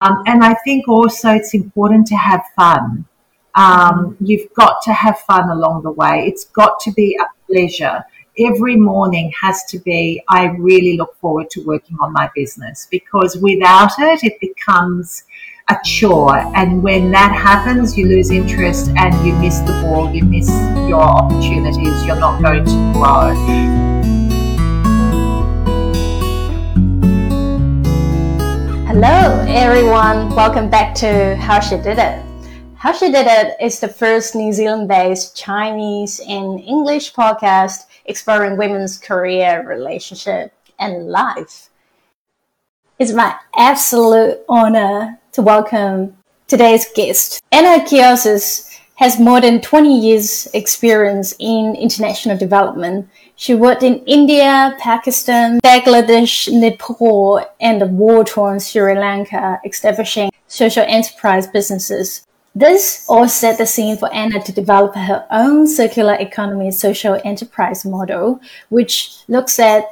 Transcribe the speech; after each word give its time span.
Um, 0.00 0.22
and 0.26 0.42
I 0.42 0.54
think 0.64 0.88
also 0.88 1.30
it's 1.30 1.54
important 1.54 2.06
to 2.08 2.16
have 2.16 2.42
fun. 2.56 3.06
Um, 3.54 4.16
you've 4.20 4.52
got 4.54 4.80
to 4.82 4.92
have 4.92 5.18
fun 5.20 5.50
along 5.50 5.82
the 5.82 5.90
way. 5.90 6.24
It's 6.26 6.44
got 6.44 6.80
to 6.80 6.92
be 6.92 7.18
a 7.20 7.26
pleasure. 7.46 8.04
Every 8.38 8.76
morning 8.76 9.32
has 9.38 9.64
to 9.64 9.78
be, 9.80 10.22
I 10.28 10.46
really 10.46 10.96
look 10.96 11.16
forward 11.16 11.50
to 11.50 11.64
working 11.64 11.96
on 12.00 12.12
my 12.12 12.30
business 12.34 12.86
because 12.90 13.36
without 13.36 13.90
it, 13.98 14.24
it 14.24 14.40
becomes 14.40 15.24
a 15.68 15.76
chore. 15.84 16.38
And 16.56 16.82
when 16.82 17.10
that 17.10 17.32
happens, 17.32 17.98
you 17.98 18.06
lose 18.06 18.30
interest 18.30 18.90
and 18.96 19.14
you 19.26 19.34
miss 19.34 19.58
the 19.60 19.72
ball, 19.82 20.14
you 20.14 20.24
miss 20.24 20.48
your 20.88 21.02
opportunities, 21.02 22.06
you're 22.06 22.20
not 22.20 22.40
going 22.40 22.64
to 22.64 22.92
grow. 22.94 23.99
Hello, 28.92 29.44
everyone. 29.46 30.34
Welcome 30.34 30.68
back 30.68 30.96
to 30.96 31.36
How 31.36 31.60
She 31.60 31.76
Did 31.76 32.00
It. 32.00 32.24
How 32.74 32.90
She 32.90 33.08
Did 33.12 33.28
It 33.28 33.54
is 33.60 33.78
the 33.78 33.86
first 33.86 34.34
New 34.34 34.52
Zealand 34.52 34.88
based 34.88 35.36
Chinese 35.36 36.20
and 36.26 36.58
English 36.58 37.14
podcast 37.14 37.86
exploring 38.06 38.56
women's 38.56 38.98
career, 38.98 39.64
relationship, 39.64 40.52
and 40.80 41.06
life. 41.06 41.68
It's 42.98 43.12
my 43.12 43.36
absolute 43.56 44.40
honor 44.48 45.20
to 45.34 45.42
welcome 45.42 46.16
today's 46.48 46.86
guest. 46.92 47.40
Anna 47.52 47.84
Kiosis 47.84 48.76
has 48.96 49.20
more 49.20 49.40
than 49.40 49.60
20 49.60 50.00
years 50.00 50.48
experience 50.52 51.32
in 51.38 51.76
international 51.76 52.36
development. 52.36 53.08
She 53.40 53.54
worked 53.54 53.82
in 53.82 54.04
India, 54.04 54.76
Pakistan, 54.78 55.60
Bangladesh, 55.62 56.52
Nepal, 56.52 57.40
and 57.58 57.80
the 57.80 57.86
war-torn 57.86 58.60
Sri 58.60 58.94
Lanka, 58.94 59.58
establishing 59.64 60.30
social 60.46 60.84
enterprise 60.86 61.46
businesses. 61.46 62.26
This 62.54 63.06
all 63.08 63.26
set 63.28 63.56
the 63.56 63.64
scene 63.64 63.96
for 63.96 64.12
Anna 64.12 64.42
to 64.42 64.52
develop 64.52 64.94
her 64.94 65.26
own 65.30 65.66
circular 65.66 66.16
economy 66.20 66.70
social 66.70 67.18
enterprise 67.24 67.86
model, 67.86 68.42
which 68.68 69.22
looks 69.26 69.58
at 69.58 69.84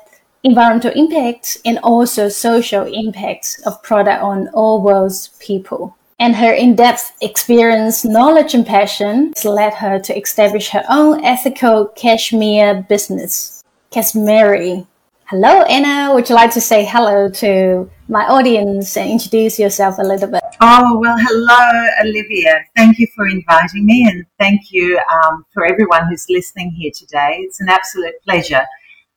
environmental 0.45 0.93
impacts 0.93 1.57
and 1.65 1.79
also 1.83 2.29
social 2.29 2.85
impacts 2.85 3.63
of 3.63 3.83
product 3.83 4.23
on 4.23 4.49
all 4.49 4.83
world's 4.83 5.29
people 5.41 5.97
and 6.19 6.37
her 6.37 6.53
in-depth 6.53 7.17
experience, 7.23 8.05
knowledge, 8.05 8.55
and 8.55 8.67
passion 8.67 9.33
led 9.45 9.75
her 9.75 9.99
to 10.01 10.19
establish 10.19 10.71
her 10.71 10.85
own 10.89 11.25
ethical 11.25 11.87
cashmere 11.87 12.85
business, 12.89 13.63
Kashmiri. 13.91 14.87
Hello, 15.27 15.63
Anna. 15.63 16.15
Would 16.15 16.29
you 16.29 16.35
like 16.35 16.53
to 16.55 16.61
say 16.61 16.85
hello 16.85 17.29
to 17.29 17.89
my 18.09 18.25
audience 18.25 18.97
and 18.97 19.11
introduce 19.11 19.59
yourself 19.59 19.99
a 19.99 20.03
little 20.03 20.29
bit? 20.29 20.43
Oh, 20.61 20.99
well, 20.99 21.17
hello, 21.19 21.89
Olivia. 22.03 22.65
Thank 22.75 22.99
you 22.99 23.07
for 23.15 23.29
inviting 23.29 23.85
me, 23.85 24.09
and 24.09 24.25
thank 24.39 24.73
you 24.73 24.99
um, 25.13 25.45
for 25.53 25.67
everyone 25.67 26.09
who's 26.09 26.27
listening 26.31 26.71
here 26.71 26.91
today. 26.97 27.41
It's 27.43 27.61
an 27.61 27.69
absolute 27.69 28.15
pleasure. 28.25 28.65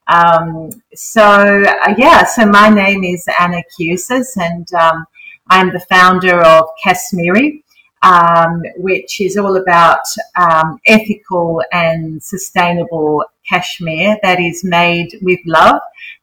Um, 0.07 0.69
so, 0.93 1.23
uh, 1.23 1.95
yeah, 1.97 2.25
so 2.25 2.45
my 2.45 2.69
name 2.69 3.03
is 3.05 3.25
Anna 3.39 3.63
Cusis, 3.79 4.35
and 4.35 4.67
um, 4.73 5.05
I'm 5.51 5.73
the 5.73 5.81
founder 5.81 6.39
of 6.41 6.69
Kashmiri, 6.81 7.61
um, 8.03 8.63
which 8.77 9.19
is 9.19 9.35
all 9.35 9.57
about 9.57 9.99
um, 10.37 10.79
ethical 10.87 11.61
and 11.73 12.23
sustainable 12.23 13.25
cashmere 13.49 14.17
that 14.23 14.39
is 14.39 14.63
made 14.63 15.09
with 15.21 15.39
love 15.45 15.81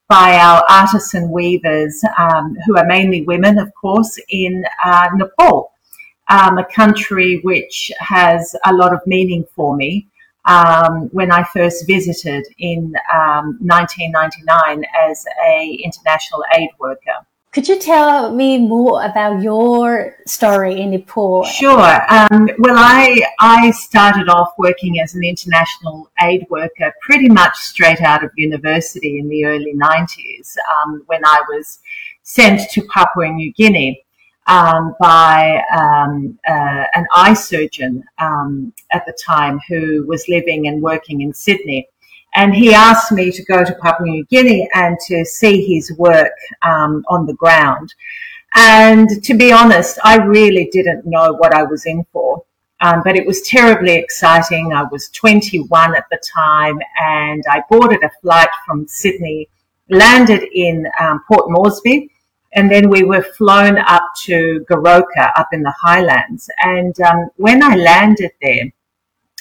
by 0.08 0.38
our 0.38 0.64
artisan 0.70 1.30
weavers, 1.30 2.02
um, 2.18 2.56
who 2.64 2.78
are 2.78 2.86
mainly 2.86 3.20
women, 3.20 3.58
of 3.58 3.70
course, 3.74 4.18
in 4.30 4.64
uh, 4.82 5.10
Nepal, 5.14 5.72
um, 6.30 6.56
a 6.56 6.64
country 6.64 7.40
which 7.44 7.92
has 7.98 8.56
a 8.64 8.72
lot 8.72 8.94
of 8.94 9.00
meaning 9.06 9.44
for 9.54 9.76
me. 9.76 10.08
Um, 10.46 11.10
when 11.12 11.30
I 11.30 11.44
first 11.52 11.86
visited 11.86 12.46
in 12.56 12.94
1999 13.60 14.78
um, 14.78 14.84
as 14.98 15.22
a 15.46 15.78
international 15.84 16.42
aid 16.56 16.70
worker. 16.80 17.26
Could 17.50 17.66
you 17.66 17.78
tell 17.78 18.34
me 18.34 18.58
more 18.58 19.02
about 19.02 19.42
your 19.42 20.16
story 20.26 20.82
in 20.82 20.90
Nepal? 20.90 21.44
Sure. 21.44 22.00
Um, 22.12 22.50
well, 22.58 22.76
I 22.76 23.22
I 23.40 23.70
started 23.70 24.28
off 24.28 24.52
working 24.58 25.00
as 25.00 25.14
an 25.14 25.24
international 25.24 26.10
aid 26.22 26.46
worker 26.50 26.92
pretty 27.00 27.28
much 27.28 27.56
straight 27.56 28.02
out 28.02 28.22
of 28.22 28.30
university 28.36 29.18
in 29.18 29.28
the 29.28 29.46
early 29.46 29.74
90s 29.74 30.56
um, 30.76 31.02
when 31.06 31.24
I 31.24 31.40
was 31.48 31.78
sent 32.22 32.68
to 32.72 32.82
Papua 32.92 33.32
New 33.32 33.50
Guinea 33.54 34.04
um, 34.46 34.94
by 35.00 35.62
um, 35.74 36.38
uh, 36.46 36.84
an 36.94 37.06
eye 37.14 37.34
surgeon 37.34 38.04
um, 38.18 38.74
at 38.92 39.06
the 39.06 39.16
time 39.24 39.58
who 39.68 40.06
was 40.06 40.28
living 40.28 40.68
and 40.68 40.82
working 40.82 41.22
in 41.22 41.32
Sydney. 41.32 41.88
And 42.34 42.54
he 42.54 42.74
asked 42.74 43.10
me 43.10 43.32
to 43.32 43.44
go 43.44 43.64
to 43.64 43.74
Papua 43.74 44.08
New 44.08 44.24
Guinea 44.26 44.68
and 44.74 44.96
to 45.08 45.24
see 45.24 45.64
his 45.64 45.92
work 45.98 46.32
um, 46.62 47.04
on 47.08 47.26
the 47.26 47.34
ground. 47.34 47.92
And 48.54 49.08
to 49.24 49.34
be 49.34 49.52
honest, 49.52 49.98
I 50.04 50.16
really 50.16 50.68
didn't 50.72 51.06
know 51.06 51.32
what 51.32 51.54
I 51.54 51.62
was 51.62 51.86
in 51.86 52.04
for. 52.12 52.44
Um, 52.80 53.02
but 53.04 53.16
it 53.16 53.26
was 53.26 53.42
terribly 53.42 53.94
exciting. 53.94 54.72
I 54.72 54.84
was 54.84 55.08
21 55.10 55.96
at 55.96 56.04
the 56.10 56.20
time 56.32 56.78
and 57.00 57.42
I 57.50 57.62
boarded 57.68 58.02
a 58.04 58.10
flight 58.22 58.50
from 58.64 58.86
Sydney, 58.86 59.48
landed 59.90 60.44
in 60.52 60.86
um, 61.00 61.20
Port 61.26 61.46
Moresby, 61.50 62.08
and 62.52 62.70
then 62.70 62.88
we 62.88 63.02
were 63.02 63.22
flown 63.22 63.78
up 63.78 64.04
to 64.24 64.64
Goroka 64.70 65.32
up 65.36 65.48
in 65.52 65.62
the 65.62 65.74
highlands. 65.82 66.48
And 66.62 66.98
um, 67.00 67.30
when 67.36 67.62
I 67.62 67.74
landed 67.74 68.30
there, 68.40 68.72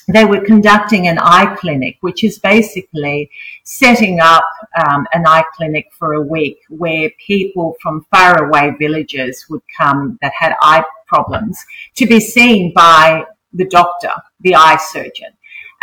they 0.07 0.25
were 0.25 0.41
conducting 0.41 1.07
an 1.07 1.19
eye 1.19 1.55
clinic, 1.59 1.97
which 2.01 2.23
is 2.23 2.39
basically 2.39 3.29
setting 3.63 4.19
up 4.21 4.45
um, 4.85 5.05
an 5.13 5.27
eye 5.27 5.43
clinic 5.55 5.87
for 5.97 6.13
a 6.13 6.21
week 6.21 6.59
where 6.69 7.11
people 7.25 7.75
from 7.81 8.05
faraway 8.09 8.73
villages 8.79 9.45
would 9.49 9.61
come 9.77 10.17
that 10.21 10.31
had 10.33 10.53
eye 10.61 10.83
problems 11.07 11.57
to 11.95 12.05
be 12.05 12.19
seen 12.19 12.71
by 12.73 13.25
the 13.53 13.65
doctor, 13.65 14.11
the 14.41 14.55
eye 14.55 14.77
surgeon. 14.77 15.31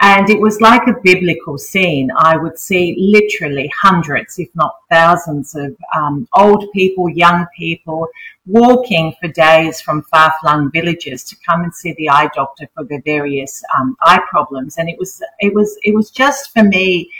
And 0.00 0.28
it 0.28 0.40
was 0.40 0.60
like 0.60 0.88
a 0.88 1.00
biblical 1.04 1.56
scene. 1.56 2.10
I 2.16 2.36
would 2.36 2.58
see 2.58 2.96
literally 2.98 3.70
hundreds, 3.80 4.38
if 4.38 4.48
not 4.54 4.74
thousands, 4.90 5.54
of 5.54 5.76
um, 5.94 6.26
old 6.36 6.70
people, 6.72 7.08
young 7.08 7.46
people 7.56 8.08
walking 8.44 9.14
for 9.20 9.28
days 9.28 9.80
from 9.80 10.02
far 10.02 10.34
flung 10.40 10.70
villages 10.72 11.22
to 11.24 11.36
come 11.46 11.62
and 11.62 11.72
see 11.72 11.94
the 11.96 12.10
eye 12.10 12.28
doctor 12.34 12.68
for 12.74 12.84
their 12.84 13.02
various 13.02 13.62
um, 13.78 13.96
eye 14.02 14.20
problems. 14.28 14.78
And 14.78 14.88
it 14.88 14.98
was, 14.98 15.22
it 15.38 15.54
was, 15.54 15.78
it 15.82 15.94
was 15.94 16.10
just 16.10 16.52
for 16.52 16.64
me 16.64 17.10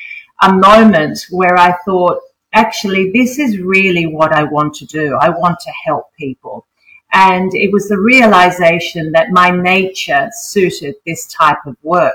a 0.42 0.52
moment 0.52 1.26
where 1.30 1.56
I 1.56 1.76
thought, 1.84 2.18
actually, 2.52 3.12
this 3.12 3.38
is 3.38 3.58
really 3.58 4.06
what 4.06 4.32
I 4.32 4.42
want 4.42 4.74
to 4.74 4.86
do. 4.86 5.16
I 5.20 5.28
want 5.28 5.60
to 5.60 5.70
help 5.84 6.12
people. 6.18 6.66
And 7.12 7.54
it 7.54 7.72
was 7.72 7.88
the 7.88 8.00
realization 8.00 9.12
that 9.12 9.30
my 9.30 9.50
nature 9.50 10.28
suited 10.32 10.96
this 11.06 11.26
type 11.28 11.64
of 11.66 11.76
work. 11.84 12.14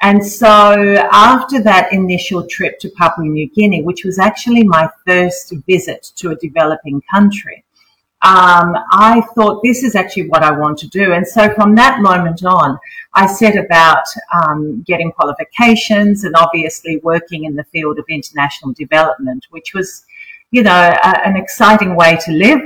And 0.00 0.24
so 0.24 0.94
after 1.10 1.60
that 1.62 1.92
initial 1.92 2.46
trip 2.46 2.78
to 2.80 2.90
Papua 2.90 3.26
New 3.26 3.48
Guinea, 3.50 3.82
which 3.82 4.04
was 4.04 4.18
actually 4.18 4.62
my 4.62 4.88
first 5.06 5.52
visit 5.66 6.12
to 6.16 6.30
a 6.30 6.36
developing 6.36 7.02
country, 7.10 7.64
um, 8.22 8.74
I 8.90 9.22
thought 9.34 9.60
this 9.62 9.82
is 9.82 9.94
actually 9.94 10.28
what 10.28 10.42
I 10.42 10.50
want 10.50 10.78
to 10.78 10.88
do. 10.88 11.12
And 11.12 11.26
so 11.26 11.52
from 11.54 11.74
that 11.76 12.00
moment 12.00 12.44
on, 12.44 12.78
I 13.14 13.26
set 13.26 13.56
about 13.56 14.04
um, 14.34 14.82
getting 14.86 15.12
qualifications 15.12 16.24
and 16.24 16.34
obviously 16.36 16.98
working 16.98 17.44
in 17.44 17.54
the 17.54 17.64
field 17.64 17.98
of 17.98 18.04
international 18.08 18.72
development, 18.74 19.46
which 19.50 19.72
was, 19.72 20.04
you 20.50 20.62
know, 20.64 20.92
a, 21.02 21.26
an 21.26 21.36
exciting 21.36 21.94
way 21.94 22.18
to 22.24 22.32
live 22.32 22.60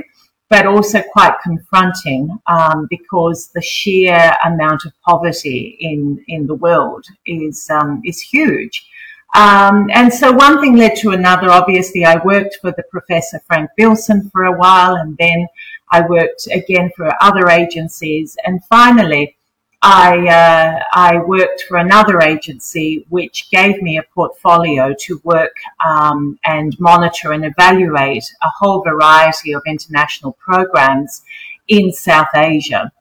but 0.53 0.67
also 0.67 1.01
quite 1.01 1.35
confronting 1.41 2.29
um, 2.45 2.85
because 2.87 3.47
the 3.55 3.61
sheer 3.61 4.31
amount 4.45 4.85
of 4.85 4.93
poverty 5.01 5.75
in, 5.79 6.23
in 6.27 6.45
the 6.45 6.53
world 6.53 7.03
is, 7.25 7.67
um, 7.71 7.99
is 8.05 8.21
huge. 8.21 8.87
Um, 9.33 9.89
and 9.95 10.13
so 10.13 10.31
one 10.31 10.61
thing 10.61 10.75
led 10.75 10.95
to 10.97 11.09
another. 11.09 11.49
Obviously, 11.49 12.05
I 12.05 12.23
worked 12.23 12.59
for 12.61 12.71
the 12.71 12.83
Professor 12.91 13.39
Frank 13.47 13.71
Billson 13.75 14.29
for 14.29 14.43
a 14.43 14.55
while, 14.55 14.97
and 14.97 15.17
then 15.17 15.47
I 15.91 16.05
worked 16.05 16.47
again 16.53 16.91
for 16.95 17.11
other 17.19 17.49
agencies. 17.49 18.37
And 18.45 18.63
finally, 18.65 19.35
I, 19.85 20.27
uh, 20.29 20.79
I 20.93 21.17
worked 21.17 21.63
for 21.63 21.75
another 21.75 22.21
agency 22.21 23.05
which 23.09 23.49
gave 23.51 23.81
me 23.81 23.97
a 23.97 24.03
portfolio 24.15 24.95
to 25.01 25.19
work 25.25 25.55
um, 25.85 26.39
and 26.45 26.73
monitor 26.79 27.33
and 27.33 27.43
evaluate 27.43 28.23
a 28.41 28.49
whole 28.57 28.81
variety 28.81 29.51
of 29.51 29.61
international 29.67 30.37
programs 30.39 31.23
in 31.67 31.91
South 31.91 32.29
Asia. 32.33 32.93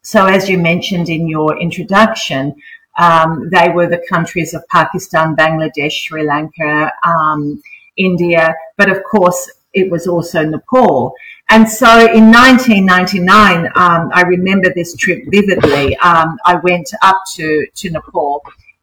So, 0.00 0.24
as 0.24 0.48
you 0.48 0.56
mentioned 0.56 1.10
in 1.10 1.28
your 1.28 1.60
introduction, 1.60 2.54
um, 2.98 3.50
they 3.50 3.68
were 3.68 3.86
the 3.86 4.04
countries 4.08 4.54
of 4.54 4.66
Pakistan, 4.68 5.36
Bangladesh, 5.36 5.92
Sri 5.92 6.26
Lanka, 6.26 6.90
um, 7.06 7.62
India, 7.98 8.54
but 8.78 8.90
of 8.90 9.02
course, 9.04 9.50
it 9.74 9.90
was 9.90 10.06
also 10.06 10.42
Nepal. 10.42 11.12
And 11.50 11.68
so 11.68 11.86
in 12.12 12.32
1999, 12.32 13.66
um, 13.76 14.10
I 14.12 14.22
remember 14.22 14.72
this 14.74 14.96
trip 14.96 15.24
vividly. 15.28 15.96
Um, 15.98 16.38
I 16.44 16.56
went 16.56 16.90
up 17.02 17.20
to, 17.34 17.66
to 17.74 17.90
Nepal 17.90 18.42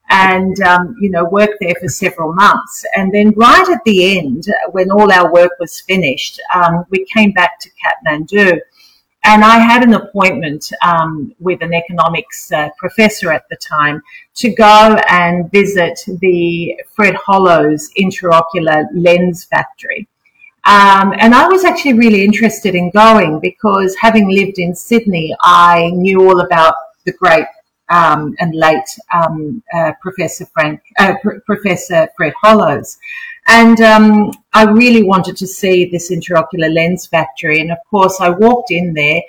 and, 0.09 0.59
um, 0.61 0.95
you 1.01 1.09
know, 1.09 1.25
worked 1.25 1.55
there 1.59 1.73
for 1.79 1.87
several 1.87 2.33
months. 2.33 2.85
And 2.95 3.11
then 3.11 3.31
right 3.31 3.67
at 3.67 3.83
the 3.85 4.17
end, 4.17 4.45
when 4.71 4.91
all 4.91 5.11
our 5.11 5.31
work 5.31 5.51
was 5.59 5.81
finished, 5.81 6.39
um, 6.53 6.85
we 6.89 7.05
came 7.05 7.31
back 7.31 7.59
to 7.61 7.69
Kathmandu. 7.69 8.59
And 9.23 9.43
I 9.43 9.59
had 9.59 9.83
an 9.83 9.93
appointment 9.93 10.71
um, 10.81 11.33
with 11.39 11.61
an 11.61 11.73
economics 11.73 12.51
uh, 12.51 12.69
professor 12.77 13.31
at 13.31 13.47
the 13.49 13.55
time 13.57 14.01
to 14.35 14.49
go 14.49 14.97
and 15.09 15.51
visit 15.51 15.99
the 16.19 16.75
Fred 16.95 17.15
Hollows 17.15 17.89
intraocular 17.99 18.85
lens 18.93 19.45
factory. 19.45 20.07
Um, 20.63 21.13
and 21.17 21.33
I 21.33 21.47
was 21.47 21.65
actually 21.65 21.93
really 21.93 22.23
interested 22.23 22.75
in 22.75 22.91
going 22.91 23.39
because 23.39 23.95
having 23.95 24.29
lived 24.29 24.59
in 24.59 24.75
Sydney, 24.75 25.35
I 25.41 25.89
knew 25.93 26.21
all 26.21 26.41
about 26.41 26.75
the 27.05 27.13
great 27.13 27.47
um, 27.89 28.35
and 28.39 28.53
late 28.55 28.87
um, 29.13 29.63
uh, 29.73 29.91
Professor 30.01 30.45
Frank, 30.53 30.81
uh, 30.99 31.15
Pr- 31.21 31.39
Professor 31.45 32.07
Fred 32.15 32.33
Hollows. 32.41 32.97
And 33.47 33.81
um, 33.81 34.31
I 34.53 34.63
really 34.65 35.03
wanted 35.03 35.35
to 35.37 35.47
see 35.47 35.89
this 35.89 36.11
intraocular 36.11 36.71
lens 36.71 37.07
factory. 37.07 37.59
And 37.59 37.71
of 37.71 37.79
course, 37.89 38.21
I 38.21 38.29
walked 38.29 38.71
in 38.71 38.93
there 38.93 39.21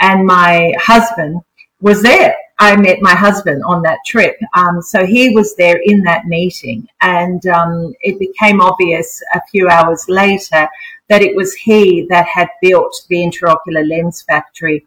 and 0.00 0.26
my 0.26 0.74
husband 0.78 1.40
was 1.80 2.02
there. 2.02 2.34
I 2.60 2.76
met 2.76 2.98
my 3.00 3.14
husband 3.14 3.62
on 3.66 3.80
that 3.82 3.98
trip. 4.04 4.36
Um, 4.54 4.82
so 4.82 5.06
he 5.06 5.30
was 5.30 5.56
there 5.56 5.80
in 5.82 6.02
that 6.02 6.26
meeting. 6.26 6.86
And 7.00 7.44
um, 7.46 7.94
it 8.02 8.18
became 8.18 8.60
obvious 8.60 9.22
a 9.34 9.40
few 9.50 9.68
hours 9.68 10.04
later 10.08 10.68
that 11.08 11.22
it 11.22 11.34
was 11.34 11.54
he 11.54 12.06
that 12.10 12.26
had 12.26 12.48
built 12.60 12.94
the 13.08 13.16
intraocular 13.16 13.88
lens 13.88 14.22
factory 14.22 14.86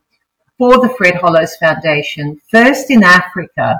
for 0.58 0.80
the 0.80 0.94
Fred 0.98 1.16
Hollows 1.16 1.56
Foundation, 1.56 2.40
first 2.52 2.92
in 2.92 3.04
Africa 3.04 3.80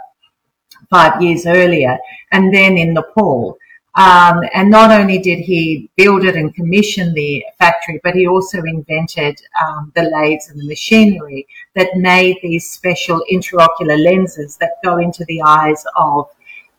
five 0.90 1.22
years 1.22 1.46
earlier, 1.46 1.98
and 2.32 2.54
then 2.54 2.78
in 2.78 2.94
Nepal. 2.94 3.58
Um, 3.96 4.42
and 4.56 4.72
not 4.72 4.92
only 4.92 5.20
did 5.20 5.40
he 5.40 5.90
build 5.96 6.26
it 6.26 6.36
and 6.36 6.54
commission 6.56 7.14
the 7.14 7.46
factory, 7.60 8.00
but 8.04 8.16
he 8.16 8.28
also 8.28 8.64
invented 8.64 9.40
um, 9.64 9.92
the 9.96 10.04
lathes 10.04 10.50
and 10.50 10.60
the 10.60 10.66
machinery 10.66 11.48
that 11.76 11.96
made 11.96 12.38
these 12.42 12.72
special 12.72 13.24
intraocular 13.32 14.04
lenses 14.04 14.58
that 14.58 14.78
go 14.84 14.98
into 14.98 15.24
the 15.26 15.42
eyes 15.44 15.84
of 15.96 16.28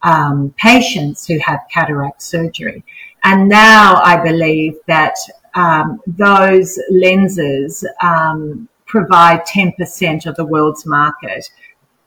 um, 0.03 0.53
patients 0.59 1.25
who 1.27 1.39
have 1.39 1.61
cataract 1.73 2.21
surgery. 2.21 2.85
And 3.23 3.49
now 3.49 4.01
I 4.03 4.23
believe 4.23 4.75
that 4.89 5.15
um, 5.55 6.01
those 6.07 6.79
lenses 6.91 7.87
um, 8.03 8.69
provide 8.87 9.47
10% 9.47 10.27
of 10.27 10.35
the 10.35 10.45
world's 10.45 10.85
market. 10.85 11.49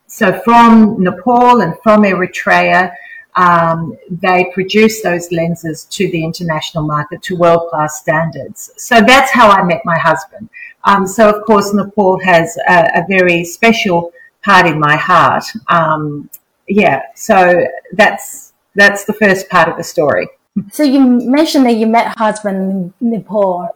So 0.07 0.39
from 0.41 1.01
Nepal 1.01 1.61
and 1.61 1.75
from 1.81 2.03
Eritrea, 2.03 2.93
um, 3.37 3.95
they 4.09 4.49
produce 4.53 5.01
those 5.01 5.31
lenses 5.31 5.85
to 5.85 6.09
the 6.09 6.23
international 6.23 6.85
market 6.85 7.21
to 7.23 7.35
world 7.35 7.69
class 7.69 7.99
standards. 7.99 8.71
So 8.77 8.99
that's 8.99 9.31
how 9.31 9.49
I 9.49 9.63
met 9.63 9.81
my 9.85 9.97
husband. 9.97 10.49
Um, 10.83 11.05
so 11.05 11.29
of 11.29 11.45
course, 11.45 11.73
Nepal 11.73 12.19
has 12.23 12.57
a, 12.67 12.89
a, 12.95 13.05
very 13.07 13.45
special 13.45 14.11
part 14.43 14.65
in 14.65 14.79
my 14.79 14.95
heart. 14.95 15.43
Um, 15.67 16.29
yeah, 16.67 17.03
so 17.15 17.63
that's 17.93 18.53
that's 18.75 19.05
the 19.05 19.13
first 19.13 19.49
part 19.49 19.69
of 19.69 19.77
the 19.77 19.83
story. 19.83 20.27
So 20.71 20.83
you 20.83 20.99
mentioned 20.99 21.65
that 21.67 21.75
you 21.75 21.85
met 21.85 22.17
husband 22.17 22.93
in 23.01 23.11
Nepal. 23.11 23.69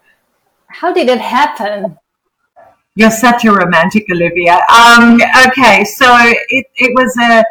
How 0.68 0.94
did 0.94 1.08
it 1.08 1.22
happen? 1.22 1.98
You're 2.96 3.12
such 3.12 3.46
a 3.46 3.52
romantic, 3.52 4.06
Olivia. 4.12 4.60
Um, 4.74 5.20
okay, 5.48 5.84
so 5.86 6.08
it, 6.50 6.66
it 6.76 6.94
was 6.96 7.16
a 7.18 7.44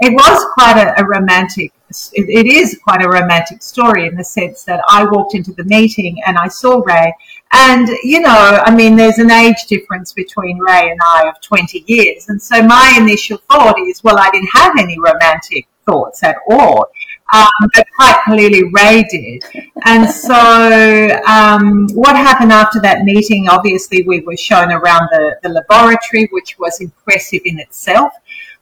it 0.00 0.12
was 0.12 0.46
quite 0.54 0.76
a, 0.76 1.00
a 1.00 1.04
romantic 1.04 1.72
it, 2.12 2.28
it 2.28 2.46
is 2.46 2.78
quite 2.84 3.02
a 3.02 3.08
romantic 3.08 3.62
story 3.62 4.06
in 4.06 4.14
the 4.14 4.24
sense 4.24 4.62
that 4.64 4.82
I 4.88 5.04
walked 5.04 5.34
into 5.34 5.52
the 5.52 5.64
meeting 5.64 6.18
and 6.26 6.36
I 6.36 6.48
saw 6.48 6.82
Ray 6.84 7.12
and 7.52 7.88
you 8.04 8.20
know 8.20 8.60
I 8.64 8.74
mean 8.74 8.96
there's 8.96 9.18
an 9.18 9.30
age 9.30 9.66
difference 9.68 10.12
between 10.12 10.58
Ray 10.58 10.90
and 10.90 11.00
I 11.04 11.28
of 11.28 11.40
20 11.40 11.84
years 11.86 12.28
and 12.28 12.40
so 12.40 12.62
my 12.62 12.96
initial 13.00 13.38
thought 13.50 13.78
is 13.80 14.04
well 14.04 14.18
I 14.18 14.30
didn't 14.30 14.50
have 14.52 14.74
any 14.78 14.98
romantic 14.98 15.66
thoughts 15.86 16.22
at 16.22 16.36
all 16.50 16.90
um, 17.32 17.48
but 17.74 17.86
quite 17.94 18.20
clearly 18.24 18.64
Ray 18.72 19.04
did. 19.10 19.44
And 19.84 20.08
so, 20.08 21.20
um, 21.26 21.88
what 21.92 22.16
happened 22.16 22.52
after 22.52 22.80
that 22.80 23.02
meeting? 23.04 23.48
Obviously, 23.48 24.02
we 24.02 24.20
were 24.20 24.36
shown 24.36 24.72
around 24.72 25.08
the, 25.10 25.36
the 25.42 25.50
laboratory, 25.50 26.28
which 26.32 26.58
was 26.58 26.80
impressive 26.80 27.42
in 27.44 27.58
itself. 27.58 28.12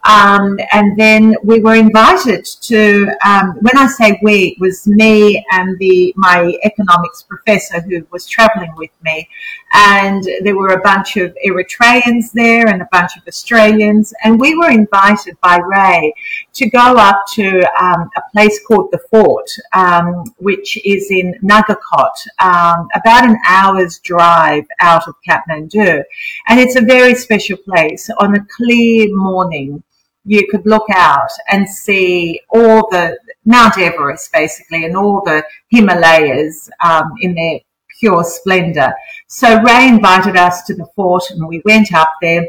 Um, 0.05 0.59
and 0.73 0.97
then 0.97 1.35
we 1.43 1.61
were 1.61 1.75
invited 1.75 2.45
to, 2.45 3.09
um, 3.27 3.59
when 3.61 3.77
I 3.77 3.89
say 3.89 4.19
we, 4.23 4.51
it 4.51 4.61
was 4.61 4.87
me 4.87 5.45
and 5.51 5.77
the, 5.79 6.15
my 6.17 6.55
economics 6.63 7.23
professor 7.23 7.81
who 7.81 8.07
was 8.13 8.27
traveling 8.27 8.73
with 8.77 8.91
me. 9.03 9.29
And 9.75 10.23
there 10.43 10.57
were 10.57 10.75
a 10.75 10.81
bunch 10.81 11.17
of 11.17 11.37
Eritreans 11.47 12.33
there 12.33 12.69
and 12.69 12.83
a 12.83 12.89
bunch 12.93 13.17
of 13.17 13.27
Australians. 13.27 14.15
And 14.25 14.41
we 14.41 14.57
were 14.57 14.71
invited 14.71 15.37
by 15.41 15.59
Ray 15.59 16.15
to 16.55 16.71
go 16.71 16.97
up 16.97 17.25
to 17.35 17.61
um, 17.83 18.09
a 18.17 18.23
place 18.33 18.61
called 18.67 18.91
the 18.93 19.01
Fort, 19.11 19.51
um, 19.75 20.25
which 20.39 20.79
is 20.87 21.11
in 21.11 21.35
Nagarkot, 21.43 22.17
um, 22.39 22.89
about 22.95 23.29
an 23.29 23.39
hour's 23.47 23.99
drive 23.99 24.65
out 24.81 25.09
of 25.09 25.15
Kathmandu. 25.29 26.03
And 26.49 26.61
it's 26.61 26.77
a 26.77 26.81
very 26.81 27.15
special 27.15 27.57
place 27.59 28.09
on 28.19 28.35
a 28.35 28.47
clear 28.57 29.09
morning 29.15 29.83
you 30.27 30.47
could 30.49 30.67
look 30.67 30.87
out 30.93 31.31
and 31.51 31.69
see 31.69 32.41
all 32.51 32.89
the 32.91 33.17
Mount 33.45 33.79
Everest 33.79 34.33
basically 34.33 34.85
and 34.85 34.97
all 34.97 35.23
the 35.25 35.45
Himalayas 35.69 36.69
um, 36.85 37.13
in 37.21 37.35
their 37.35 37.61
pure 37.99 38.25
splendor. 38.25 38.93
So 39.29 39.61
Ray 39.63 39.89
invited 39.89 40.37
us 40.37 40.63
to 40.65 40.75
the 40.75 40.87
fort 40.95 41.31
and 41.31 41.47
we 41.47 41.63
went 41.65 41.93
up 41.95 42.11
there 42.21 42.47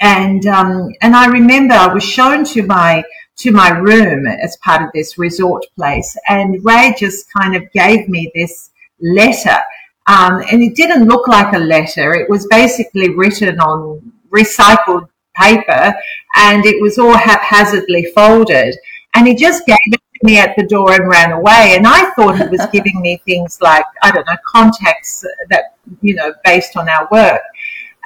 and 0.00 0.44
um, 0.46 0.90
and 1.02 1.14
I 1.14 1.26
remember 1.26 1.74
I 1.74 1.92
was 1.92 2.04
shown 2.04 2.44
to 2.46 2.62
my 2.62 3.04
to 3.36 3.52
my 3.52 3.70
room 3.70 4.26
as 4.26 4.56
part 4.58 4.82
of 4.82 4.90
this 4.92 5.18
resort 5.18 5.64
place 5.76 6.16
and 6.28 6.64
Ray 6.64 6.94
just 6.98 7.32
kind 7.32 7.56
of 7.56 7.70
gave 7.72 8.08
me 8.08 8.30
this 8.34 8.70
letter 9.00 9.58
um, 10.06 10.42
and 10.50 10.62
it 10.62 10.74
didn't 10.74 11.08
look 11.08 11.28
like 11.28 11.54
a 11.54 11.58
letter. 11.58 12.12
It 12.14 12.28
was 12.28 12.46
basically 12.46 13.14
written 13.14 13.58
on 13.60 14.12
recycled 14.30 15.08
paper 15.34 15.94
and 16.36 16.64
it 16.66 16.80
was 16.80 16.98
all 16.98 17.16
haphazardly 17.16 18.12
folded. 18.14 18.76
And 19.14 19.26
he 19.26 19.34
just 19.34 19.64
gave 19.66 19.78
it 19.86 20.00
me 20.24 20.38
at 20.38 20.56
the 20.56 20.66
door 20.66 20.92
and 20.92 21.08
ran 21.08 21.32
away. 21.32 21.74
And 21.76 21.86
I 21.86 22.10
thought 22.10 22.38
he 22.38 22.48
was 22.48 22.66
giving 22.72 23.00
me 23.00 23.22
things 23.24 23.58
like, 23.60 23.84
I 24.02 24.10
don't 24.10 24.26
know, 24.26 24.36
contacts 24.46 25.24
that, 25.50 25.76
you 26.00 26.14
know, 26.14 26.32
based 26.44 26.76
on 26.76 26.88
our 26.88 27.08
work. 27.12 27.42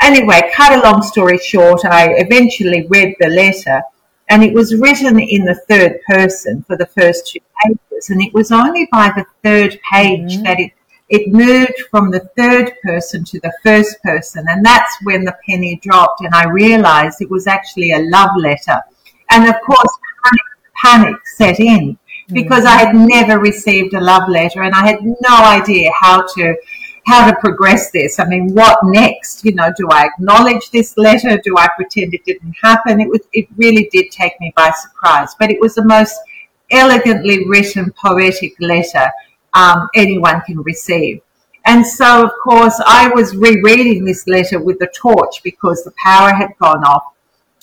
Anyway, 0.00 0.50
cut 0.54 0.72
a 0.72 0.82
long 0.82 1.02
story 1.02 1.38
short, 1.38 1.84
I 1.84 2.10
eventually 2.18 2.86
read 2.88 3.14
the 3.18 3.28
letter 3.28 3.82
and 4.28 4.44
it 4.44 4.52
was 4.52 4.76
written 4.76 5.18
in 5.18 5.44
the 5.44 5.54
third 5.68 6.00
person 6.06 6.62
for 6.64 6.76
the 6.76 6.86
first 6.86 7.32
two 7.32 7.40
pages. 7.62 8.10
And 8.10 8.22
it 8.22 8.34
was 8.34 8.52
only 8.52 8.86
by 8.92 9.10
the 9.16 9.24
third 9.42 9.78
page 9.90 10.34
mm-hmm. 10.34 10.42
that 10.44 10.60
it 10.60 10.72
it 11.08 11.32
moved 11.32 11.72
from 11.90 12.10
the 12.10 12.28
third 12.36 12.70
person 12.82 13.24
to 13.24 13.40
the 13.40 13.52
first 13.62 13.96
person. 14.02 14.44
And 14.48 14.62
that's 14.62 14.94
when 15.04 15.24
the 15.24 15.34
penny 15.48 15.80
dropped 15.82 16.20
and 16.20 16.34
I 16.34 16.46
realized 16.48 17.22
it 17.22 17.30
was 17.30 17.46
actually 17.46 17.92
a 17.92 18.00
love 18.00 18.36
letter. 18.36 18.78
And 19.30 19.48
of 19.48 19.54
course, 19.64 19.98
panic, 20.22 20.44
panic 20.74 21.16
set 21.36 21.60
in 21.60 21.98
because. 22.32 22.64
I 22.64 22.76
had 22.76 22.94
never 22.94 23.38
received 23.38 23.94
a 23.94 24.00
love 24.00 24.28
letter 24.28 24.62
and 24.62 24.74
I 24.74 24.86
had 24.86 25.02
no 25.02 25.36
idea 25.44 25.90
how 25.98 26.26
to 26.34 26.56
how 27.08 27.28
to 27.28 27.34
progress 27.40 27.90
this. 27.90 28.18
I 28.18 28.26
mean, 28.26 28.52
what 28.52 28.78
next? 28.82 29.42
You 29.44 29.54
know, 29.54 29.72
do 29.76 29.88
I 29.90 30.06
acknowledge 30.06 30.70
this 30.70 30.96
letter? 30.98 31.38
Do 31.38 31.56
I 31.56 31.68
pretend 31.74 32.12
it 32.12 32.24
didn't 32.24 32.54
happen? 32.62 33.00
It 33.00 33.08
was, 33.08 33.20
it 33.32 33.48
really 33.56 33.88
did 33.90 34.10
take 34.10 34.38
me 34.40 34.52
by 34.54 34.70
surprise, 34.70 35.34
but 35.38 35.50
it 35.50 35.58
was 35.58 35.74
the 35.74 35.84
most 35.86 36.14
elegantly 36.70 37.48
written 37.48 37.92
poetic 37.92 38.54
letter 38.60 39.10
um, 39.54 39.88
anyone 39.94 40.42
can 40.42 40.60
receive. 40.62 41.22
And 41.64 41.86
so, 41.86 42.24
of 42.24 42.30
course, 42.44 42.78
I 42.86 43.08
was 43.08 43.36
rereading 43.36 44.04
this 44.04 44.26
letter 44.26 44.60
with 44.60 44.78
the 44.78 44.90
torch 44.94 45.42
because 45.42 45.84
the 45.84 45.92
power 46.02 46.34
had 46.34 46.50
gone 46.60 46.84
off. 46.84 47.04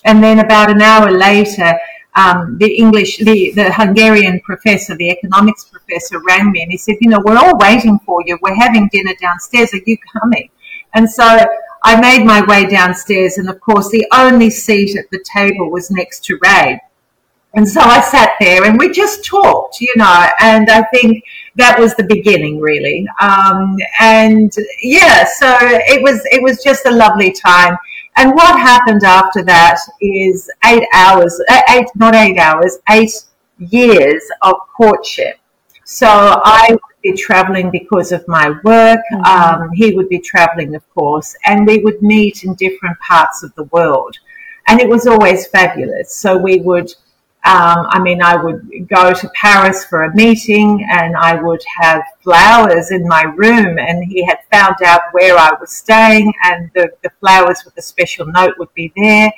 And 0.06 0.24
then 0.24 0.40
about 0.40 0.72
an 0.72 0.82
hour 0.82 1.12
later, 1.12 1.78
um, 2.16 2.58
the 2.58 2.74
English, 2.76 3.18
the, 3.18 3.52
the 3.52 3.72
Hungarian 3.74 4.40
professor, 4.42 4.96
the 4.96 5.10
economics 5.10 5.66
professor 5.66 6.20
rang 6.20 6.52
me 6.52 6.62
and 6.62 6.72
he 6.72 6.78
said, 6.78 6.96
you 7.02 7.10
know, 7.10 7.22
we're 7.24 7.38
all 7.38 7.58
waiting 7.58 8.00
for 8.06 8.22
you. 8.26 8.38
We're 8.42 8.56
having 8.56 8.88
dinner 8.92 9.14
downstairs. 9.20 9.74
Are 9.74 9.82
you 9.86 9.98
coming? 10.22 10.50
And 10.94 11.10
so 11.10 11.46
I 11.84 12.00
made 12.00 12.26
my 12.26 12.44
way 12.46 12.66
downstairs 12.68 13.38
and 13.38 13.50
of 13.50 13.60
course 13.60 13.90
the 13.90 14.08
only 14.14 14.50
seat 14.50 14.98
at 14.98 15.10
the 15.12 15.24
table 15.24 15.70
was 15.70 15.92
next 15.92 16.24
to 16.26 16.40
Ray. 16.42 16.80
And 17.56 17.68
so 17.68 17.80
I 17.80 18.02
sat 18.02 18.34
there 18.40 18.66
and 18.66 18.78
we 18.78 18.92
just 18.92 19.24
talked, 19.24 19.80
you 19.80 19.94
know, 19.96 20.28
and 20.42 20.70
I 20.70 20.84
think 20.94 21.24
that 21.56 21.80
was 21.80 21.96
the 21.96 22.04
beginning, 22.04 22.60
really. 22.60 23.08
Um, 23.22 23.78
and 24.02 24.54
yeah, 24.82 25.24
so 25.24 25.58
it 25.62 26.04
was 26.04 26.22
it 26.26 26.44
was 26.44 26.62
just 26.62 26.86
a 26.86 26.92
lovely 26.92 27.32
time. 27.32 27.78
And 28.18 28.34
what 28.34 28.60
happened 28.60 29.04
after 29.04 29.44
that 29.44 29.78
is 30.02 30.50
eight 30.66 30.84
hours, 30.94 31.40
uh, 31.50 31.62
eight 31.70 31.88
not 31.96 32.16
eight 32.16 32.38
hours, 32.38 32.80
eight 32.90 33.12
years 33.58 34.24
of 34.42 34.56
courtship. 34.76 35.38
So 35.84 36.08
I 36.08 36.70
would 36.72 37.02
be 37.04 37.14
traveling 37.14 37.70
because 37.72 38.12
of 38.12 38.28
my 38.28 38.50
work. 38.64 39.00
Mm-hmm. 39.12 39.24
Um, 39.24 39.70
he 39.74 39.94
would 39.94 40.10
be 40.10 40.20
traveling, 40.20 40.76
of 40.76 40.90
course, 40.94 41.36
and 41.46 41.68
we 41.68 41.80
would 41.80 42.02
meet 42.02 42.44
in 42.44 42.56
different 42.56 42.98
parts 43.00 43.44
of 43.44 43.54
the 43.56 43.66
world. 43.66 44.18
And 44.68 44.80
it 44.80 44.90
was 44.90 45.06
always 45.06 45.46
fabulous. 45.48 46.16
So 46.16 46.38
we 46.38 46.58
would 46.62 46.92
um, 47.46 47.86
I 47.90 48.00
mean, 48.00 48.24
I 48.24 48.36
would 48.36 48.88
go 48.90 49.14
to 49.14 49.30
Paris 49.36 49.86
for 49.86 50.06
a 50.06 50.16
meeting 50.16 50.84
and 50.90 51.16
I 51.16 51.40
would 51.40 51.62
have 51.80 52.02
flowers 52.24 52.90
in 52.90 53.08
my 53.08 53.22
room 53.22 53.78
and 53.78 54.04
he 54.04 54.26
had 54.26 54.40
found 54.52 54.78
out 54.84 55.02
where 55.12 55.38
I 55.38 55.52
was 55.60 55.72
staying 55.72 56.34
and 56.46 56.72
the, 56.74 56.90
the 57.04 57.12
flowers 57.20 57.62
with 57.64 57.78
a 57.78 57.84
special 57.84 58.26
note 58.26 58.56
would 58.58 58.74
be 58.74 58.92
there. 58.98 59.32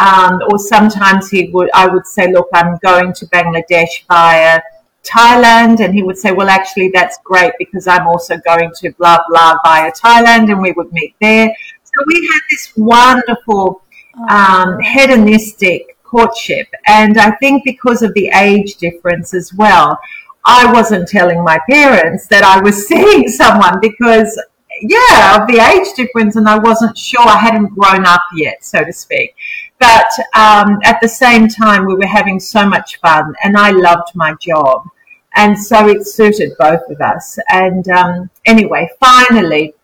Um, 0.00 0.40
or 0.50 0.58
sometimes 0.58 1.30
he 1.30 1.50
would, 1.50 1.70
I 1.74 1.86
would 1.86 2.08
say, 2.08 2.32
look, 2.32 2.48
I'm 2.52 2.76
going 2.84 3.12
to 3.12 3.26
Bangladesh 3.26 4.04
via 4.08 4.60
Thailand. 5.04 5.78
And 5.78 5.94
he 5.94 6.02
would 6.02 6.18
say, 6.18 6.32
well, 6.32 6.48
actually, 6.48 6.90
that's 6.92 7.18
great 7.22 7.52
because 7.60 7.86
I'm 7.86 8.08
also 8.08 8.36
going 8.38 8.72
to 8.78 8.90
blah, 8.94 9.20
blah 9.28 9.58
via 9.64 9.92
Thailand 9.92 10.50
and 10.50 10.60
we 10.60 10.72
would 10.72 10.92
meet 10.92 11.14
there. 11.20 11.54
So 11.84 12.04
we 12.08 12.28
had 12.32 12.40
this 12.50 12.72
wonderful, 12.76 13.82
um, 14.28 14.80
hedonistic 14.80 15.93
courtship. 16.14 16.68
And 16.86 17.18
I 17.18 17.32
think 17.32 17.64
because 17.64 18.02
of 18.02 18.14
the 18.14 18.28
age 18.34 18.76
difference 18.76 19.34
as 19.34 19.52
well, 19.52 19.98
I 20.44 20.70
wasn't 20.72 21.08
telling 21.08 21.42
my 21.42 21.58
parents 21.68 22.26
that 22.28 22.44
I 22.44 22.60
was 22.60 22.86
seeing 22.88 23.28
someone 23.28 23.80
because, 23.80 24.40
yeah, 24.80 25.40
of 25.40 25.48
the 25.48 25.58
age 25.58 25.94
difference, 25.96 26.36
and 26.36 26.48
I 26.48 26.58
wasn't 26.58 26.96
sure. 26.96 27.26
I 27.26 27.38
hadn't 27.38 27.74
grown 27.74 28.04
up 28.06 28.22
yet, 28.34 28.64
so 28.64 28.84
to 28.84 28.92
speak. 28.92 29.34
But 29.80 30.10
um, 30.34 30.78
at 30.84 31.00
the 31.02 31.08
same 31.08 31.48
time, 31.48 31.86
we 31.86 31.94
were 31.94 32.06
having 32.06 32.38
so 32.38 32.68
much 32.68 33.00
fun, 33.00 33.34
and 33.42 33.56
I 33.56 33.70
loved 33.70 34.14
my 34.14 34.34
job. 34.40 34.88
And 35.36 35.58
so 35.58 35.88
it 35.88 36.06
suited 36.06 36.52
both 36.60 36.88
of 36.88 37.00
us. 37.00 37.38
And 37.48 37.88
um, 37.88 38.30
anyway, 38.46 38.88
finally, 39.00 39.74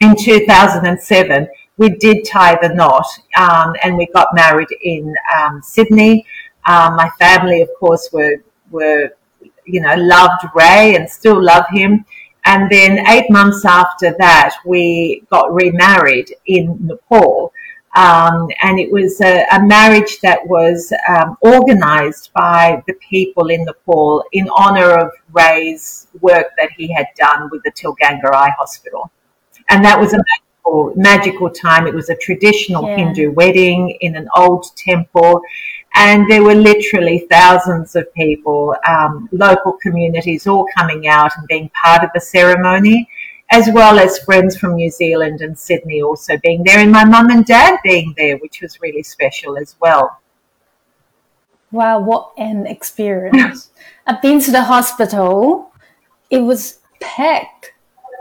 in 0.00 0.16
2007, 0.16 1.48
we 1.80 1.88
did 1.88 2.26
tie 2.26 2.58
the 2.60 2.74
knot 2.74 3.06
um, 3.38 3.74
and 3.82 3.96
we 3.96 4.06
got 4.08 4.28
married 4.34 4.68
in 4.82 5.14
um, 5.36 5.62
Sydney. 5.62 6.26
Um, 6.66 6.94
my 6.94 7.10
family, 7.18 7.62
of 7.62 7.70
course, 7.80 8.10
were 8.12 8.36
were 8.70 9.10
you 9.64 9.80
know 9.80 9.94
loved 9.96 10.44
Ray 10.54 10.94
and 10.94 11.10
still 11.10 11.42
love 11.42 11.64
him. 11.72 12.04
And 12.44 12.70
then 12.70 13.06
eight 13.08 13.30
months 13.30 13.64
after 13.64 14.14
that, 14.18 14.56
we 14.66 15.24
got 15.30 15.52
remarried 15.52 16.34
in 16.46 16.76
Nepal. 16.80 17.52
Um, 17.96 18.48
and 18.62 18.78
it 18.78 18.92
was 18.92 19.20
a, 19.20 19.44
a, 19.50 19.66
marriage 19.66 20.20
that 20.20 20.46
was 20.46 20.92
um, 21.08 21.36
organized 21.40 22.30
by 22.32 22.84
the 22.86 22.94
people 22.94 23.48
in 23.48 23.64
Nepal 23.64 24.22
in 24.30 24.48
honor 24.56 24.90
of 24.90 25.10
Ray's 25.32 26.06
work 26.20 26.46
that 26.56 26.70
he 26.76 26.92
had 26.92 27.06
done 27.16 27.48
with 27.50 27.64
the 27.64 27.72
Tilganga 27.72 28.32
Eye 28.32 28.52
Hospital. 28.56 29.10
And 29.68 29.84
that 29.84 29.98
was 29.98 30.14
a 30.14 30.18
magical, 30.64 30.92
magical 30.96 31.50
time. 31.50 31.86
It 31.86 31.94
was 31.94 32.08
a 32.08 32.16
traditional 32.16 32.88
yeah. 32.88 32.96
Hindu 32.96 33.32
wedding 33.32 33.96
in 34.00 34.16
an 34.16 34.28
old 34.36 34.74
temple. 34.76 35.42
And 35.94 36.30
there 36.30 36.42
were 36.42 36.54
literally 36.54 37.26
thousands 37.30 37.96
of 37.96 38.12
people, 38.14 38.76
um, 38.86 39.28
local 39.32 39.72
communities 39.72 40.46
all 40.46 40.66
coming 40.76 41.08
out 41.08 41.32
and 41.36 41.46
being 41.48 41.68
part 41.70 42.04
of 42.04 42.10
the 42.14 42.20
ceremony, 42.20 43.08
as 43.50 43.68
well 43.72 43.98
as 43.98 44.20
friends 44.20 44.56
from 44.56 44.76
New 44.76 44.90
Zealand 44.90 45.40
and 45.40 45.58
Sydney 45.58 46.00
also 46.00 46.38
being 46.44 46.62
there, 46.62 46.78
and 46.78 46.92
my 46.92 47.04
mum 47.04 47.30
and 47.30 47.44
dad 47.44 47.80
being 47.82 48.14
there, 48.16 48.36
which 48.38 48.60
was 48.62 48.80
really 48.80 49.02
special 49.02 49.58
as 49.58 49.74
well. 49.80 50.20
Wow, 51.72 52.00
what 52.00 52.32
an 52.38 52.68
experience. 52.68 53.70
I've 54.06 54.22
been 54.22 54.40
to 54.40 54.52
the 54.52 54.62
hospital. 54.62 55.72
It 56.30 56.38
was 56.38 56.78
packed 57.00 57.72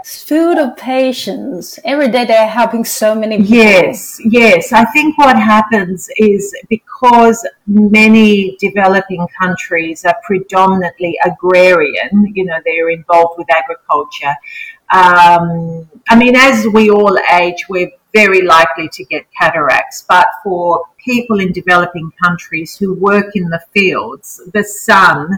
full 0.10 0.58
of 0.58 0.76
patients. 0.78 1.80
Every 1.84 2.10
day 2.10 2.26
they're 2.26 2.48
helping 2.48 2.84
so 2.86 3.14
many 3.14 3.38
people. 3.38 3.56
Yes, 3.56 4.20
yes. 4.26 4.74
I 4.74 4.86
think 4.86 5.18
what 5.18 5.38
happens 5.38 6.10
is 6.18 6.56
because 6.70 7.48
many 7.68 8.58
developing 8.60 9.28
countries 9.40 10.06
are 10.06 10.16
predominantly 10.24 11.18
agrarian, 11.26 12.32
you 12.34 12.46
know, 12.46 12.58
they're 12.66 12.90
involved 12.90 13.36
with 13.38 13.48
agriculture. 13.52 14.36
Um, 14.92 15.88
I 16.10 16.16
mean, 16.18 16.36
as 16.36 16.68
we 16.68 16.90
all 16.90 17.18
age, 17.32 17.66
we're 17.70 17.92
very 18.14 18.42
likely 18.42 18.90
to 18.90 19.06
get 19.06 19.26
cataracts, 19.40 20.04
but 20.08 20.26
for 20.44 20.84
people 20.98 21.40
in 21.40 21.52
developing 21.52 22.12
countries 22.22 22.76
who 22.76 22.94
work 22.96 23.36
in 23.36 23.50
the 23.50 23.62
fields, 23.74 24.42
the 24.54 24.64
sun 24.64 25.38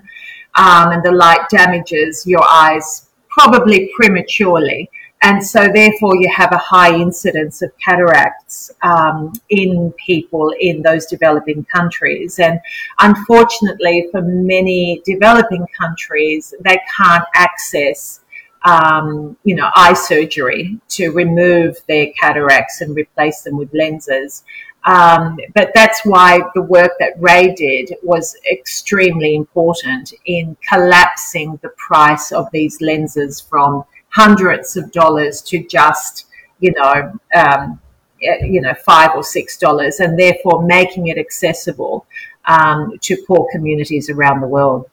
um, 0.55 0.91
and 0.91 1.03
the 1.03 1.11
light 1.11 1.49
damages 1.49 2.25
your 2.25 2.43
eyes 2.47 3.07
probably 3.31 3.91
prematurely. 3.95 4.89
And 5.23 5.45
so, 5.45 5.67
therefore, 5.71 6.15
you 6.15 6.27
have 6.35 6.51
a 6.51 6.57
high 6.57 6.95
incidence 6.95 7.61
of 7.61 7.71
cataracts 7.77 8.71
um, 8.81 9.33
in 9.49 9.93
people 10.03 10.51
in 10.59 10.81
those 10.81 11.05
developing 11.05 11.63
countries. 11.65 12.39
And 12.39 12.59
unfortunately, 12.99 14.07
for 14.11 14.23
many 14.23 15.01
developing 15.05 15.67
countries, 15.79 16.55
they 16.61 16.79
can't 16.97 17.23
access, 17.35 18.21
um, 18.65 19.37
you 19.43 19.53
know, 19.53 19.69
eye 19.75 19.93
surgery 19.93 20.79
to 20.89 21.11
remove 21.11 21.77
their 21.87 22.07
cataracts 22.19 22.81
and 22.81 22.95
replace 22.95 23.41
them 23.41 23.57
with 23.57 23.71
lenses. 23.75 24.43
Um, 24.83 25.37
but 25.53 25.71
that's 25.75 26.03
why 26.05 26.41
the 26.55 26.61
work 26.63 26.93
that 26.99 27.13
Ray 27.19 27.53
did 27.53 27.93
was 28.01 28.35
extremely 28.51 29.35
important 29.35 30.13
in 30.25 30.57
collapsing 30.67 31.59
the 31.61 31.69
price 31.69 32.31
of 32.31 32.47
these 32.51 32.81
lenses 32.81 33.39
from 33.39 33.85
hundreds 34.09 34.75
of 34.77 34.91
dollars 34.91 35.41
to 35.43 35.63
just, 35.67 36.25
you 36.59 36.73
know, 36.73 37.13
um, 37.35 37.79
you 38.19 38.61
know, 38.61 38.73
five 38.73 39.11
or 39.15 39.23
six 39.23 39.57
dollars, 39.57 39.99
and 39.99 40.17
therefore 40.17 40.63
making 40.63 41.07
it 41.07 41.17
accessible 41.17 42.05
um, 42.45 42.97
to 43.01 43.17
poor 43.27 43.47
communities 43.51 44.09
around 44.09 44.41
the 44.41 44.47
world. 44.47 44.89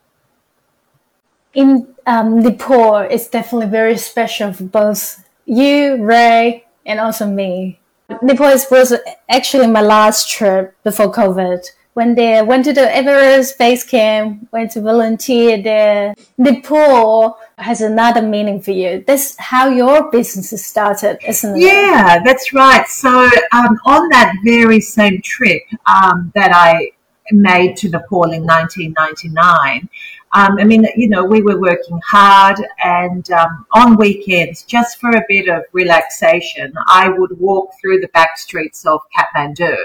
In 1.54 1.94
um, 2.06 2.40
Nepal, 2.40 2.96
it's 2.98 3.28
definitely 3.28 3.68
very 3.68 3.96
special 3.96 4.52
for 4.52 4.64
both 4.64 5.24
you, 5.44 6.02
Ray, 6.02 6.66
and 6.84 7.00
also 7.00 7.26
me 7.26 7.80
Nepal 8.22 8.56
was 8.70 8.94
actually 9.28 9.66
my 9.66 9.82
last 9.82 10.30
trip 10.30 10.74
before 10.82 11.12
COVID. 11.12 11.60
When 11.92 12.14
they 12.14 12.40
went 12.42 12.64
to 12.66 12.72
the 12.72 12.94
Everest 12.94 13.58
base 13.58 13.82
camp, 13.82 14.48
went 14.52 14.70
to 14.72 14.80
volunteer 14.80 15.60
there. 15.60 16.14
Nepal 16.38 17.36
has 17.58 17.80
another 17.80 18.22
meaning 18.22 18.62
for 18.62 18.70
you. 18.70 19.02
That's 19.06 19.36
how 19.36 19.68
your 19.68 20.10
business 20.10 20.64
started, 20.64 21.18
isn't 21.26 21.56
it? 21.56 21.60
Yeah, 21.60 22.22
that's 22.24 22.52
right. 22.52 22.86
So 22.86 23.10
um, 23.52 23.78
on 23.84 24.08
that 24.10 24.36
very 24.44 24.80
same 24.80 25.20
trip 25.22 25.62
um, 25.86 26.30
that 26.36 26.52
I 26.54 26.92
made 27.32 27.76
to 27.78 27.88
Nepal 27.90 28.30
in 28.32 28.44
1999, 28.44 29.88
um, 30.32 30.58
I 30.58 30.64
mean, 30.64 30.86
you 30.96 31.08
know, 31.08 31.24
we 31.24 31.40
were 31.40 31.58
working 31.58 31.98
hard, 32.04 32.58
and 32.84 33.30
um, 33.30 33.66
on 33.72 33.96
weekends, 33.96 34.62
just 34.64 34.98
for 35.00 35.10
a 35.10 35.24
bit 35.26 35.48
of 35.48 35.62
relaxation, 35.72 36.72
I 36.86 37.08
would 37.08 37.38
walk 37.40 37.70
through 37.80 38.00
the 38.00 38.08
back 38.08 38.36
streets 38.36 38.84
of 38.84 39.00
Kathmandu. 39.16 39.76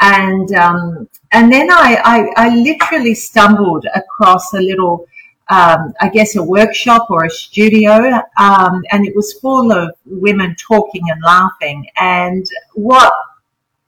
And 0.00 0.52
um, 0.54 1.08
and 1.32 1.52
then 1.52 1.70
I, 1.70 2.00
I, 2.04 2.46
I, 2.46 2.54
literally 2.54 3.14
stumbled 3.14 3.84
across 3.94 4.52
a 4.54 4.60
little, 4.60 5.08
um, 5.50 5.92
I 6.00 6.08
guess, 6.08 6.36
a 6.36 6.42
workshop 6.42 7.10
or 7.10 7.24
a 7.24 7.30
studio, 7.30 8.20
um, 8.38 8.84
and 8.92 9.06
it 9.06 9.16
was 9.16 9.32
full 9.40 9.72
of 9.72 9.94
women 10.04 10.54
talking 10.56 11.02
and 11.10 11.20
laughing. 11.24 11.86
And 11.96 12.46
what 12.74 13.12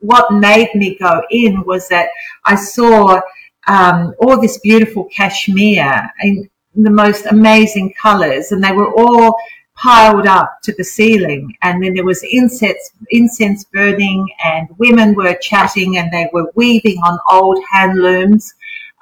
what 0.01 0.33
made 0.33 0.75
me 0.75 0.97
go 0.99 1.23
in 1.31 1.63
was 1.65 1.89
that 1.89 2.09
I 2.45 2.57
saw 2.57 3.21
um, 3.67 4.15
all 4.21 4.41
this 4.41 4.59
beautiful 4.59 5.05
cashmere 5.05 6.11
in 6.23 6.49
the 6.75 6.91
most 6.91 7.27
amazing 7.27 7.93
colors, 8.01 8.53
and 8.53 8.63
they 8.63 8.73
were 8.73 8.93
all 8.95 9.37
piled 9.77 10.27
up 10.27 10.59
to 10.63 10.73
the 10.75 10.85
ceiling. 10.85 11.57
And 11.63 11.83
then 11.83 11.95
there 11.95 12.05
was 12.05 12.23
incense, 12.23 12.93
incense 13.11 13.65
burning, 13.65 14.29
and 14.45 14.69
women 14.79 15.15
were 15.15 15.35
chatting, 15.41 15.97
and 15.97 16.13
they 16.13 16.29
were 16.33 16.53
weaving 16.55 16.99
on 16.99 17.19
old 17.31 17.63
hand 17.73 17.99
looms. 17.99 18.53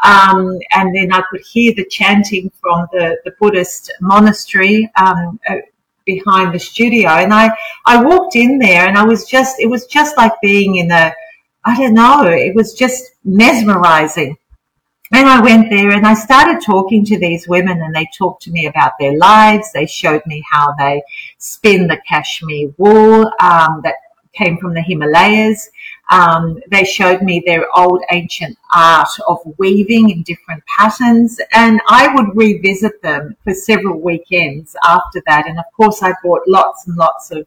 Um, 0.05 0.59
and 0.71 0.95
then 0.95 1.13
I 1.13 1.23
could 1.29 1.41
hear 1.41 1.75
the 1.75 1.85
chanting 1.87 2.53
from 2.61 2.87
the, 2.93 3.19
the 3.25 3.33
Buddhist 3.41 3.93
monastery 4.01 4.89
um, 4.95 5.41
uh, 5.49 5.57
behind 6.07 6.55
the 6.55 6.61
studio. 6.61 7.11
And 7.11 7.35
I, 7.35 7.51
I 7.85 8.03
walked 8.03 8.37
in 8.37 8.59
there, 8.59 8.87
and 8.87 8.97
I 8.97 9.05
was 9.05 9.25
just, 9.25 9.59
it 9.59 9.67
was 9.67 9.87
just 9.87 10.17
like 10.17 10.33
being 10.41 10.77
in 10.77 10.91
a, 10.93 11.13
I 11.65 11.77
don't 11.77 11.95
know, 11.95 12.23
it 12.23 12.55
was 12.55 12.75
just 12.75 13.11
mesmerizing. 13.25 14.37
And 15.13 15.27
I 15.27 15.41
went 15.41 15.71
there 15.71 15.91
and 15.91 16.07
I 16.07 16.15
started 16.15 16.63
talking 16.63 17.05
to 17.07 17.19
these 17.19 17.49
women 17.49 17.81
and 17.81 17.95
they 17.95 18.07
talked 18.17 18.43
to 18.43 18.51
me 18.51 18.67
about 18.67 18.93
their 19.01 19.17
lives. 19.17 19.73
They 19.73 19.87
showed 19.87 20.23
me 20.27 20.45
how 20.51 20.75
they 20.79 21.03
spin 21.39 21.87
the 21.87 22.01
cashmere 22.07 22.71
wool 22.77 23.31
um, 23.41 23.81
that 23.85 23.97
came 24.33 24.59
from 24.59 24.75
the 24.75 24.83
Himalayas. 24.83 25.71
Um, 26.11 26.61
they 26.71 26.85
showed 26.85 27.23
me 27.23 27.43
their 27.45 27.67
old 27.77 28.03
ancient 28.11 28.57
art 28.75 29.09
of 29.27 29.39
weaving 29.59 30.11
in 30.11 30.23
different 30.23 30.63
patterns, 30.79 31.39
and 31.53 31.81
I 31.89 32.15
would 32.15 32.37
revisit 32.37 33.03
them 33.03 33.37
for 33.45 33.53
several 33.53 34.01
weekends 34.01 34.75
after 34.87 35.23
that. 35.27 35.47
And 35.47 35.59
of 35.59 35.67
course, 35.77 36.03
I 36.03 36.15
bought 36.23 36.43
lots 36.47 36.87
and 36.87 36.97
lots 36.97 37.31
of 37.31 37.47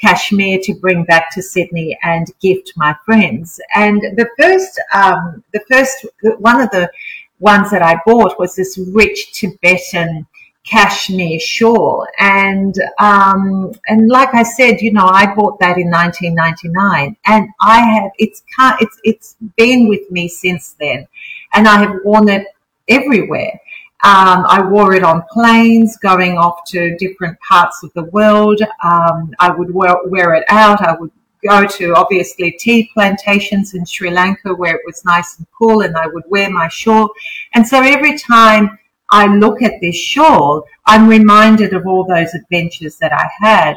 cashmere 0.00 0.58
to 0.64 0.74
bring 0.74 1.04
back 1.04 1.30
to 1.34 1.42
Sydney 1.42 1.96
and 2.02 2.26
gift 2.40 2.72
my 2.76 2.96
friends. 3.04 3.60
And 3.74 4.00
the 4.00 4.28
first, 4.38 4.80
um, 4.92 5.44
the 5.52 5.62
first, 5.70 6.06
one 6.38 6.60
of 6.60 6.70
the 6.70 6.90
ones 7.38 7.70
that 7.70 7.82
I 7.82 8.00
bought 8.04 8.38
was 8.38 8.54
this 8.56 8.78
rich 8.92 9.32
Tibetan 9.32 10.26
cashmere 10.64 11.40
shawl. 11.40 12.06
And 12.18 12.74
um, 12.98 13.72
and 13.88 14.08
like 14.08 14.34
I 14.34 14.42
said, 14.42 14.80
you 14.80 14.92
know, 14.92 15.06
I 15.06 15.34
bought 15.34 15.58
that 15.60 15.78
in 15.78 15.90
1999, 15.90 17.16
and 17.26 17.48
I 17.60 17.80
have 17.80 18.10
it's 18.18 18.42
it's 18.80 19.00
it's 19.04 19.36
been 19.56 19.88
with 19.88 20.10
me 20.10 20.28
since 20.28 20.76
then, 20.80 21.06
and 21.54 21.66
I 21.66 21.78
have 21.78 21.96
worn 22.04 22.28
it 22.28 22.46
everywhere. 22.88 23.60
Um, 24.02 24.46
I 24.48 24.66
wore 24.66 24.94
it 24.94 25.02
on 25.02 25.22
planes 25.30 25.98
going 25.98 26.38
off 26.38 26.64
to 26.68 26.96
different 26.96 27.38
parts 27.40 27.82
of 27.82 27.92
the 27.92 28.04
world. 28.04 28.62
Um, 28.82 29.34
I 29.38 29.50
would 29.50 29.74
wear, 29.74 29.94
wear 30.06 30.32
it 30.32 30.44
out. 30.48 30.80
I 30.80 30.94
would 30.94 31.10
go 31.46 31.66
to 31.66 31.94
obviously 31.94 32.52
tea 32.52 32.90
plantations 32.94 33.74
in 33.74 33.84
Sri 33.84 34.10
Lanka 34.10 34.54
where 34.54 34.74
it 34.74 34.82
was 34.86 35.04
nice 35.04 35.36
and 35.36 35.46
cool 35.52 35.82
and 35.82 35.96
I 35.98 36.06
would 36.06 36.24
wear 36.28 36.48
my 36.48 36.68
shawl. 36.68 37.10
And 37.52 37.66
so 37.66 37.82
every 37.82 38.18
time 38.18 38.78
I 39.10 39.26
look 39.26 39.62
at 39.62 39.80
this 39.80 39.96
shawl, 39.96 40.64
I'm 40.86 41.08
reminded 41.08 41.72
of 41.72 41.86
all 41.86 42.04
those 42.04 42.34
adventures 42.34 42.96
that 42.98 43.12
I 43.12 43.28
had. 43.38 43.76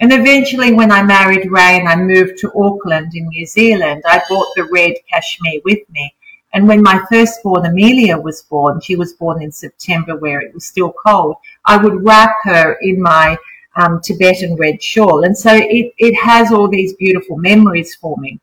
And 0.00 0.12
eventually, 0.12 0.72
when 0.72 0.90
I 0.90 1.02
married 1.02 1.50
Ray 1.50 1.78
and 1.78 1.86
I 1.88 1.96
moved 1.96 2.38
to 2.38 2.52
Auckland 2.56 3.12
in 3.14 3.28
New 3.28 3.44
Zealand, 3.44 4.02
I 4.06 4.22
brought 4.28 4.48
the 4.56 4.64
red 4.64 4.94
cashmere 5.12 5.60
with 5.64 5.80
me. 5.90 6.14
And 6.54 6.66
when 6.66 6.82
my 6.82 7.04
firstborn 7.10 7.66
Amelia 7.66 8.18
was 8.18 8.42
born, 8.42 8.80
she 8.80 8.96
was 8.96 9.12
born 9.12 9.42
in 9.42 9.52
September 9.52 10.16
where 10.16 10.40
it 10.40 10.54
was 10.54 10.66
still 10.66 10.92
cold, 11.06 11.36
I 11.66 11.76
would 11.76 12.02
wrap 12.04 12.34
her 12.44 12.78
in 12.80 13.00
my 13.00 13.36
um, 13.76 14.00
Tibetan 14.00 14.56
red 14.56 14.82
shawl. 14.82 15.24
And 15.24 15.36
so 15.36 15.54
it, 15.54 15.92
it 15.98 16.14
has 16.14 16.50
all 16.50 16.68
these 16.68 16.94
beautiful 16.94 17.36
memories 17.36 17.94
for 17.94 18.16
me. 18.16 18.40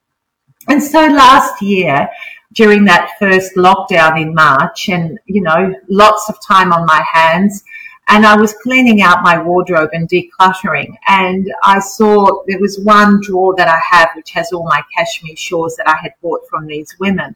And 0.70 0.82
so 0.82 1.08
last 1.08 1.62
year, 1.62 2.10
during 2.54 2.86
that 2.86 3.12
first 3.20 3.56
lockdown 3.56 4.22
in 4.22 4.34
March 4.34 4.90
and, 4.90 5.20
you 5.26 5.42
know, 5.42 5.74
lots 5.90 6.30
of 6.30 6.38
time 6.46 6.72
on 6.72 6.86
my 6.86 7.04
hands. 7.12 7.64
And 8.10 8.26
I 8.26 8.38
was 8.38 8.54
cleaning 8.64 9.02
out 9.02 9.22
my 9.22 9.38
wardrobe 9.42 9.90
and 9.92 10.08
decluttering. 10.08 10.96
And 11.08 11.54
I 11.64 11.80
saw 11.80 12.44
there 12.48 12.60
was 12.60 12.80
one 12.80 13.20
drawer 13.22 13.54
that 13.58 13.68
I 13.68 13.80
have, 13.92 14.10
which 14.16 14.32
has 14.32 14.54
all 14.54 14.64
my 14.64 14.82
cashmere 14.96 15.36
shawls 15.36 15.76
that 15.76 15.90
I 15.90 15.98
had 16.02 16.14
bought 16.22 16.42
from 16.50 16.68
these 16.68 16.96
women. 17.00 17.36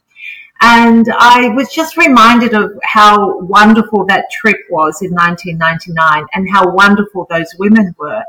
And 0.61 1.07
I 1.17 1.49
was 1.49 1.73
just 1.73 1.97
reminded 1.97 2.53
of 2.53 2.71
how 2.83 3.39
wonderful 3.39 4.05
that 4.05 4.29
trip 4.31 4.57
was 4.69 5.01
in 5.01 5.11
1999 5.11 6.25
and 6.33 6.49
how 6.49 6.71
wonderful 6.71 7.27
those 7.29 7.53
women 7.57 7.93
were. 7.97 8.23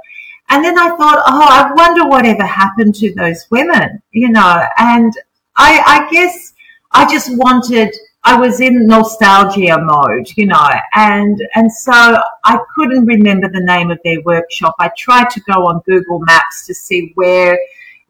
And 0.49 0.65
then 0.65 0.79
I 0.79 0.89
thought, 0.97 1.23
oh, 1.27 1.47
I 1.49 1.73
wonder 1.75 2.09
whatever 2.09 2.45
happened 2.45 2.95
to 2.97 3.15
those 3.15 3.47
women, 3.51 4.03
you 4.11 4.31
know, 4.31 4.65
and 4.79 5.12
I, 5.57 5.83
I 5.87 6.11
guess 6.11 6.55
I 6.95 7.11
just 7.11 7.31
wanted, 7.37 7.95
I 8.25 8.39
was 8.39 8.61
in 8.61 8.87
nostalgia 8.87 9.79
mode, 9.81 10.29
you 10.37 10.47
know, 10.47 10.69
and, 10.95 11.41
and 11.55 11.73
so 11.73 11.93
I 11.93 12.59
couldn't 12.75 13.07
remember 13.07 13.49
the 13.51 13.65
name 13.65 13.91
of 13.91 13.99
their 14.05 14.21
workshop. 14.23 14.75
I 14.79 14.91
tried 14.97 15.31
to 15.31 15.41
go 15.41 15.67
on 15.67 15.83
Google 15.87 16.21
Maps 16.21 16.67
to 16.67 16.75
see 16.75 17.13
where, 17.15 17.59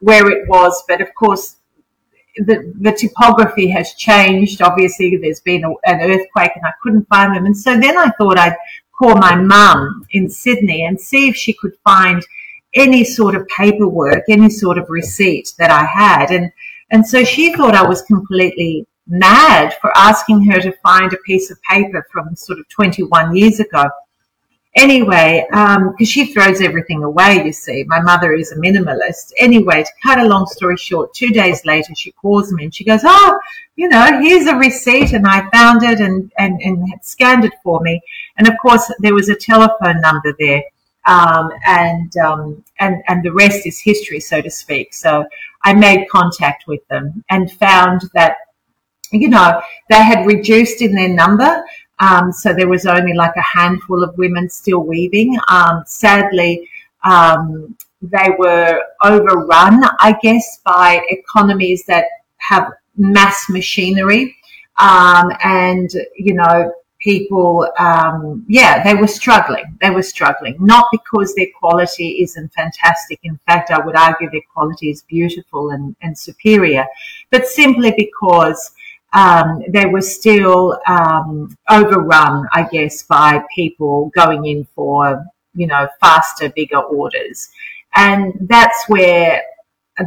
where 0.00 0.30
it 0.30 0.48
was, 0.48 0.82
but 0.88 1.00
of 1.00 1.14
course, 1.14 1.56
the, 2.36 2.72
the 2.80 2.92
topography 2.92 3.68
has 3.68 3.92
changed. 3.94 4.62
Obviously, 4.62 5.16
there's 5.16 5.40
been 5.40 5.64
a, 5.64 5.70
an 5.84 6.00
earthquake 6.00 6.52
and 6.54 6.64
I 6.64 6.72
couldn't 6.82 7.06
find 7.08 7.36
them. 7.36 7.46
And 7.46 7.56
so 7.56 7.78
then 7.78 7.96
I 7.96 8.10
thought 8.10 8.38
I'd 8.38 8.56
call 8.98 9.14
my 9.16 9.34
mum 9.34 10.06
in 10.12 10.28
Sydney 10.28 10.84
and 10.84 11.00
see 11.00 11.28
if 11.28 11.36
she 11.36 11.52
could 11.52 11.74
find 11.84 12.22
any 12.74 13.04
sort 13.04 13.34
of 13.34 13.46
paperwork, 13.48 14.24
any 14.28 14.48
sort 14.48 14.78
of 14.78 14.88
receipt 14.88 15.52
that 15.58 15.70
I 15.70 15.84
had. 15.84 16.30
And 16.30 16.50
and 16.92 17.06
so 17.06 17.24
she 17.24 17.54
thought 17.54 17.74
I 17.74 17.86
was 17.86 18.02
completely 18.02 18.86
mad 19.06 19.74
for 19.80 19.90
asking 19.96 20.44
her 20.44 20.60
to 20.60 20.72
find 20.82 21.12
a 21.12 21.16
piece 21.26 21.50
of 21.50 21.60
paper 21.62 22.06
from 22.12 22.36
sort 22.36 22.58
of 22.58 22.68
21 22.68 23.34
years 23.34 23.60
ago. 23.60 23.88
Anyway, 24.74 25.44
because 25.50 25.76
um, 25.76 26.04
she 26.04 26.32
throws 26.32 26.62
everything 26.62 27.02
away, 27.02 27.44
you 27.44 27.52
see. 27.52 27.84
My 27.88 28.00
mother 28.00 28.32
is 28.32 28.52
a 28.52 28.56
minimalist. 28.56 29.32
Anyway, 29.38 29.82
to 29.82 29.90
cut 30.02 30.18
a 30.18 30.26
long 30.26 30.46
story 30.46 30.78
short, 30.78 31.12
two 31.12 31.28
days 31.28 31.64
later, 31.66 31.94
she 31.94 32.12
calls 32.12 32.50
me 32.52 32.64
and 32.64 32.74
she 32.74 32.84
goes, 32.84 33.00
Oh, 33.04 33.38
you 33.76 33.88
know, 33.88 34.20
here's 34.22 34.46
a 34.46 34.54
receipt. 34.54 35.12
And 35.12 35.26
I 35.26 35.48
found 35.50 35.82
it 35.82 36.00
and, 36.00 36.32
and, 36.38 36.58
and 36.62 36.86
scanned 37.02 37.44
it 37.44 37.52
for 37.62 37.80
me. 37.80 38.00
And 38.38 38.48
of 38.48 38.54
course, 38.62 38.90
there 39.00 39.14
was 39.14 39.28
a 39.28 39.34
telephone 39.34 40.00
number 40.00 40.34
there. 40.38 40.62
Um, 41.04 41.50
and, 41.66 42.16
um, 42.18 42.64
and, 42.78 43.02
and 43.08 43.22
the 43.22 43.32
rest 43.32 43.66
is 43.66 43.78
history, 43.78 44.20
so 44.20 44.40
to 44.40 44.50
speak. 44.50 44.94
So 44.94 45.26
I 45.64 45.74
made 45.74 46.08
contact 46.08 46.64
with 46.66 46.86
them 46.88 47.24
and 47.30 47.50
found 47.52 48.02
that, 48.14 48.36
you 49.12 49.28
know, 49.28 49.60
they 49.88 50.02
had 50.02 50.26
reduced 50.26 50.82
in 50.82 50.94
their 50.94 51.08
number. 51.08 51.64
Um, 51.98 52.32
so 52.32 52.52
there 52.52 52.68
was 52.68 52.86
only 52.86 53.14
like 53.14 53.36
a 53.36 53.42
handful 53.42 54.02
of 54.02 54.16
women 54.18 54.48
still 54.48 54.80
weaving. 54.80 55.38
Um, 55.48 55.84
sadly, 55.86 56.68
um, 57.04 57.76
they 58.00 58.30
were 58.38 58.80
overrun, 59.04 59.84
I 60.00 60.16
guess, 60.20 60.58
by 60.64 61.02
economies 61.08 61.84
that 61.86 62.06
have 62.38 62.72
mass 62.96 63.48
machinery. 63.48 64.36
Um, 64.78 65.30
and, 65.44 65.90
you 66.16 66.34
know, 66.34 66.72
people, 67.02 67.68
um, 67.78 68.44
yeah, 68.48 68.82
they 68.82 68.94
were 68.94 69.06
struggling. 69.06 69.76
They 69.80 69.90
were 69.90 70.02
struggling, 70.02 70.56
not 70.60 70.86
because 70.92 71.34
their 71.34 71.48
quality 71.58 72.22
isn't 72.22 72.52
fantastic. 72.52 73.18
In 73.22 73.38
fact, 73.46 73.70
I 73.70 73.84
would 73.84 73.96
argue 73.96 74.30
their 74.30 74.40
quality 74.52 74.90
is 74.90 75.02
beautiful 75.02 75.70
and, 75.70 75.96
and 76.02 76.16
superior, 76.16 76.86
but 77.30 77.46
simply 77.46 77.92
because 77.96 78.70
um, 79.12 79.62
they 79.68 79.86
were 79.86 80.00
still 80.00 80.80
um, 80.86 81.56
overrun, 81.68 82.46
I 82.52 82.68
guess, 82.70 83.02
by 83.02 83.42
people 83.54 84.10
going 84.14 84.46
in 84.46 84.66
for, 84.74 85.24
you 85.54 85.66
know, 85.66 85.88
faster, 86.00 86.48
bigger 86.50 86.78
orders. 86.78 87.50
And 87.94 88.32
that's 88.48 88.88
where 88.88 89.42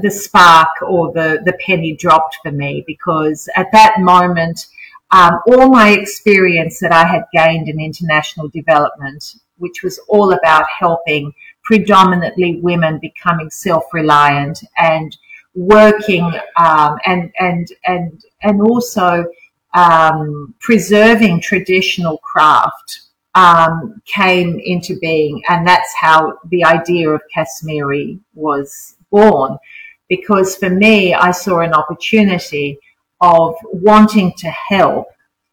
the 0.01 0.09
spark 0.09 0.69
or 0.81 1.13
the, 1.13 1.41
the 1.45 1.53
penny 1.65 1.95
dropped 1.95 2.39
for 2.41 2.51
me 2.51 2.83
because 2.87 3.47
at 3.55 3.71
that 3.71 3.99
moment, 3.99 4.67
um, 5.11 5.39
all 5.47 5.69
my 5.69 5.89
experience 5.91 6.79
that 6.79 6.91
I 6.91 7.05
had 7.05 7.23
gained 7.33 7.69
in 7.69 7.79
international 7.79 8.49
development, 8.49 9.35
which 9.57 9.83
was 9.83 9.99
all 10.07 10.33
about 10.33 10.65
helping 10.79 11.33
predominantly 11.63 12.59
women 12.61 12.99
becoming 12.99 13.49
self-reliant 13.49 14.63
and 14.77 15.15
working 15.55 16.31
um, 16.57 16.97
and 17.05 17.31
and 17.39 17.67
and 17.85 18.21
and 18.41 18.61
also 18.61 19.25
um, 19.73 20.53
preserving 20.59 21.41
traditional 21.41 22.17
craft 22.19 23.01
um, 23.35 24.01
came 24.05 24.59
into 24.63 24.97
being, 24.99 25.41
and 25.49 25.67
that's 25.67 25.93
how 25.95 26.37
the 26.49 26.63
idea 26.63 27.09
of 27.09 27.21
Kashmiri 27.33 28.19
was 28.33 28.95
born. 29.11 29.57
Because 30.07 30.55
for 30.55 30.69
me, 30.69 31.13
I 31.13 31.31
saw 31.31 31.59
an 31.61 31.73
opportunity 31.73 32.77
of 33.21 33.55
wanting 33.63 34.33
to 34.37 34.47
help 34.49 35.07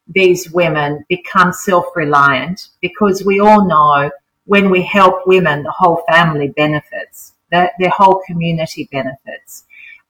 these 0.09 0.51
women 0.51 1.05
become 1.09 1.53
self-reliant 1.53 2.69
because 2.81 3.25
we 3.25 3.41
all 3.41 3.67
know 3.67 4.11
when 4.45 4.71
we 4.71 4.83
help 4.83 5.27
women, 5.27 5.63
the 5.63 5.71
whole 5.71 6.03
family 6.09 6.49
benefits, 6.49 7.35
the, 7.51 7.71
their 7.79 7.91
whole 7.91 8.21
community 8.27 8.89
benefits. 8.91 9.65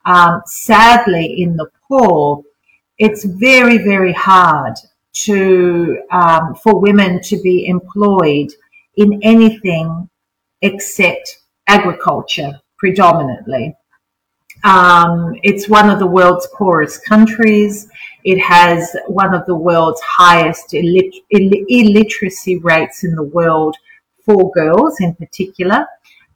Um, 0.05 0.41
sadly, 0.45 1.41
in 1.41 1.55
Nepal, 1.55 2.43
it's 2.97 3.23
very, 3.23 3.77
very 3.77 4.13
hard 4.13 4.75
to 5.13 6.01
um, 6.11 6.55
for 6.55 6.79
women 6.79 7.21
to 7.21 7.39
be 7.41 7.67
employed 7.67 8.51
in 8.97 9.19
anything 9.23 10.09
except 10.61 11.39
agriculture 11.67 12.59
predominantly. 12.77 13.75
Um, 14.63 15.35
it's 15.43 15.67
one 15.67 15.89
of 15.89 15.99
the 15.99 16.07
world's 16.07 16.47
poorest 16.55 17.05
countries. 17.05 17.87
It 18.23 18.39
has 18.39 18.95
one 19.07 19.33
of 19.33 19.45
the 19.45 19.55
world's 19.55 20.01
highest 20.01 20.73
Ill- 20.73 21.11
illiteracy 21.29 22.57
rates 22.57 23.03
in 23.03 23.15
the 23.15 23.23
world 23.23 23.75
for 24.25 24.51
girls 24.51 25.01
in 25.01 25.15
particular. 25.15 25.85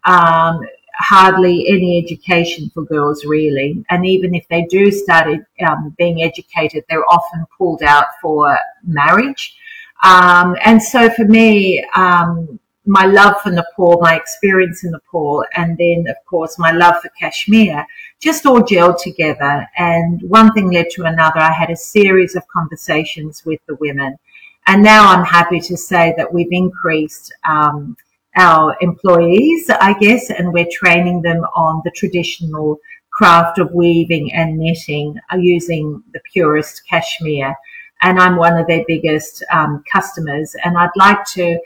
Um, 0.04 0.60
hardly 1.00 1.68
any 1.70 2.04
education 2.04 2.72
for 2.74 2.84
girls 2.84 3.24
really. 3.26 3.86
And 3.90 4.06
even 4.06 4.34
if 4.34 4.48
they 4.50 4.64
do 4.64 4.92
start 4.92 5.28
um, 5.66 5.96
being 5.98 6.24
educated, 6.24 6.84
they're 6.90 7.06
often 7.06 7.46
pulled 7.58 7.84
out 7.84 8.08
for 8.22 8.58
marriage. 8.84 9.56
Um, 10.04 10.56
and 10.64 10.82
so 10.82 11.10
for 11.10 11.26
me, 11.26 11.86
um, 11.96 12.60
my 12.88 13.06
love 13.06 13.36
for 13.42 13.52
Nepal, 13.52 14.00
my 14.02 14.16
experience 14.16 14.84
in 14.84 14.92
Nepal, 14.92 15.44
and 15.56 15.78
then 15.78 16.06
of 16.10 16.16
course 16.26 16.58
my 16.58 16.72
love 16.72 16.96
for 17.02 17.10
Kashmir 17.20 17.86
just 18.20 18.46
all 18.46 18.62
gelled 18.62 19.02
together. 19.02 19.68
And 19.78 20.22
one 20.24 20.54
thing 20.54 20.72
led 20.72 20.90
to 20.92 21.04
another. 21.04 21.40
I 21.40 21.52
had 21.52 21.70
a 21.70 21.76
series 21.76 22.36
of 22.36 22.48
conversations 22.48 23.44
with 23.46 23.60
the 23.68 23.76
women. 23.76 24.18
And 24.66 24.84
now 24.84 25.08
I'm 25.08 25.24
happy 25.24 25.60
to 25.62 25.78
say 25.78 26.14
that 26.18 26.34
we've 26.34 26.52
increased 26.52 27.34
um, 27.48 27.96
our 28.36 28.76
employees, 28.82 29.70
I 29.70 29.94
guess, 29.94 30.30
and 30.30 30.54
we're 30.54 30.68
training 30.72 31.22
them 31.22 31.44
on 31.56 31.82
the 31.84 31.92
traditional 31.92 32.80
craft 33.12 33.58
of 33.58 33.72
weaving 33.72 34.32
and 34.34 34.58
knitting 34.60 35.16
uh, 35.34 35.38
using 35.38 36.04
the 36.14 36.20
purest 36.32 36.84
cashmere. 36.88 37.56
And 38.04 38.20
I'm 38.20 38.36
one 38.36 38.58
of 38.58 38.68
their 38.68 38.84
biggest 38.88 39.44
um, 39.52 39.84
customers. 39.92 40.56
And 40.64 40.78
I'd 40.78 40.90
like 40.96 41.26
to, 41.34 41.60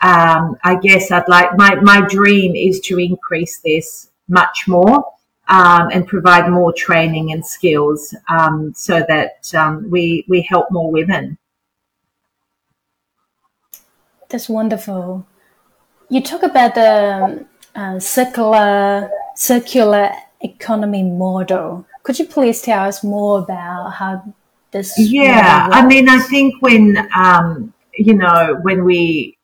um, 0.00 0.56
I 0.62 0.78
guess 0.82 1.10
I'd 1.10 1.28
like, 1.28 1.56
my, 1.56 1.76
my 1.76 2.06
dream 2.08 2.54
is 2.54 2.80
to 2.80 2.98
increase 2.98 3.58
this 3.60 4.10
much 4.28 4.66
more. 4.66 5.12
Um, 5.48 5.90
and 5.92 6.08
provide 6.08 6.50
more 6.50 6.72
training 6.72 7.30
and 7.30 7.46
skills 7.46 8.12
um, 8.28 8.74
so 8.74 9.04
that 9.08 9.54
um, 9.54 9.88
we 9.88 10.24
we 10.26 10.42
help 10.42 10.72
more 10.72 10.90
women. 10.90 11.38
That's 14.28 14.48
wonderful 14.48 15.24
you 16.08 16.22
talk 16.22 16.42
about 16.42 16.74
the 16.74 17.46
uh, 17.74 17.98
circular 17.98 19.10
circular 19.34 20.10
economy 20.40 21.02
model. 21.02 21.86
Could 22.02 22.18
you 22.18 22.26
please 22.26 22.62
tell 22.62 22.84
us 22.84 23.02
more 23.02 23.40
about 23.40 23.90
how 23.90 24.34
this? 24.70 24.94
Yeah, 24.98 25.68
I 25.70 25.86
mean, 25.86 26.08
I 26.08 26.20
think 26.20 26.62
when 26.62 27.08
um, 27.14 27.72
you 27.94 28.14
know 28.14 28.58
when 28.62 28.84
we 28.84 29.35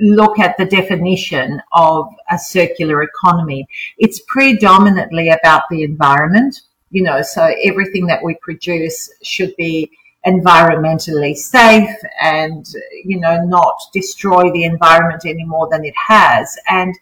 look 0.00 0.38
at 0.38 0.56
the 0.56 0.64
definition 0.64 1.60
of 1.72 2.08
a 2.30 2.38
circular 2.38 3.02
economy, 3.02 3.66
it's 3.98 4.20
predominantly 4.26 5.30
about 5.30 5.62
the 5.70 5.82
environment. 5.82 6.62
You 6.90 7.02
know, 7.02 7.22
so 7.22 7.52
everything 7.64 8.06
that 8.06 8.22
we 8.22 8.36
produce 8.40 9.10
should 9.22 9.54
be 9.56 9.90
environmentally 10.26 11.36
safe 11.36 11.90
and, 12.22 12.66
you 13.04 13.18
know, 13.20 13.44
not 13.44 13.76
destroy 13.92 14.50
the 14.52 14.64
environment 14.64 15.26
any 15.26 15.44
more 15.44 15.68
than 15.70 15.84
it 15.84 15.94
has. 15.96 16.56
And 16.70 16.94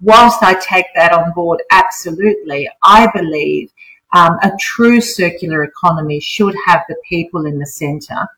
whilst 0.00 0.42
I 0.42 0.54
take 0.54 0.86
that 0.94 1.12
on 1.12 1.32
board, 1.32 1.62
absolutely, 1.70 2.68
I 2.82 3.08
believe 3.14 3.70
um, 4.12 4.38
a 4.42 4.52
true 4.58 5.00
circular 5.00 5.64
economy 5.64 6.20
should 6.20 6.54
have 6.66 6.82
the 6.88 6.96
people 7.08 7.46
in 7.46 7.58
the 7.58 7.66
center. 7.66 8.28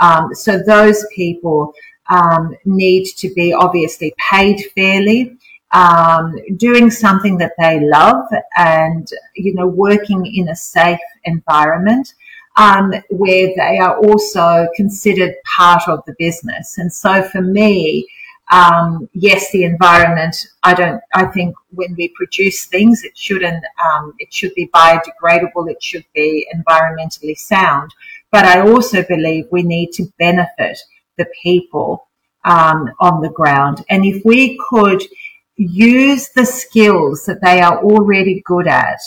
Um, 0.00 0.34
so 0.34 0.58
those 0.58 1.06
people 1.14 1.72
um, 2.10 2.54
need 2.64 3.06
to 3.16 3.32
be 3.34 3.52
obviously 3.52 4.12
paid 4.30 4.60
fairly, 4.74 5.36
um, 5.72 6.34
doing 6.56 6.90
something 6.90 7.38
that 7.38 7.52
they 7.58 7.80
love, 7.80 8.26
and 8.56 9.08
you 9.36 9.54
know 9.54 9.66
working 9.66 10.26
in 10.26 10.48
a 10.48 10.56
safe 10.56 11.00
environment 11.24 12.14
um, 12.56 12.92
where 13.10 13.52
they 13.56 13.78
are 13.78 13.96
also 13.98 14.68
considered 14.76 15.34
part 15.44 15.88
of 15.88 16.04
the 16.06 16.14
business. 16.18 16.78
And 16.78 16.92
so 16.92 17.22
for 17.22 17.40
me, 17.40 18.06
um, 18.52 19.08
yes, 19.12 19.50
the 19.52 19.64
environment. 19.64 20.36
I 20.64 20.74
don't. 20.74 21.00
I 21.14 21.26
think 21.26 21.54
when 21.70 21.94
we 21.96 22.08
produce 22.16 22.66
things, 22.66 23.04
it 23.04 23.16
shouldn't. 23.16 23.64
Um, 23.84 24.14
it 24.18 24.32
should 24.34 24.54
be 24.54 24.68
biodegradable. 24.74 25.70
It 25.70 25.82
should 25.82 26.04
be 26.14 26.48
environmentally 26.54 27.38
sound. 27.38 27.94
But 28.32 28.44
I 28.44 28.60
also 28.60 29.04
believe 29.04 29.46
we 29.50 29.62
need 29.62 29.92
to 29.92 30.12
benefit 30.18 30.78
the 31.20 31.30
people 31.42 32.08
um, 32.44 32.90
on 33.00 33.20
the 33.20 33.34
ground. 33.40 33.84
And 33.90 34.04
if 34.04 34.24
we 34.24 34.58
could 34.68 35.02
use 35.56 36.30
the 36.30 36.46
skills 36.46 37.24
that 37.26 37.42
they 37.42 37.60
are 37.60 37.82
already 37.84 38.42
good 38.46 38.66
at 38.66 39.00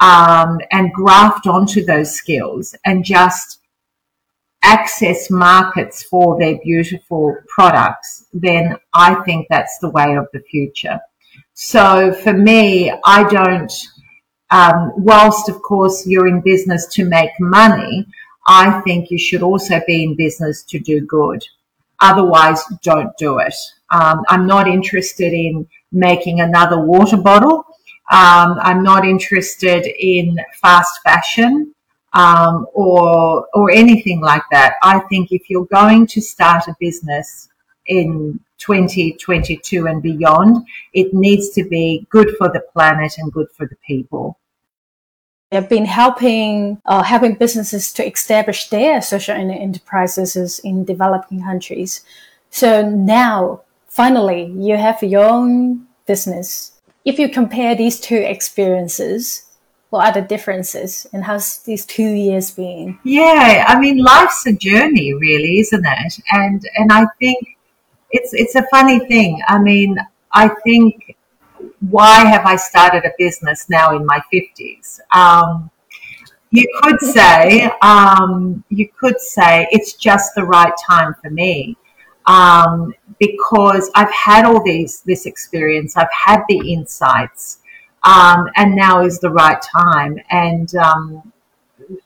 um, 0.00 0.58
and 0.72 0.92
graft 0.92 1.46
onto 1.46 1.84
those 1.84 2.12
skills 2.12 2.74
and 2.84 3.04
just 3.04 3.60
access 4.62 5.30
markets 5.30 6.02
for 6.02 6.38
their 6.38 6.58
beautiful 6.64 7.36
products, 7.48 8.26
then 8.32 8.76
I 8.92 9.14
think 9.24 9.46
that's 9.48 9.78
the 9.78 9.90
way 9.90 10.16
of 10.16 10.26
the 10.32 10.40
future. 10.40 10.98
So 11.54 12.12
for 12.12 12.32
me, 12.32 12.92
I 13.04 13.22
don't, 13.28 13.72
um, 14.50 14.92
whilst 14.96 15.48
of 15.48 15.62
course 15.62 16.06
you're 16.06 16.26
in 16.26 16.40
business 16.40 16.86
to 16.94 17.04
make 17.04 17.30
money, 17.38 18.06
I 18.46 18.80
think 18.82 19.10
you 19.10 19.18
should 19.18 19.42
also 19.42 19.80
be 19.86 20.04
in 20.04 20.14
business 20.14 20.62
to 20.64 20.78
do 20.78 21.00
good. 21.00 21.42
Otherwise, 22.00 22.62
don't 22.82 23.16
do 23.16 23.38
it. 23.38 23.54
Um, 23.90 24.22
I'm 24.28 24.46
not 24.46 24.68
interested 24.68 25.32
in 25.32 25.66
making 25.92 26.40
another 26.40 26.80
water 26.80 27.16
bottle. 27.16 27.64
Um, 28.10 28.58
I'm 28.60 28.82
not 28.82 29.04
interested 29.04 29.86
in 29.98 30.38
fast 30.60 31.00
fashion 31.02 31.74
um, 32.12 32.66
or 32.72 33.46
or 33.54 33.70
anything 33.70 34.20
like 34.20 34.42
that. 34.50 34.74
I 34.82 35.00
think 35.08 35.32
if 35.32 35.50
you're 35.50 35.66
going 35.66 36.06
to 36.08 36.20
start 36.20 36.68
a 36.68 36.76
business 36.78 37.48
in 37.86 38.40
2022 38.58 39.86
and 39.86 40.02
beyond, 40.02 40.66
it 40.92 41.12
needs 41.12 41.50
to 41.50 41.64
be 41.64 42.06
good 42.10 42.34
for 42.38 42.48
the 42.48 42.62
planet 42.72 43.14
and 43.18 43.32
good 43.32 43.48
for 43.56 43.66
the 43.66 43.76
people. 43.86 44.38
They've 45.50 45.68
been 45.68 45.86
helping 45.86 46.80
uh, 46.86 47.02
helping 47.02 47.34
businesses 47.34 47.92
to 47.94 48.06
establish 48.06 48.68
their 48.68 49.00
social 49.00 49.34
enterprises 49.34 50.58
in 50.60 50.84
developing 50.84 51.42
countries. 51.42 52.04
So 52.50 52.88
now, 52.88 53.62
finally, 53.86 54.52
you 54.56 54.76
have 54.76 55.02
your 55.02 55.24
own 55.24 55.86
business 56.06 56.76
if 57.06 57.20
you 57.20 57.28
compare 57.28 57.76
these 57.76 58.00
two 58.00 58.16
experiences, 58.16 59.44
what 59.90 60.08
are 60.08 60.20
the 60.20 60.26
differences 60.26 61.06
and 61.12 61.24
how's 61.24 61.58
these 61.58 61.86
two 61.86 62.10
years 62.10 62.50
been? 62.50 62.98
Yeah, 63.04 63.64
I 63.68 63.78
mean, 63.78 63.98
life's 63.98 64.44
a 64.46 64.52
journey, 64.52 65.14
really, 65.14 65.60
isn't 65.60 65.86
it? 65.86 66.18
And 66.32 66.60
and 66.74 66.92
I 66.92 67.06
think 67.20 67.56
it's 68.10 68.34
it's 68.34 68.56
a 68.56 68.66
funny 68.72 68.98
thing. 69.06 69.40
I 69.46 69.60
mean, 69.60 69.96
I 70.32 70.50
think 70.64 71.15
why 71.80 72.24
have 72.24 72.46
I 72.46 72.56
started 72.56 73.04
a 73.04 73.12
business 73.18 73.68
now 73.68 73.96
in 73.96 74.04
my 74.06 74.20
fifties? 74.30 75.00
Um, 75.14 75.70
you 76.50 76.66
could 76.82 77.00
say 77.00 77.70
um, 77.82 78.64
you 78.68 78.88
could 78.98 79.20
say 79.20 79.66
it's 79.70 79.94
just 79.94 80.34
the 80.34 80.44
right 80.44 80.72
time 80.88 81.14
for 81.22 81.30
me 81.30 81.76
um, 82.26 82.94
because 83.18 83.90
I've 83.94 84.12
had 84.12 84.44
all 84.44 84.62
these 84.64 85.00
this 85.00 85.26
experience, 85.26 85.96
I've 85.96 86.12
had 86.12 86.42
the 86.48 86.72
insights, 86.72 87.58
um, 88.04 88.48
and 88.56 88.74
now 88.74 89.02
is 89.02 89.20
the 89.20 89.30
right 89.30 89.60
time. 89.60 90.18
And 90.30 90.74
um, 90.76 91.32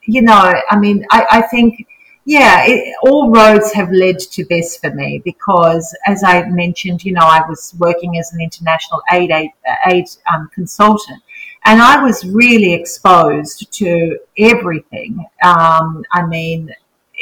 you 0.02 0.22
know, 0.22 0.54
I 0.70 0.78
mean, 0.78 1.06
I, 1.10 1.26
I 1.30 1.42
think. 1.42 1.86
Yeah, 2.30 2.62
it, 2.64 2.94
all 3.02 3.32
roads 3.32 3.72
have 3.72 3.90
led 3.90 4.20
to 4.20 4.44
this 4.44 4.76
for 4.76 4.94
me 4.94 5.20
because, 5.24 5.92
as 6.06 6.22
I 6.22 6.48
mentioned, 6.48 7.04
you 7.04 7.12
know, 7.12 7.24
I 7.24 7.42
was 7.48 7.74
working 7.76 8.20
as 8.20 8.32
an 8.32 8.40
international 8.40 9.02
aid 9.12 9.32
aid, 9.32 9.50
aid 9.86 10.04
um, 10.32 10.48
consultant, 10.54 11.20
and 11.64 11.82
I 11.82 12.00
was 12.00 12.24
really 12.24 12.72
exposed 12.72 13.72
to 13.72 14.16
everything. 14.38 15.26
Um, 15.42 16.04
I 16.12 16.24
mean, 16.24 16.72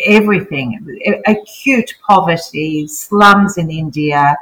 everything 0.05 1.01
acute 1.27 1.94
poverty, 2.07 2.87
slums 2.87 3.57
in 3.57 3.71
India, 3.71 4.37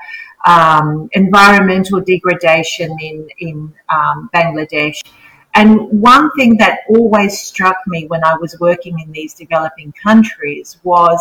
um, 0.46 1.09
environmental 1.12 2.00
degradation 2.00 2.96
in, 3.00 3.29
in 3.38 3.72
um, 3.88 4.29
Bangladesh. 4.35 5.00
And 5.56 6.02
one 6.02 6.30
thing 6.32 6.58
that 6.58 6.80
always 6.86 7.40
struck 7.40 7.78
me 7.86 8.06
when 8.08 8.22
I 8.22 8.36
was 8.36 8.60
working 8.60 9.00
in 9.00 9.10
these 9.10 9.32
developing 9.32 9.92
countries 9.92 10.76
was 10.84 11.18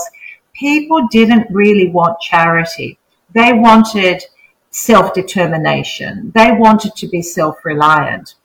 people 0.53 1.07
didn't 1.07 1.47
really 1.49 1.89
want 1.89 2.19
charity. 2.19 2.99
They 3.33 3.53
wanted 3.53 4.21
self 4.71 5.13
determination, 5.13 6.33
they 6.35 6.51
wanted 6.51 6.97
to 6.97 7.07
be 7.07 7.21
self 7.21 7.63
reliant. 7.63 8.35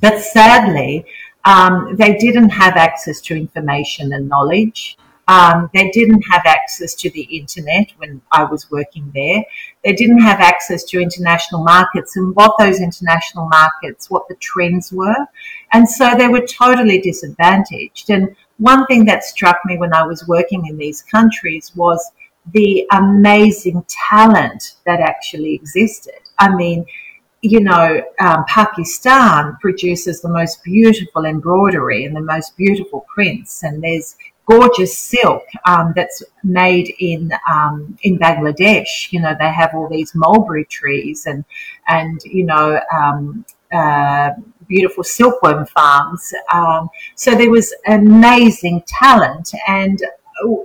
But 0.00 0.18
sadly, 0.18 1.04
um, 1.44 1.94
they 1.96 2.16
didn't 2.16 2.50
have 2.50 2.76
access 2.76 3.20
to 3.22 3.36
information 3.36 4.12
and 4.12 4.28
knowledge. 4.28 4.98
Um, 5.32 5.70
they 5.72 5.88
didn't 5.90 6.22
have 6.32 6.42
access 6.44 6.94
to 6.96 7.08
the 7.10 7.22
internet 7.22 7.86
when 7.96 8.20
I 8.32 8.44
was 8.44 8.70
working 8.70 9.10
there. 9.14 9.42
They 9.82 9.94
didn't 9.94 10.20
have 10.20 10.40
access 10.40 10.84
to 10.84 11.00
international 11.00 11.62
markets 11.64 12.16
and 12.16 12.36
what 12.36 12.52
those 12.58 12.80
international 12.80 13.48
markets, 13.48 14.10
what 14.10 14.28
the 14.28 14.34
trends 14.34 14.92
were. 14.92 15.24
And 15.72 15.88
so 15.88 16.14
they 16.18 16.28
were 16.28 16.46
totally 16.46 17.00
disadvantaged. 17.00 18.10
And 18.10 18.36
one 18.58 18.84
thing 18.86 19.06
that 19.06 19.24
struck 19.24 19.58
me 19.64 19.78
when 19.78 19.94
I 19.94 20.04
was 20.06 20.28
working 20.28 20.66
in 20.66 20.76
these 20.76 21.00
countries 21.00 21.72
was 21.74 22.00
the 22.52 22.86
amazing 22.92 23.84
talent 24.10 24.74
that 24.84 25.00
actually 25.00 25.54
existed. 25.54 26.20
I 26.38 26.54
mean, 26.54 26.84
you 27.40 27.60
know, 27.60 28.02
um, 28.20 28.44
Pakistan 28.48 29.56
produces 29.60 30.20
the 30.20 30.28
most 30.28 30.62
beautiful 30.62 31.24
embroidery 31.24 32.04
and 32.04 32.14
the 32.14 32.20
most 32.20 32.56
beautiful 32.56 33.04
prints, 33.12 33.62
and 33.64 33.82
there's 33.82 34.14
gorgeous 34.46 34.96
silk 34.96 35.44
um, 35.66 35.92
that's 35.94 36.22
made 36.42 36.94
in 36.98 37.32
um, 37.50 37.96
in 38.02 38.18
Bangladesh. 38.18 39.12
You 39.12 39.20
know, 39.20 39.34
they 39.38 39.50
have 39.50 39.74
all 39.74 39.88
these 39.88 40.14
mulberry 40.14 40.64
trees 40.64 41.26
and 41.26 41.44
and 41.88 42.20
you 42.24 42.44
know 42.44 42.80
um, 42.92 43.44
uh, 43.72 44.30
beautiful 44.68 45.04
silkworm 45.04 45.66
farms. 45.66 46.32
Um, 46.52 46.88
so 47.14 47.34
there 47.34 47.50
was 47.50 47.74
amazing 47.86 48.82
talent 48.86 49.52
and 49.68 50.02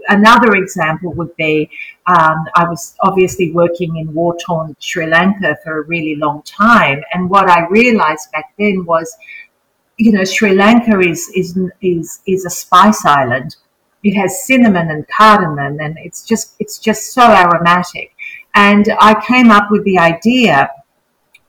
another 0.07 0.55
example 0.55 1.13
would 1.13 1.35
be 1.35 1.69
um, 2.07 2.47
I 2.55 2.67
was 2.67 2.95
obviously 3.01 3.51
working 3.51 3.97
in 3.97 4.13
war 4.13 4.37
torn 4.45 4.75
Sri 4.79 5.07
Lanka 5.07 5.57
for 5.63 5.79
a 5.79 5.81
really 5.83 6.15
long 6.15 6.41
time. 6.43 7.01
And 7.13 7.29
what 7.29 7.49
I 7.49 7.67
realized 7.67 8.31
back 8.31 8.53
then 8.57 8.85
was, 8.85 9.15
you 9.97 10.11
know, 10.11 10.23
Sri 10.23 10.53
Lanka 10.53 10.99
is, 10.99 11.29
is, 11.35 11.59
is, 11.81 12.21
is 12.27 12.45
a 12.45 12.49
spice 12.49 13.05
island. 13.05 13.55
It 14.03 14.15
has 14.15 14.45
cinnamon 14.45 14.89
and 14.89 15.07
cardamom 15.07 15.79
and 15.79 15.97
it's 16.03 16.23
just, 16.23 16.55
it's 16.59 16.77
just 16.79 17.13
so 17.13 17.23
aromatic. 17.23 18.13
And 18.55 18.85
I 18.99 19.19
came 19.25 19.51
up 19.51 19.69
with 19.69 19.83
the 19.83 19.99
idea 19.99 20.69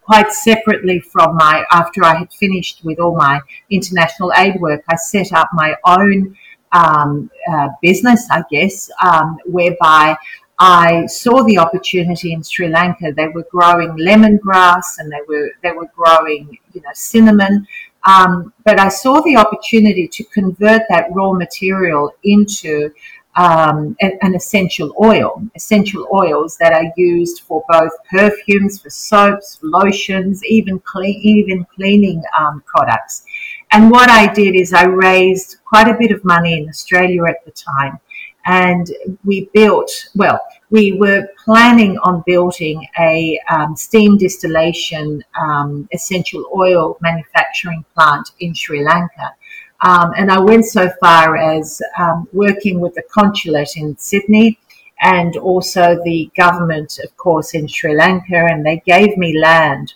quite 0.02 0.32
separately 0.32 1.00
from 1.00 1.36
my, 1.36 1.64
after 1.70 2.04
I 2.04 2.16
had 2.16 2.32
finished 2.32 2.82
with 2.82 2.98
all 2.98 3.14
my 3.14 3.40
international 3.70 4.32
aid 4.36 4.58
work, 4.60 4.82
I 4.88 4.96
set 4.96 5.32
up 5.32 5.50
my 5.52 5.74
own 5.84 6.36
um, 6.72 7.30
uh, 7.50 7.68
business, 7.82 8.26
I 8.30 8.42
guess, 8.50 8.90
um, 9.04 9.38
whereby 9.44 10.16
I 10.58 11.06
saw 11.06 11.44
the 11.44 11.58
opportunity 11.58 12.32
in 12.32 12.42
Sri 12.42 12.68
Lanka. 12.68 13.12
They 13.12 13.28
were 13.28 13.46
growing 13.50 13.90
lemongrass 13.90 14.98
and 14.98 15.10
they 15.12 15.20
were 15.28 15.50
they 15.62 15.72
were 15.72 15.88
growing, 15.94 16.58
you 16.72 16.80
know, 16.80 16.90
cinnamon. 16.94 17.66
Um, 18.08 18.54
but 18.64 18.80
I 18.80 18.88
saw 18.88 19.20
the 19.20 19.36
opportunity 19.36 20.08
to 20.08 20.24
convert 20.24 20.82
that 20.88 21.08
raw 21.10 21.32
material 21.32 22.10
into 22.24 22.90
um, 23.36 23.94
an 24.00 24.34
essential 24.34 24.94
oil, 25.00 25.42
essential 25.54 26.08
oils 26.12 26.56
that 26.56 26.72
are 26.72 26.90
used 26.96 27.42
for 27.42 27.62
both 27.68 27.92
perfumes, 28.10 28.80
for 28.80 28.90
soaps, 28.90 29.58
lotions, 29.62 30.42
even 30.44 30.80
clean, 30.80 31.20
even 31.22 31.66
cleaning 31.66 32.22
um, 32.36 32.62
products. 32.66 33.24
And 33.72 33.90
what 33.90 34.10
I 34.10 34.32
did 34.32 34.56
is 34.56 34.72
I 34.72 34.86
raised 34.86 35.58
quite 35.64 35.88
a 35.88 35.96
bit 35.96 36.10
of 36.10 36.24
money 36.24 36.58
in 36.58 36.68
Australia 36.68 37.24
at 37.28 37.44
the 37.44 37.52
time. 37.52 38.00
And 38.48 38.90
we 39.26 39.50
built, 39.52 40.08
well, 40.14 40.40
we 40.70 40.92
were 40.92 41.28
planning 41.44 41.98
on 41.98 42.22
building 42.26 42.86
a 42.98 43.38
um, 43.50 43.76
steam 43.76 44.16
distillation 44.16 45.22
um, 45.38 45.86
essential 45.92 46.44
oil 46.56 46.96
manufacturing 47.02 47.84
plant 47.94 48.30
in 48.40 48.54
Sri 48.54 48.82
Lanka. 48.82 49.34
Um, 49.82 50.12
and 50.16 50.32
I 50.32 50.40
went 50.40 50.64
so 50.64 50.90
far 50.98 51.36
as 51.36 51.82
um, 51.98 52.26
working 52.32 52.80
with 52.80 52.94
the 52.94 53.02
consulate 53.12 53.76
in 53.76 53.96
Sydney 53.98 54.58
and 55.02 55.36
also 55.36 56.00
the 56.02 56.30
government, 56.34 56.98
of 57.04 57.14
course, 57.18 57.52
in 57.52 57.68
Sri 57.68 57.94
Lanka. 57.94 58.46
And 58.50 58.64
they 58.64 58.82
gave 58.86 59.18
me 59.18 59.38
land 59.38 59.92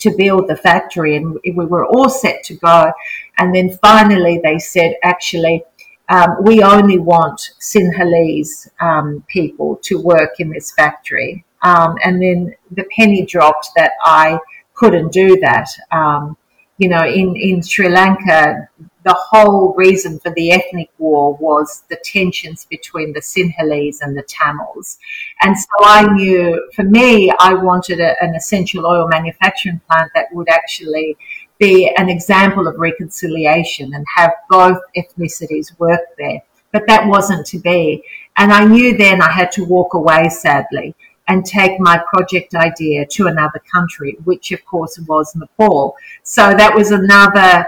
to 0.00 0.10
build 0.16 0.48
the 0.48 0.56
factory 0.56 1.16
and 1.16 1.38
we 1.54 1.64
were 1.64 1.86
all 1.86 2.10
set 2.10 2.42
to 2.44 2.54
go. 2.54 2.92
And 3.38 3.54
then 3.54 3.78
finally 3.78 4.40
they 4.42 4.58
said, 4.58 4.96
actually, 5.02 5.64
um, 6.08 6.36
we 6.42 6.62
only 6.62 6.98
want 6.98 7.52
Sinhalese 7.60 8.68
um, 8.80 9.24
people 9.26 9.76
to 9.84 10.00
work 10.00 10.38
in 10.38 10.50
this 10.50 10.72
factory. 10.72 11.44
Um, 11.62 11.96
and 12.04 12.20
then 12.20 12.54
the 12.70 12.84
penny 12.96 13.24
dropped 13.24 13.70
that 13.76 13.92
I 14.04 14.38
couldn't 14.74 15.12
do 15.12 15.38
that. 15.40 15.68
Um, 15.90 16.36
you 16.76 16.88
know, 16.88 17.06
in, 17.06 17.36
in 17.36 17.62
Sri 17.62 17.88
Lanka, 17.88 18.68
the 19.04 19.14
whole 19.14 19.74
reason 19.74 20.18
for 20.18 20.30
the 20.34 20.50
ethnic 20.50 20.90
war 20.98 21.36
was 21.36 21.84
the 21.88 21.98
tensions 22.04 22.66
between 22.68 23.12
the 23.12 23.20
Sinhalese 23.20 23.98
and 24.00 24.16
the 24.16 24.22
Tamils. 24.22 24.98
And 25.42 25.56
so 25.56 25.66
I 25.82 26.10
knew, 26.12 26.68
for 26.74 26.84
me, 26.84 27.32
I 27.38 27.54
wanted 27.54 28.00
a, 28.00 28.22
an 28.22 28.34
essential 28.34 28.86
oil 28.86 29.06
manufacturing 29.08 29.80
plant 29.88 30.10
that 30.14 30.28
would 30.32 30.48
actually 30.48 31.16
be 31.58 31.92
an 31.96 32.08
example 32.08 32.66
of 32.66 32.76
reconciliation 32.78 33.94
and 33.94 34.04
have 34.16 34.32
both 34.50 34.78
ethnicities 34.96 35.78
work 35.78 36.00
there. 36.18 36.42
But 36.72 36.86
that 36.88 37.06
wasn't 37.06 37.46
to 37.48 37.58
be. 37.58 38.04
And 38.36 38.52
I 38.52 38.64
knew 38.64 38.96
then 38.96 39.22
I 39.22 39.30
had 39.30 39.52
to 39.52 39.64
walk 39.64 39.94
away, 39.94 40.28
sadly 40.28 40.94
and 41.28 41.44
take 41.44 41.80
my 41.80 42.02
project 42.12 42.54
idea 42.54 43.06
to 43.06 43.26
another 43.26 43.60
country, 43.72 44.16
which 44.24 44.52
of 44.52 44.64
course 44.66 44.98
was 45.06 45.34
Nepal. 45.34 45.96
So 46.22 46.54
that 46.54 46.74
was 46.74 46.90
another, 46.90 47.66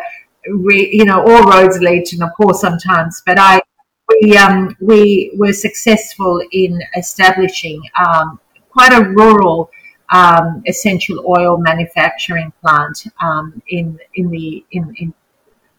re, 0.49 0.91
you 0.93 1.05
know, 1.05 1.23
all 1.23 1.45
roads 1.45 1.79
lead 1.79 2.05
to 2.07 2.19
Nepal 2.19 2.55
sometimes, 2.55 3.23
but 3.25 3.39
I, 3.39 3.61
we, 4.09 4.37
um, 4.37 4.77
we 4.81 5.33
were 5.37 5.53
successful 5.53 6.41
in 6.53 6.81
establishing 6.97 7.83
um, 7.99 8.39
quite 8.71 8.93
a 8.93 9.03
rural 9.03 9.71
um, 10.13 10.63
essential 10.67 11.25
oil 11.27 11.59
manufacturing 11.59 12.53
plant 12.61 13.07
um, 13.21 13.63
in, 13.69 13.99
in 14.15 14.31
the, 14.31 14.65
in, 14.73 14.95
in 14.99 15.15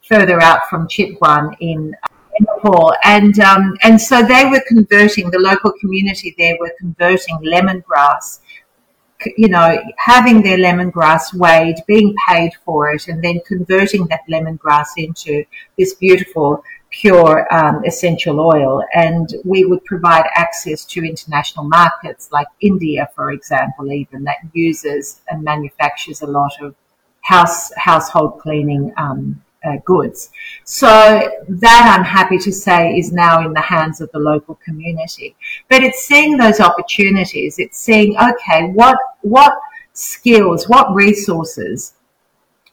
further 0.07 0.41
out 0.41 0.61
from 0.69 0.87
Chitwan 0.87 1.55
in 1.59 1.95
Nepal, 2.39 2.93
and 3.03 3.39
um, 3.39 3.75
and 3.83 3.99
so 3.99 4.23
they 4.23 4.45
were 4.45 4.61
converting 4.67 5.31
the 5.31 5.39
local 5.39 5.71
community 5.79 6.35
there 6.37 6.55
were 6.59 6.73
converting 6.79 7.37
lemongrass, 7.39 8.39
you 9.37 9.47
know, 9.47 9.81
having 9.97 10.41
their 10.41 10.57
lemongrass 10.57 11.33
weighed, 11.33 11.77
being 11.87 12.15
paid 12.29 12.51
for 12.63 12.93
it, 12.93 13.07
and 13.07 13.23
then 13.23 13.39
converting 13.45 14.05
that 14.07 14.21
lemongrass 14.29 14.87
into 14.97 15.43
this 15.77 15.95
beautiful 15.95 16.63
pure 16.89 17.47
um, 17.53 17.83
essential 17.85 18.39
oil. 18.39 18.83
And 18.93 19.29
we 19.43 19.65
would 19.65 19.83
provide 19.85 20.25
access 20.35 20.85
to 20.85 21.03
international 21.03 21.65
markets 21.65 22.29
like 22.31 22.47
India, 22.61 23.09
for 23.15 23.31
example, 23.31 23.91
even 23.91 24.23
that 24.23 24.37
uses 24.53 25.21
and 25.29 25.43
manufactures 25.43 26.21
a 26.21 26.27
lot 26.27 26.53
of 26.61 26.75
house 27.21 27.73
household 27.75 28.39
cleaning 28.39 28.93
um, 28.97 29.41
uh, 29.65 29.77
goods. 29.85 30.29
So 30.63 30.87
that 30.87 31.95
I'm 31.97 32.05
happy 32.05 32.37
to 32.39 32.51
say 32.51 32.97
is 32.97 33.11
now 33.11 33.45
in 33.45 33.53
the 33.53 33.61
hands 33.61 34.01
of 34.01 34.11
the 34.11 34.19
local 34.19 34.55
community. 34.63 35.35
But 35.69 35.83
it's 35.83 36.03
seeing 36.03 36.37
those 36.37 36.59
opportunities. 36.59 37.59
It's 37.59 37.79
seeing, 37.79 38.15
okay, 38.17 38.69
what, 38.69 38.97
what 39.21 39.53
skills, 39.93 40.69
what 40.69 40.93
resources 40.93 41.93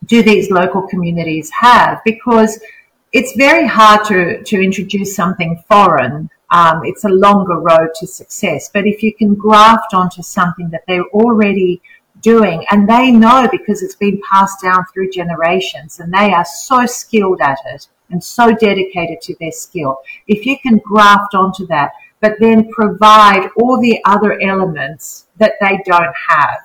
do 0.07 0.23
these 0.23 0.51
local 0.51 0.83
communities 0.83 1.51
have? 1.51 2.01
Because 2.05 2.61
it's 3.15 3.37
very 3.37 3.67
hard 3.67 4.05
to, 4.07 4.43
to 4.43 4.61
introduce 4.61 5.15
something 5.15 5.63
foreign. 5.69 6.29
Um, 6.51 6.83
it's 6.85 7.05
a 7.05 7.09
longer 7.09 7.61
road 7.61 7.91
to 8.01 8.07
success. 8.09 8.69
But 8.75 8.87
if 8.87 9.05
you 9.05 9.15
can 9.15 9.35
graft 9.37 9.95
onto 9.95 10.21
something 10.21 10.69
that 10.71 10.83
they're 10.89 11.07
already 11.07 11.81
doing 12.21 12.65
and 12.71 12.89
they 12.89 13.13
know 13.13 13.49
because 13.53 13.83
it's 13.83 13.95
been 13.95 14.21
passed 14.29 14.63
down 14.63 14.85
through 14.93 15.11
generations 15.11 16.01
and 16.01 16.13
they 16.13 16.33
are 16.33 16.45
so 16.45 16.87
skilled 16.87 17.41
at 17.41 17.59
it 17.67 17.87
and 18.11 18.23
so 18.23 18.53
dedicated 18.53 19.21
to 19.23 19.37
their 19.39 19.53
skill. 19.53 20.01
If 20.27 20.45
you 20.45 20.59
can 20.59 20.79
graft 20.79 21.35
onto 21.35 21.69
that, 21.69 21.93
but 22.21 22.35
then 22.41 22.69
provide 22.71 23.49
all 23.57 23.81
the 23.81 24.01
other 24.07 24.41
elements 24.41 25.27
that 25.37 25.53
they 25.61 25.79
don't 25.87 26.15
have, 26.29 26.61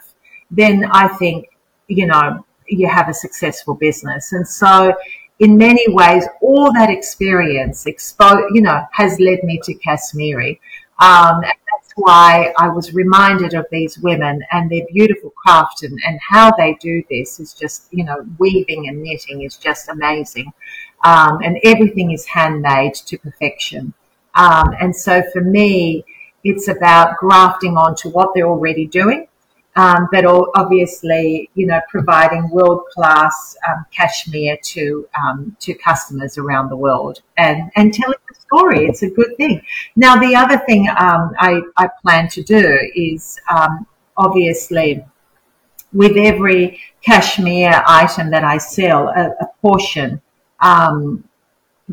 then 0.49 0.85
I 0.91 1.09
think, 1.09 1.49
you 1.87 2.07
know, 2.07 2.43
you 2.67 2.87
have 2.87 3.09
a 3.09 3.13
successful 3.13 3.75
business. 3.75 4.31
And 4.31 4.47
so 4.47 4.93
in 5.39 5.57
many 5.57 5.85
ways, 5.87 6.25
all 6.41 6.71
that 6.73 6.89
experience, 6.89 7.85
expo- 7.85 8.47
you 8.53 8.61
know, 8.61 8.85
has 8.91 9.19
led 9.19 9.43
me 9.43 9.59
to 9.63 9.73
Kashmiri. 9.75 10.59
Um, 10.99 11.41
that's 11.41 11.93
why 11.95 12.53
I 12.57 12.67
was 12.67 12.93
reminded 12.93 13.53
of 13.53 13.65
these 13.71 13.97
women 13.99 14.43
and 14.51 14.69
their 14.69 14.85
beautiful 14.91 15.29
craft 15.31 15.83
and, 15.83 15.97
and 16.05 16.19
how 16.29 16.51
they 16.51 16.77
do 16.81 17.01
this 17.09 17.39
is 17.39 17.53
just, 17.53 17.87
you 17.91 18.03
know, 18.03 18.25
weaving 18.37 18.89
and 18.89 19.01
knitting 19.01 19.43
is 19.43 19.55
just 19.55 19.87
amazing. 19.87 20.51
Um, 21.05 21.39
and 21.41 21.57
everything 21.63 22.11
is 22.11 22.25
handmade 22.25 22.95
to 22.95 23.17
perfection. 23.17 23.93
Um, 24.35 24.75
and 24.81 24.93
so 24.93 25.23
for 25.31 25.41
me, 25.41 26.03
it's 26.43 26.67
about 26.67 27.17
grafting 27.17 27.77
onto 27.77 28.09
what 28.09 28.31
they're 28.33 28.47
already 28.47 28.87
doing, 28.87 29.27
um, 29.79 30.09
but 30.11 30.25
obviously, 30.55 31.49
you 31.55 31.65
know, 31.65 31.79
providing 31.87 32.49
world 32.49 32.81
class 32.93 33.55
um, 33.65 33.85
cashmere 33.91 34.57
to 34.61 35.07
um, 35.17 35.55
to 35.61 35.73
customers 35.73 36.37
around 36.37 36.67
the 36.67 36.75
world 36.75 37.21
and 37.37 37.71
and 37.77 37.93
telling 37.93 38.19
the 38.27 38.35
story. 38.35 38.87
It's 38.87 39.03
a 39.03 39.09
good 39.09 39.37
thing. 39.37 39.61
Now, 39.95 40.19
the 40.19 40.35
other 40.35 40.57
thing 40.65 40.89
um, 40.89 41.33
I, 41.39 41.61
I, 41.77 41.87
plan 42.01 42.27
to 42.29 42.43
do 42.43 42.77
is 42.93 43.39
um, 43.49 43.87
obviously 44.17 45.05
with 45.93 46.17
every 46.17 46.81
cashmere 47.01 47.81
item 47.87 48.31
that 48.31 48.43
I 48.43 48.57
sell, 48.57 49.07
a, 49.07 49.29
a 49.39 49.47
portion 49.61 50.21
um, 50.59 51.23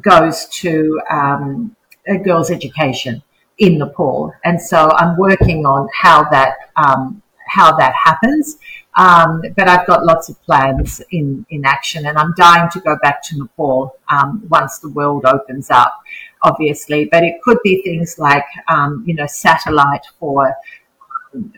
goes 0.00 0.46
to 0.60 1.00
a 1.08 2.18
girl's 2.18 2.50
education 2.50 3.22
in 3.58 3.78
Nepal. 3.78 4.32
And 4.44 4.60
so 4.60 4.90
I'm 4.96 5.16
working 5.16 5.64
on 5.64 5.88
how 5.94 6.28
that 6.30 6.56
um, 6.74 7.22
how 7.46 7.76
that 7.76 7.94
happens. 7.94 8.58
Um, 8.96 9.42
but 9.56 9.68
I've 9.68 9.86
got 9.86 10.06
lots 10.06 10.30
of 10.30 10.42
plans 10.42 11.02
in, 11.10 11.44
in 11.50 11.66
action, 11.66 12.06
and 12.06 12.16
I'm 12.16 12.32
dying 12.36 12.70
to 12.70 12.80
go 12.80 12.96
back 13.02 13.22
to 13.24 13.38
Nepal 13.38 13.94
um, 14.08 14.42
once 14.48 14.78
the 14.78 14.88
world 14.88 15.26
opens 15.26 15.70
up, 15.70 15.94
obviously. 16.42 17.04
But 17.04 17.22
it 17.22 17.42
could 17.42 17.58
be 17.62 17.82
things 17.82 18.18
like, 18.18 18.46
um, 18.68 19.04
you 19.06 19.14
know, 19.14 19.26
satellite 19.26 20.06
for 20.18 20.56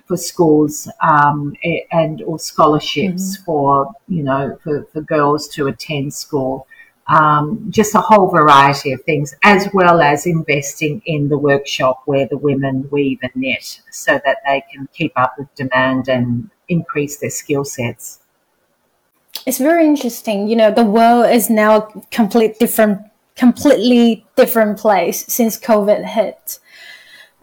for 0.06 0.16
schools 0.16 0.90
um, 1.02 1.54
and 1.92 2.22
or 2.22 2.38
scholarships 2.38 3.36
mm-hmm. 3.36 3.44
for 3.44 3.92
you 4.08 4.24
know 4.24 4.58
for, 4.64 4.84
for 4.92 5.00
girls 5.02 5.48
to 5.48 5.68
attend 5.68 6.12
school 6.12 6.66
um, 7.08 7.66
just 7.70 7.94
a 7.94 8.00
whole 8.00 8.28
variety 8.28 8.92
of 8.92 9.02
things, 9.02 9.34
as 9.42 9.68
well 9.72 10.00
as 10.00 10.26
investing 10.26 11.02
in 11.06 11.28
the 11.28 11.38
workshop 11.38 12.02
where 12.04 12.26
the 12.26 12.36
women 12.36 12.88
weave 12.90 13.18
and 13.22 13.34
knit 13.34 13.80
so 13.90 14.20
that 14.24 14.38
they 14.46 14.62
can 14.70 14.88
keep 14.92 15.12
up 15.16 15.34
with 15.38 15.52
demand 15.54 16.08
and 16.08 16.50
increase 16.68 17.16
their 17.18 17.30
skill 17.30 17.64
sets. 17.64 18.20
It's 19.46 19.58
very 19.58 19.86
interesting. 19.86 20.48
You 20.48 20.56
know, 20.56 20.70
the 20.70 20.84
world 20.84 21.32
is 21.32 21.48
now 21.48 21.76
a 21.76 22.02
complete 22.10 22.58
different, 22.58 23.00
completely 23.36 24.26
different 24.36 24.78
place 24.78 25.24
since 25.32 25.58
COVID 25.58 26.04
hit. 26.04 26.58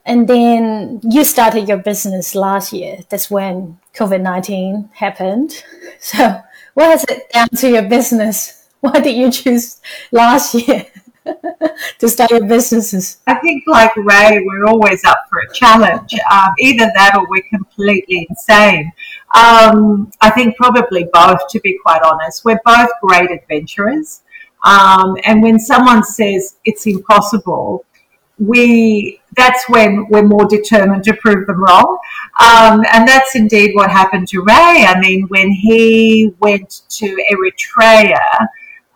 And 0.05 0.27
then 0.27 1.01
you 1.03 1.23
started 1.23 1.67
your 1.67 1.77
business 1.77 2.35
last 2.35 2.71
year. 2.71 2.99
That's 3.09 3.31
when 3.31 3.79
COVID 3.95 4.21
19 4.21 4.89
happened. 4.93 5.63
So, 5.99 6.39
what 6.75 6.91
has 6.91 7.03
it 7.05 7.31
done 7.31 7.47
to 7.49 7.69
your 7.69 7.89
business? 7.89 8.64
Why 8.85 8.99
did 8.99 9.15
you 9.15 9.31
choose 9.31 9.81
last 10.11 10.53
year 10.53 10.85
to 11.97 12.07
start 12.07 12.29
your 12.29 12.45
businesses? 12.45 13.17
I 13.25 13.33
think, 13.39 13.63
like 13.65 13.95
Ray, 13.95 14.43
we're 14.45 14.67
always 14.67 15.03
up 15.05 15.23
for 15.27 15.39
a 15.39 15.51
challenge. 15.51 16.13
Um, 16.31 16.53
either 16.59 16.91
that 16.93 17.17
or 17.17 17.25
we're 17.27 17.49
completely 17.49 18.27
insane. 18.29 18.91
Um, 19.33 20.11
I 20.21 20.29
think 20.29 20.55
probably 20.55 21.07
both, 21.11 21.47
to 21.49 21.59
be 21.61 21.79
quite 21.81 22.03
honest. 22.03 22.45
We're 22.45 22.59
both 22.63 22.89
great 23.01 23.31
adventurers. 23.31 24.21
Um, 24.63 25.17
and 25.25 25.41
when 25.41 25.57
someone 25.59 26.03
says 26.03 26.57
it's 26.63 26.85
impossible, 26.85 27.85
we 28.37 29.19
that's 29.35 29.67
when 29.67 30.05
we're 30.09 30.27
more 30.27 30.45
determined 30.45 31.03
to 31.05 31.13
prove 31.13 31.47
them 31.47 31.63
wrong. 31.63 31.97
Um, 32.39 32.83
and 32.93 33.07
that's 33.07 33.35
indeed 33.35 33.71
what 33.73 33.89
happened 33.89 34.27
to 34.27 34.41
Ray. 34.41 34.85
I 34.87 34.99
mean, 34.99 35.23
when 35.29 35.49
he 35.49 36.33
went 36.39 36.81
to 36.89 37.17
Eritrea, 37.31 38.47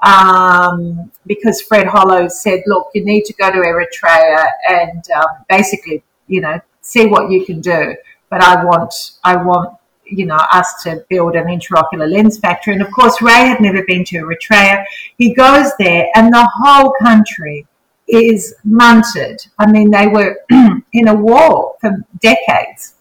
um, 0.01 1.11
because 1.25 1.61
Fred 1.61 1.87
Hollows 1.87 2.41
said, 2.41 2.61
look, 2.65 2.89
you 2.93 3.03
need 3.03 3.25
to 3.25 3.33
go 3.33 3.51
to 3.51 3.57
Eritrea 3.57 4.45
and 4.69 5.03
um, 5.11 5.45
basically, 5.49 6.03
you 6.27 6.41
know, 6.41 6.59
see 6.81 7.05
what 7.05 7.29
you 7.29 7.45
can 7.45 7.61
do. 7.61 7.95
But 8.29 8.41
I 8.41 8.63
want, 8.63 8.93
I 9.23 9.35
want, 9.35 9.77
you 10.05 10.25
know, 10.25 10.39
us 10.53 10.81
to 10.83 11.03
build 11.09 11.35
an 11.35 11.47
intraocular 11.47 12.09
lens 12.09 12.39
factory. 12.39 12.73
And 12.73 12.81
of 12.81 12.91
course, 12.91 13.21
Ray 13.21 13.47
had 13.47 13.61
never 13.61 13.83
been 13.83 14.03
to 14.05 14.23
Eritrea. 14.23 14.85
He 15.17 15.33
goes 15.33 15.71
there 15.77 16.07
and 16.15 16.33
the 16.33 16.49
whole 16.55 16.93
country 17.01 17.67
is 18.07 18.55
munted. 18.65 19.47
I 19.59 19.71
mean, 19.71 19.91
they 19.91 20.07
were 20.07 20.39
in 20.93 21.07
a 21.07 21.13
war 21.13 21.75
for 21.79 21.97
decades. 22.19 22.95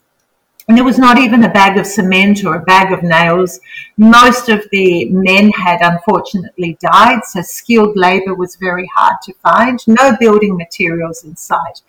And 0.69 0.77
there 0.77 0.85
was 0.85 0.99
not 0.99 1.17
even 1.17 1.43
a 1.43 1.49
bag 1.49 1.79
of 1.79 1.87
cement 1.87 2.45
or 2.45 2.57
a 2.57 2.61
bag 2.61 2.93
of 2.93 3.01
nails. 3.01 3.59
Most 3.97 4.49
of 4.49 4.63
the 4.71 5.09
men 5.09 5.49
had 5.49 5.79
unfortunately 5.81 6.77
died, 6.79 7.21
so 7.25 7.41
skilled 7.41 7.97
labor 7.97 8.35
was 8.35 8.55
very 8.55 8.87
hard 8.95 9.15
to 9.23 9.33
find. 9.41 9.79
No 9.87 10.15
building 10.19 10.55
materials 10.55 11.23
in 11.23 11.35
sight. 11.35 11.81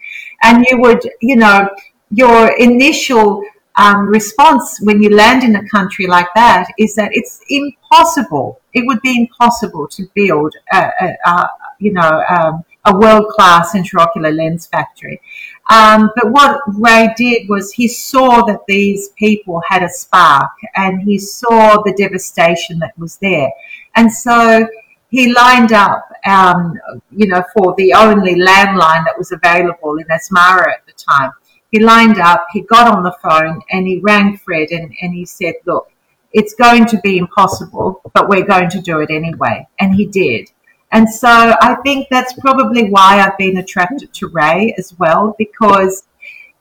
And 0.43 0.65
you 0.71 0.81
would, 0.81 1.03
you 1.21 1.37
know, 1.37 1.69
your 2.11 2.57
initial 2.57 3.45
um, 3.77 4.07
response 4.09 4.81
when 4.81 5.03
you 5.03 5.15
land 5.15 5.45
in 5.45 5.57
a 5.57 5.69
country 5.69 6.07
like 6.07 6.29
that 6.35 6.69
is 6.79 6.95
that 6.95 7.11
it's 7.13 7.43
impossible. 7.51 8.63
It 8.73 8.87
would 8.87 9.03
be 9.03 9.15
impossible 9.21 9.89
to 9.89 10.07
build, 10.15 10.55
a, 10.73 10.79
a, 10.79 11.31
a 11.31 11.51
you 11.81 11.93
know, 11.93 12.25
um, 12.31 12.65
a 12.87 12.99
world 12.99 13.29
class 13.29 13.75
intraocular 13.75 14.35
lens 14.35 14.67
factory. 14.67 15.21
Um, 15.71 16.11
but 16.17 16.33
what 16.33 16.61
Ray 16.67 17.15
did 17.17 17.49
was 17.49 17.73
he 17.73 17.87
saw 17.87 18.45
that 18.47 18.67
these 18.67 19.11
people 19.11 19.63
had 19.69 19.85
a 19.85 19.89
spark 19.89 20.51
and 20.75 21.01
he 21.01 21.17
saw 21.17 21.81
the 21.83 21.95
devastation 21.97 22.81
that 22.81 22.99
was 22.99 23.19
there. 23.19 23.51
And 23.95 24.13
so 24.13 24.67
he 25.11 25.33
lined 25.33 25.73
up, 25.73 26.11
um, 26.27 26.75
you 27.13 27.29
know, 27.29 27.45
for 27.55 27.75
the 27.79 27.95
only 27.95 28.35
landline 28.35 29.05
that 29.05 29.15
was 29.17 29.31
available 29.31 29.97
in 29.99 30.07
Asmara 30.07 30.73
at 30.73 30.87
the 30.87 30.93
time. 30.93 31.31
He 31.71 31.79
lined 31.79 32.19
up, 32.19 32.47
he 32.53 32.63
got 32.63 32.93
on 32.93 33.05
the 33.05 33.15
phone 33.23 33.63
and 33.71 33.87
he 33.87 34.01
rang 34.01 34.39
Fred 34.39 34.73
and, 34.73 34.93
and 35.01 35.15
he 35.15 35.25
said, 35.25 35.55
look, 35.67 35.93
it's 36.33 36.55
going 36.55 36.87
to 36.87 36.99
be 36.99 37.17
impossible, 37.17 38.01
but 38.13 38.29
we're 38.29 38.45
going 38.45 38.71
to 38.71 38.81
do 38.81 39.01
it 39.01 39.11
anyway. 39.11 39.69
And 39.79 39.95
he 39.95 40.07
did. 40.07 40.51
And 40.93 41.09
so 41.09 41.29
I 41.29 41.77
think 41.85 42.09
that's 42.11 42.33
probably 42.35 42.91
why 42.91 43.21
I've 43.21 43.39
been 43.39 43.59
attracted 43.59 44.13
to 44.15 44.29
Ray 44.29 44.75
as 44.77 44.99
well, 44.99 45.35
because, 45.39 46.05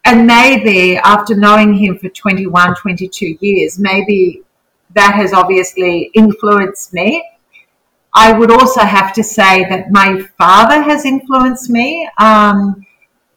and 0.05 0.27
maybe 0.27 0.97
after 0.97 1.35
knowing 1.35 1.73
him 1.73 1.97
for 1.97 2.09
21, 2.09 2.75
22 2.75 3.37
years, 3.39 3.79
maybe 3.79 4.43
that 4.93 5.15
has 5.15 5.33
obviously 5.33 6.11
influenced 6.13 6.93
me. 6.93 7.23
I 8.13 8.33
would 8.33 8.51
also 8.51 8.81
have 8.81 9.13
to 9.13 9.23
say 9.23 9.65
that 9.69 9.91
my 9.91 10.21
father 10.37 10.81
has 10.81 11.05
influenced 11.05 11.69
me. 11.69 12.09
Um, 12.19 12.85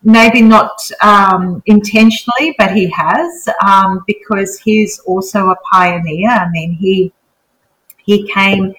maybe 0.02 0.42
not 0.42 0.90
um, 1.02 1.62
intentionally, 1.66 2.54
but 2.58 2.72
he 2.72 2.90
has, 2.90 3.48
um, 3.64 4.02
because 4.06 4.58
he's 4.58 4.98
also 5.00 5.50
a 5.50 5.56
pioneer. 5.70 6.28
I 6.30 6.50
mean, 6.50 6.72
he 6.72 7.12
he 8.04 8.26
came 8.32 8.74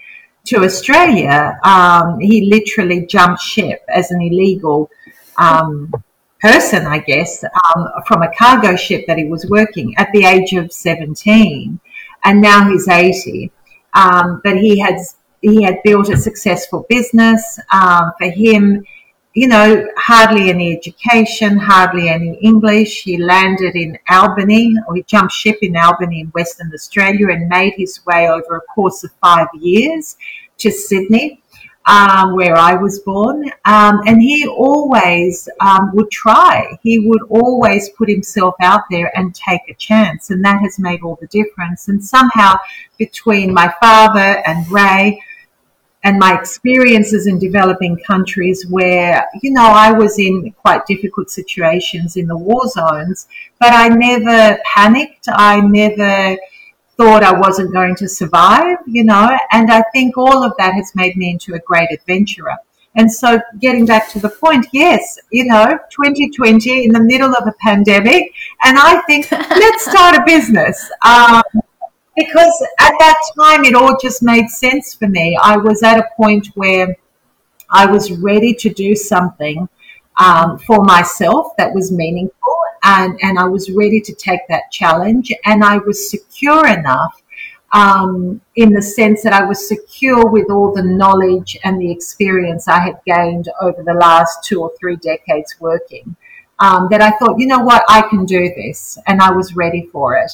to 0.45 0.63
Australia, 0.63 1.57
um, 1.63 2.19
he 2.19 2.49
literally 2.49 3.05
jumped 3.05 3.41
ship 3.41 3.83
as 3.87 4.11
an 4.11 4.21
illegal 4.21 4.89
um, 5.37 5.91
person, 6.41 6.85
I 6.85 6.99
guess, 6.99 7.43
um, 7.43 7.87
from 8.05 8.23
a 8.23 8.31
cargo 8.37 8.75
ship 8.75 9.05
that 9.07 9.17
he 9.17 9.25
was 9.25 9.45
working 9.49 9.95
at 9.97 10.11
the 10.13 10.25
age 10.25 10.53
of 10.53 10.71
17, 10.71 11.79
and 12.25 12.41
now 12.41 12.69
he's 12.69 12.87
80. 12.87 13.51
Um, 13.93 14.41
but 14.43 14.57
he 14.57 14.79
had 14.79 14.97
he 15.41 15.61
had 15.61 15.77
built 15.83 16.09
a 16.09 16.17
successful 16.17 16.85
business. 16.89 17.59
Um, 17.71 18.11
for 18.17 18.29
him, 18.29 18.85
you 19.33 19.47
know, 19.47 19.87
hardly 19.97 20.49
any 20.49 20.77
education, 20.77 21.57
hardly 21.57 22.07
any 22.07 22.35
English. 22.35 23.01
He 23.01 23.17
landed 23.17 23.75
in 23.75 23.97
Albany, 24.09 24.75
or 24.87 24.95
he 24.95 25.03
jumped 25.03 25.33
ship 25.33 25.57
in 25.63 25.75
Albany 25.75 26.21
in 26.21 26.27
Western 26.27 26.71
Australia 26.71 27.29
and 27.29 27.49
made 27.49 27.73
his 27.75 28.05
way 28.05 28.29
over 28.29 28.57
a 28.57 28.61
course 28.61 29.03
of 29.03 29.11
five 29.21 29.47
years 29.55 30.17
to 30.59 30.71
Sydney. 30.71 31.39
Um, 31.85 32.37
where 32.37 32.55
I 32.55 32.75
was 32.75 32.99
born. 32.99 33.51
Um, 33.65 34.03
and 34.07 34.21
he 34.21 34.47
always 34.47 35.49
um, 35.59 35.91
would 35.95 36.09
try. 36.11 36.79
He 36.81 36.99
would 36.99 37.23
always 37.23 37.89
put 37.89 38.07
himself 38.07 38.55
out 38.61 38.83
there 38.89 39.11
and 39.17 39.35
take 39.35 39.59
a 39.67 39.73
chance. 39.73 40.29
And 40.29 40.45
that 40.45 40.61
has 40.61 40.79
made 40.79 41.01
all 41.01 41.17
the 41.19 41.27
difference. 41.27 41.89
And 41.89 42.01
somehow, 42.01 42.55
between 42.97 43.53
my 43.53 43.73
father 43.81 44.41
and 44.45 44.65
Ray, 44.71 45.21
and 46.03 46.19
my 46.19 46.37
experiences 46.37 47.27
in 47.27 47.39
developing 47.39 47.97
countries 48.05 48.65
where, 48.69 49.25
you 49.41 49.51
know, 49.51 49.65
I 49.65 49.91
was 49.93 50.19
in 50.19 50.51
quite 50.51 50.85
difficult 50.85 51.29
situations 51.29 52.17
in 52.17 52.27
the 52.27 52.37
war 52.37 52.67
zones, 52.67 53.27
but 53.59 53.71
I 53.71 53.87
never 53.87 54.59
panicked. 54.65 55.27
I 55.29 55.61
never 55.61 56.37
thought 56.97 57.23
I 57.23 57.37
wasn't 57.39 57.73
going 57.73 57.95
to 57.95 58.09
survive, 58.09 58.77
you 58.85 59.03
know, 59.03 59.37
and 59.51 59.71
I 59.71 59.83
think 59.93 60.17
all 60.17 60.43
of 60.43 60.53
that 60.57 60.73
has 60.73 60.93
made 60.93 61.15
me 61.15 61.31
into 61.31 61.53
a 61.53 61.59
great 61.59 61.89
adventurer. 61.91 62.55
And 62.95 63.11
so 63.11 63.39
getting 63.59 63.85
back 63.85 64.09
to 64.11 64.19
the 64.19 64.29
point, 64.29 64.67
yes, 64.71 65.17
you 65.31 65.45
know, 65.45 65.65
2020 65.65 66.85
in 66.85 66.91
the 66.91 66.99
middle 66.99 67.33
of 67.35 67.47
a 67.47 67.53
pandemic, 67.59 68.31
and 68.63 68.77
I 68.77 69.01
think 69.07 69.31
let's 69.31 69.89
start 69.89 70.15
a 70.15 70.23
business. 70.25 70.91
Um, 71.03 71.41
because 72.15 72.67
at 72.79 72.93
that 72.99 73.19
time 73.39 73.65
it 73.65 73.75
all 73.75 73.97
just 74.01 74.21
made 74.21 74.49
sense 74.49 74.93
for 74.93 75.07
me. 75.07 75.37
I 75.41 75.57
was 75.57 75.83
at 75.83 75.99
a 75.99 76.07
point 76.15 76.47
where 76.55 76.95
I 77.71 77.85
was 77.85 78.11
ready 78.11 78.53
to 78.55 78.69
do 78.69 78.95
something 78.95 79.67
um, 80.17 80.59
for 80.59 80.83
myself 80.83 81.55
that 81.57 81.73
was 81.73 81.91
meaningful, 81.91 82.55
and, 82.83 83.17
and 83.23 83.39
I 83.39 83.45
was 83.45 83.71
ready 83.71 83.99
to 84.01 84.13
take 84.13 84.41
that 84.49 84.71
challenge, 84.71 85.31
and 85.45 85.63
I 85.63 85.77
was 85.77 86.09
secure 86.09 86.67
enough. 86.67 87.19
Um, 87.75 88.39
in 88.55 88.71
the 88.71 88.83
sense 88.83 89.23
that 89.23 89.33
I 89.33 89.43
was 89.45 89.67
secure 89.67 90.29
with 90.29 90.51
all 90.51 90.71
the 90.71 90.83
knowledge 90.83 91.57
and 91.63 91.81
the 91.81 91.89
experience 91.89 92.67
I 92.67 92.79
had 92.79 93.01
gained 93.03 93.49
over 93.61 93.81
the 93.81 93.95
last 93.95 94.43
two 94.43 94.61
or 94.61 94.71
three 94.79 94.95
decades 94.97 95.55
working, 95.59 96.15
um, 96.59 96.87
that 96.91 97.01
I 97.01 97.17
thought, 97.17 97.39
you 97.39 97.47
know 97.47 97.59
what, 97.59 97.83
I 97.89 98.03
can 98.03 98.25
do 98.25 98.47
this, 98.55 98.99
and 99.07 99.19
I 99.21 99.31
was 99.31 99.55
ready 99.55 99.89
for 99.91 100.15
it. 100.17 100.31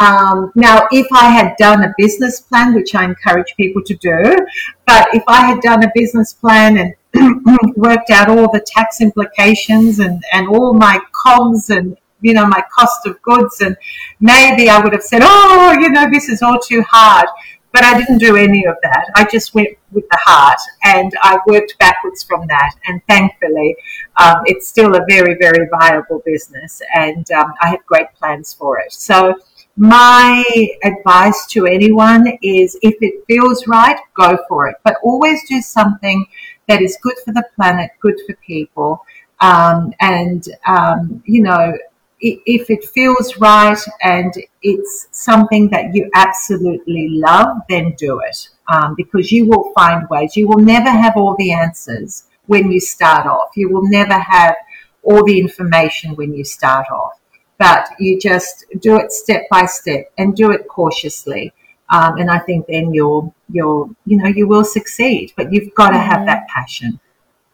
Um, 0.00 0.50
now, 0.54 0.88
if 0.90 1.06
I 1.12 1.26
had 1.26 1.54
done 1.58 1.84
a 1.84 1.94
business 1.96 2.40
plan, 2.40 2.74
which 2.74 2.94
I 2.94 3.04
encourage 3.04 3.54
people 3.56 3.82
to 3.84 3.94
do, 3.94 4.36
but 4.86 5.14
if 5.14 5.22
I 5.28 5.44
had 5.44 5.60
done 5.60 5.84
a 5.84 5.92
business 5.94 6.32
plan 6.32 6.78
and 6.78 6.94
worked 7.76 8.10
out 8.10 8.28
all 8.30 8.50
the 8.50 8.64
tax 8.66 9.00
implications 9.00 9.98
and, 9.98 10.22
and 10.32 10.48
all 10.48 10.72
my 10.74 10.98
cogs 11.12 11.70
and 11.70 11.96
you 12.22 12.34
know, 12.34 12.46
my 12.46 12.62
cost 12.72 13.06
of 13.06 13.20
goods. 13.22 13.60
And 13.60 13.76
maybe 14.20 14.68
I 14.68 14.80
would 14.80 14.92
have 14.92 15.02
said, 15.02 15.22
oh, 15.24 15.76
you 15.78 15.90
know, 15.90 16.08
this 16.10 16.28
is 16.28 16.42
all 16.42 16.58
too 16.58 16.82
hard. 16.88 17.26
But 17.72 17.84
I 17.84 17.96
didn't 17.96 18.18
do 18.18 18.36
any 18.36 18.66
of 18.66 18.74
that. 18.82 19.10
I 19.14 19.24
just 19.24 19.54
went 19.54 19.68
with 19.92 20.04
the 20.10 20.18
heart 20.20 20.58
and 20.82 21.12
I 21.22 21.38
worked 21.46 21.78
backwards 21.78 22.24
from 22.24 22.48
that. 22.48 22.74
And 22.86 23.00
thankfully, 23.08 23.76
um, 24.20 24.42
it's 24.46 24.66
still 24.66 24.96
a 24.96 25.04
very, 25.08 25.36
very 25.40 25.68
viable 25.78 26.20
business 26.26 26.82
and 26.94 27.30
um, 27.30 27.54
I 27.62 27.68
have 27.68 27.86
great 27.86 28.12
plans 28.18 28.54
for 28.54 28.80
it. 28.80 28.92
So, 28.92 29.36
my 29.76 30.44
advice 30.84 31.46
to 31.46 31.66
anyone 31.66 32.26
is 32.42 32.78
if 32.82 32.94
it 33.00 33.24
feels 33.26 33.66
right, 33.66 33.98
go 34.14 34.38
for 34.48 34.68
it. 34.68 34.76
But 34.84 34.96
always 35.02 35.40
do 35.48 35.60
something 35.60 36.26
that 36.68 36.82
is 36.82 36.98
good 37.02 37.16
for 37.24 37.32
the 37.32 37.44
planet, 37.56 37.90
good 38.00 38.18
for 38.26 38.34
people. 38.46 39.04
Um, 39.40 39.92
and, 40.00 40.46
um, 40.66 41.22
you 41.24 41.42
know, 41.42 41.76
if 42.20 42.68
it 42.68 42.84
feels 42.84 43.36
right 43.38 43.78
and 44.02 44.32
it's 44.62 45.08
something 45.10 45.70
that 45.70 45.94
you 45.94 46.10
absolutely 46.14 47.08
love, 47.10 47.58
then 47.68 47.94
do 47.96 48.20
it 48.20 48.48
um, 48.70 48.94
because 48.94 49.32
you 49.32 49.46
will 49.46 49.72
find 49.74 50.08
ways. 50.10 50.36
You 50.36 50.48
will 50.48 50.58
never 50.58 50.90
have 50.90 51.16
all 51.16 51.34
the 51.38 51.52
answers 51.52 52.24
when 52.46 52.70
you 52.70 52.80
start 52.80 53.26
off. 53.26 53.50
You 53.56 53.70
will 53.70 53.88
never 53.88 54.18
have 54.18 54.56
all 55.02 55.24
the 55.24 55.38
information 55.38 56.14
when 56.16 56.34
you 56.34 56.44
start 56.44 56.86
off, 56.90 57.19
but 57.60 57.90
you 57.98 58.18
just 58.18 58.64
do 58.80 58.96
it 58.96 59.12
step 59.12 59.42
by 59.50 59.66
step 59.66 60.10
and 60.16 60.34
do 60.34 60.50
it 60.50 60.66
cautiously. 60.66 61.52
Um, 61.90 62.16
and 62.16 62.30
I 62.30 62.38
think 62.38 62.66
then 62.66 62.94
you'll, 62.94 63.34
you'll, 63.50 63.94
you 64.06 64.16
know, 64.16 64.28
you 64.28 64.48
will 64.48 64.64
succeed, 64.64 65.34
but 65.36 65.52
you've 65.52 65.74
got 65.74 65.90
to 65.90 65.98
have 65.98 66.18
mm-hmm. 66.18 66.26
that 66.26 66.48
passion. 66.48 66.98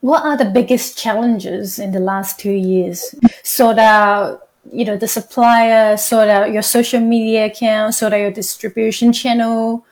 What 0.00 0.22
are 0.24 0.36
the 0.36 0.44
biggest 0.44 0.96
challenges 0.96 1.80
in 1.80 1.90
the 1.90 1.98
last 1.98 2.38
two 2.38 2.52
years? 2.52 3.16
Sort 3.42 3.78
out 3.78 4.42
you 4.72 4.84
know 4.84 4.96
the 4.96 5.06
supplier 5.06 5.96
sort 5.96 6.28
out 6.28 6.52
your 6.52 6.60
social 6.60 6.98
media 6.98 7.46
account 7.46 7.94
sort 7.94 8.12
out 8.12 8.16
your 8.16 8.32
distribution 8.32 9.12
channel 9.12 9.86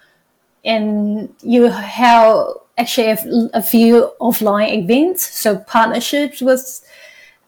and 0.64 1.32
you 1.42 1.68
have 1.68 2.48
actually 2.76 3.06
have 3.06 3.24
a 3.52 3.62
few 3.62 4.10
offline 4.20 4.82
events 4.82 5.24
so 5.24 5.58
partnerships 5.58 6.40
with 6.40 6.84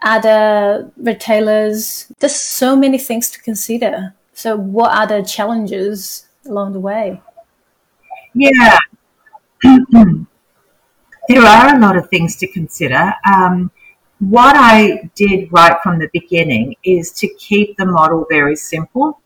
other 0.03 0.91
retailers. 0.97 2.13
There's 2.19 2.35
so 2.37 2.77
many 2.77 2.99
things 2.99 3.31
to 3.31 3.41
consider. 3.41 4.15
So 4.33 4.57
what 4.57 4.93
are 4.93 5.07
the 5.07 5.27
challenges 5.27 6.27
along 6.47 6.73
the 6.73 6.81
way? 6.81 7.21
Yeah. 8.35 8.79
There 11.29 11.43
are 11.43 11.75
a 11.75 11.79
lot 11.81 11.97
of 11.97 12.09
things 12.09 12.37
to 12.37 12.47
consider. 12.47 13.13
Um, 13.29 13.73
what 14.21 14.55
I 14.57 15.11
did 15.17 15.53
right 15.53 15.77
from 15.83 15.99
the 15.99 16.09
beginning 16.13 16.77
is 16.85 17.11
to 17.15 17.29
keep 17.35 17.77
the 17.77 17.85
model 17.85 18.27
very 18.31 18.55
simple. 18.55 19.21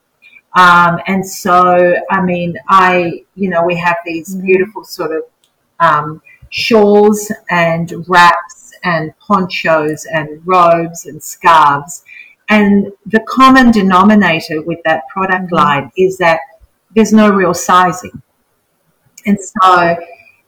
Um, 0.56 0.98
and 1.06 1.26
so, 1.26 1.94
I 2.10 2.22
mean, 2.22 2.56
I, 2.68 3.24
you 3.34 3.50
know, 3.50 3.62
we 3.64 3.76
have 3.76 3.98
these 4.06 4.34
mm-hmm. 4.34 4.46
beautiful 4.46 4.82
sort 4.82 5.12
of 5.14 5.24
um, 5.78 6.22
shawls 6.48 7.30
and 7.50 7.92
wraps 8.08 8.59
and 8.84 9.12
ponchos 9.18 10.06
and 10.06 10.40
robes 10.46 11.06
and 11.06 11.22
scarves. 11.22 12.04
And 12.48 12.92
the 13.06 13.20
common 13.20 13.70
denominator 13.70 14.62
with 14.62 14.80
that 14.84 15.08
product 15.08 15.46
mm-hmm. 15.46 15.54
line 15.54 15.92
is 15.96 16.18
that 16.18 16.40
there's 16.94 17.12
no 17.12 17.30
real 17.30 17.54
sizing. 17.54 18.22
And 19.26 19.38
so 19.38 19.96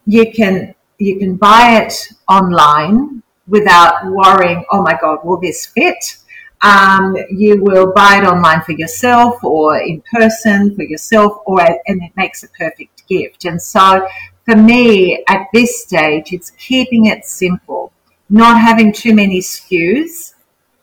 you 0.06 0.32
can, 0.32 0.74
you 0.98 1.18
can 1.18 1.36
buy 1.36 1.82
it 1.82 1.94
online 2.28 3.22
without 3.46 4.06
worrying, 4.06 4.64
oh 4.70 4.82
my 4.82 4.98
God, 5.00 5.18
will 5.24 5.40
this 5.40 5.66
fit? 5.66 6.16
Um, 6.62 7.16
you 7.30 7.60
will 7.60 7.92
buy 7.92 8.18
it 8.22 8.24
online 8.24 8.62
for 8.62 8.72
yourself 8.72 9.42
or 9.42 9.78
in 9.78 10.02
person 10.12 10.74
for 10.76 10.84
yourself, 10.84 11.38
or 11.44 11.60
and 11.60 12.02
it 12.02 12.12
makes 12.16 12.44
a 12.44 12.48
perfect 12.56 13.06
gift. 13.08 13.44
And 13.44 13.60
so, 13.60 14.06
for 14.44 14.54
me, 14.54 15.24
at 15.28 15.48
this 15.52 15.82
stage, 15.82 16.32
it's 16.32 16.50
keeping 16.50 17.06
it 17.06 17.24
simple, 17.24 17.92
not 18.32 18.58
having 18.58 18.92
too 18.92 19.14
many 19.14 19.40
SKUs, 19.40 20.34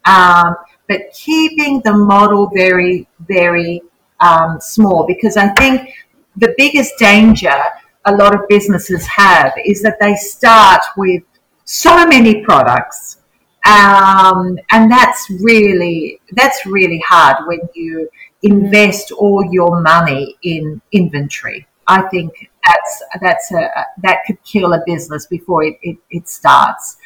um, 0.05 0.55
but 0.87 1.11
keeping 1.13 1.81
the 1.81 1.93
model 1.93 2.49
very, 2.53 3.07
very 3.27 3.81
um, 4.19 4.59
small. 4.61 5.05
Because 5.05 5.35
I 5.35 5.49
think 5.55 5.89
the 6.37 6.53
biggest 6.57 6.93
danger 6.99 7.59
a 8.05 8.15
lot 8.15 8.33
of 8.33 8.47
businesses 8.47 9.05
have 9.07 9.53
is 9.65 9.81
that 9.81 9.97
they 9.99 10.15
start 10.15 10.81
with 10.95 11.23
so 11.65 12.05
many 12.05 12.43
products. 12.43 13.17
Um, 13.65 14.57
and 14.71 14.89
that's 14.89 15.29
really 15.41 16.21
that's 16.31 16.65
really 16.65 17.03
hard 17.05 17.45
when 17.45 17.59
you 17.73 18.09
invest 18.41 19.11
all 19.11 19.43
your 19.51 19.81
money 19.81 20.37
in 20.43 20.81
inventory. 20.91 21.67
I 21.87 22.03
think 22.03 22.49
that's 22.65 23.03
that's 23.21 23.51
a 23.51 23.69
that 24.03 24.19
could 24.25 24.41
kill 24.43 24.73
a 24.73 24.81
business 24.85 25.27
before 25.27 25.63
it, 25.63 25.77
it, 25.81 25.97
it 26.09 26.29
starts. 26.29 26.97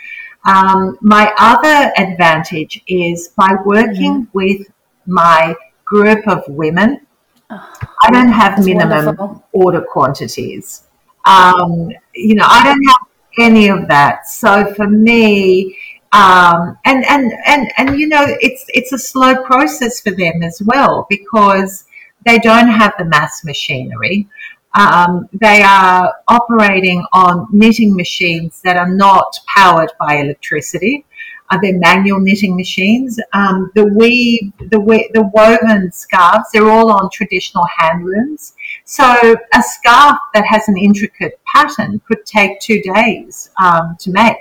Um, 0.45 0.97
my 1.01 1.33
other 1.37 1.91
advantage 1.97 2.83
is 2.87 3.29
by 3.29 3.55
working 3.65 4.25
mm-hmm. 4.25 4.37
with 4.37 4.67
my 5.05 5.55
group 5.85 6.27
of 6.27 6.43
women, 6.47 7.05
oh, 7.49 7.71
I 8.01 8.11
don't 8.11 8.29
have 8.29 8.63
minimum 8.63 9.05
wonderful. 9.05 9.43
order 9.53 9.81
quantities. 9.81 10.83
Um, 11.25 11.91
you 12.13 12.35
know, 12.35 12.45
I 12.45 12.63
don't 12.63 12.83
have 12.83 13.07
any 13.39 13.69
of 13.69 13.87
that. 13.87 14.27
So 14.27 14.73
for 14.73 14.87
me, 14.87 15.77
um, 16.11 16.77
and 16.85 17.05
and 17.05 17.33
and 17.45 17.71
and 17.77 17.99
you 17.99 18.07
know, 18.07 18.25
it's 18.27 18.65
it's 18.69 18.91
a 18.91 18.99
slow 18.99 19.43
process 19.43 20.01
for 20.01 20.11
them 20.11 20.43
as 20.43 20.61
well 20.65 21.07
because 21.09 21.85
they 22.25 22.37
don't 22.39 22.67
have 22.67 22.93
the 22.97 23.05
mass 23.05 23.43
machinery. 23.43 24.27
Um, 24.76 25.30
they 25.34 25.61
are 25.61 26.13
operating 26.28 27.05
on 27.13 27.47
knitting 27.51 27.95
machines 27.95 28.61
that 28.61 28.78
are 28.78 28.89
not 28.89 29.38
powered 29.55 29.91
by 29.99 30.17
electricity. 30.17 31.05
Uh, 31.49 31.59
they're 31.61 31.78
manual 31.78 32.19
knitting 32.19 32.55
machines. 32.55 33.19
Um, 33.34 33.71
the 33.76 33.86
weave, 33.86 34.51
the 34.57 34.80
the 35.13 35.30
woven 35.34 35.91
scarves, 35.91 36.45
they're 36.51 36.69
all 36.69 36.91
on 36.91 37.09
traditional 37.11 37.65
hand 37.78 38.05
looms. 38.05 38.53
So 38.86 39.03
a 39.03 39.61
scarf 39.61 40.17
that 40.34 40.45
has 40.45 40.67
an 40.67 40.78
intricate 40.78 41.39
pattern 41.53 42.01
could 42.07 42.26
take 42.26 42.59
two 42.59 42.82
days 42.82 43.51
um, 43.61 43.95
to 43.99 44.11
make. 44.11 44.38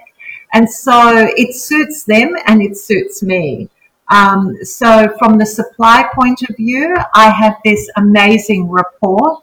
And 0.54 0.68
so 0.68 1.28
it 1.36 1.54
suits 1.54 2.04
them 2.04 2.34
and 2.46 2.62
it 2.62 2.76
suits 2.76 3.22
me. 3.22 3.68
Um, 4.08 4.56
so 4.62 5.08
from 5.18 5.38
the 5.38 5.46
supply 5.46 6.08
point 6.14 6.42
of 6.48 6.56
view, 6.56 6.94
I 7.14 7.30
have 7.30 7.56
this 7.64 7.90
amazing 7.96 8.68
rapport 8.68 9.38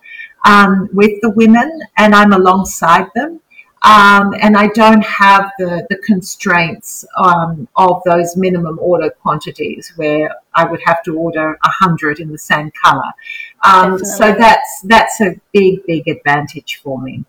um, 0.46 0.90
with 0.94 1.20
the 1.22 1.30
women 1.32 1.82
and 1.98 2.16
I'm 2.16 2.34
alongside 2.34 3.08
them. 3.16 3.42
Um, 3.82 4.34
and 4.42 4.58
I 4.58 4.68
don't 4.68 5.04
have 5.06 5.52
the, 5.58 5.88
the 5.90 5.98
constraints 6.00 7.06
um, 7.18 7.66
of 7.78 8.02
those 8.06 8.36
minimum 8.36 8.78
order 8.82 9.10
quantities 9.10 9.94
where 9.96 10.36
I 10.54 10.66
would 10.66 10.82
have 10.86 11.02
to 11.04 11.18
order 11.18 11.58
a 11.64 11.70
hundred 11.70 12.20
in 12.20 12.30
the 12.30 12.38
same 12.38 12.72
color. 12.72 13.12
Um, 13.64 13.98
so 14.00 14.34
that's 14.34 14.82
that's 14.84 15.22
a 15.22 15.40
big 15.54 15.86
big 15.86 16.10
advantage 16.10 16.82
for 16.84 17.02
me. 17.02 17.24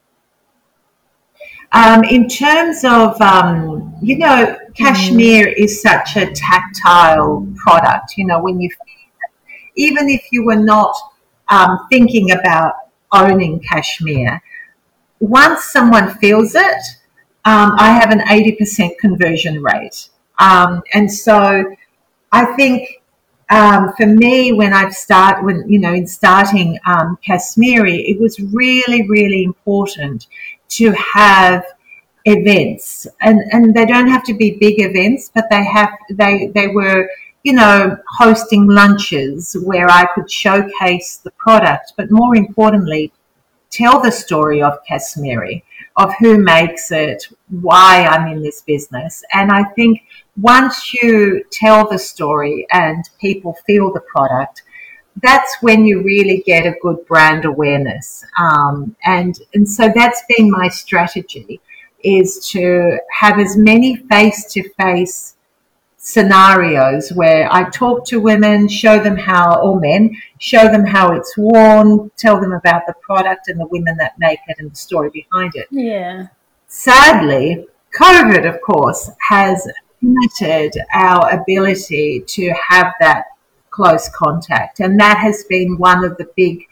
Um, 1.73 2.03
in 2.03 2.29
terms 2.29 2.85
of 2.85 3.21
um, 3.21 3.95
you 4.03 4.19
know, 4.19 4.59
cashmere 4.75 5.47
mm. 5.47 5.55
is 5.57 5.81
such 5.81 6.17
a 6.17 6.33
tactile 6.33 7.47
product. 7.57 8.17
You 8.17 8.27
know, 8.27 8.43
when 8.43 8.61
you 8.61 8.71
even 9.77 10.09
if 10.09 10.27
you 10.33 10.45
were 10.45 10.57
not 10.57 10.97
um, 11.49 11.87
thinking 11.89 12.33
about 12.33 12.75
owning 13.13 13.61
cashmere 13.61 14.43
once 15.21 15.65
someone 15.65 16.15
feels 16.15 16.55
it, 16.55 16.83
um, 17.45 17.73
I 17.79 17.93
have 17.93 18.11
an 18.11 18.21
80% 18.21 18.99
conversion 18.99 19.63
rate. 19.63 20.09
Um, 20.39 20.83
and 20.95 21.13
so 21.13 21.65
I 22.33 22.45
think 22.57 23.03
um, 23.51 23.93
for 23.97 24.07
me, 24.07 24.53
when 24.53 24.73
I've 24.73 24.95
started, 24.95 25.45
when, 25.45 25.69
you 25.69 25.79
know, 25.79 25.93
in 25.93 26.07
starting 26.07 26.79
um, 26.87 27.19
Kashmiri, 27.25 28.09
it 28.09 28.21
was 28.21 28.41
really, 28.41 29.07
really 29.09 29.45
important 29.45 30.27
to 30.71 30.93
have 30.93 31.65
events 32.27 33.07
and, 33.21 33.41
and 33.51 33.75
they 33.75 33.87
don't 33.87 34.09
have 34.09 34.23
to 34.25 34.35
be 34.35 34.53
big 34.53 34.81
events, 34.81 35.31
but 35.35 35.47
they 35.51 35.65
have, 35.65 35.91
they, 36.11 36.47
they 36.55 36.69
were, 36.69 37.09
you 37.43 37.55
know, 37.55 37.97
hosting 38.19 38.67
lunches 38.67 39.57
where 39.65 39.89
I 39.89 40.07
could 40.15 40.31
showcase 40.31 41.17
the 41.17 41.31
product, 41.33 41.95
but 41.97 42.11
more 42.11 42.37
importantly, 42.37 43.13
tell 43.71 44.01
the 44.01 44.13
story 44.13 44.63
of 44.63 44.79
Kashmiri, 44.87 45.65
of 45.97 46.13
who 46.19 46.39
makes 46.39 46.93
it, 46.93 47.29
why 47.49 48.07
I'm 48.07 48.29
in 48.29 48.43
this 48.43 48.63
business. 48.63 49.23
And 49.33 49.51
I 49.51 49.65
think 49.65 50.03
once 50.37 50.93
you 50.95 51.45
tell 51.51 51.89
the 51.89 51.99
story 51.99 52.67
and 52.73 53.09
people 53.21 53.57
feel 53.67 53.93
the 53.93 54.01
product, 54.01 54.63
that's 55.23 55.57
when 55.61 55.85
you 55.85 56.03
really 56.03 56.43
get 56.47 56.67
a 56.67 56.77
good 56.83 57.05
brand 57.07 57.45
awareness. 57.45 58.25
Um, 58.39 58.97
and, 59.05 59.39
and 59.55 59.69
so 59.69 59.91
that's 59.95 60.23
been 60.29 60.51
my 60.51 60.69
strategy 60.69 61.61
is 62.03 62.47
to 62.49 62.99
have 63.13 63.39
as 63.39 63.57
many 63.57 63.97
face 63.97 64.51
to 64.53 64.69
face 64.75 65.37
scenarios 66.03 67.13
where 67.13 67.47
I 67.53 67.69
talk 67.69 68.07
to 68.07 68.21
women, 68.21 68.69
show 68.69 68.99
them 68.99 69.17
how, 69.17 69.61
or 69.61 69.79
men, 69.79 70.17
show 70.39 70.65
them 70.65 70.87
how 70.87 71.13
it's 71.13 71.37
worn, 71.37 72.11
tell 72.17 72.41
them 72.41 72.53
about 72.53 72.87
the 72.87 72.95
product 73.03 73.49
and 73.49 73.61
the 73.61 73.67
women 73.67 73.99
that 73.99 74.19
make 74.19 74.41
it 74.49 74.57
and 74.59 74.71
the 74.71 74.77
story 74.77 75.11
behind 75.11 75.53
it. 75.55 75.67
Yeah. 75.71 76.29
Sadly, 76.69 77.67
COVID, 77.95 78.49
of 78.49 78.63
course, 78.63 79.11
has 79.29 79.69
limited 80.01 80.81
our 80.95 81.39
ability 81.39 82.25
to 82.27 82.51
have 82.71 82.95
that 83.01 83.27
close 83.69 84.09
contact. 84.09 84.81
And 84.81 84.99
that 84.99 85.19
has 85.19 85.45
been 85.51 85.77
one 85.77 86.03
of 86.03 86.17
the 86.17 86.31
big, 86.35 86.67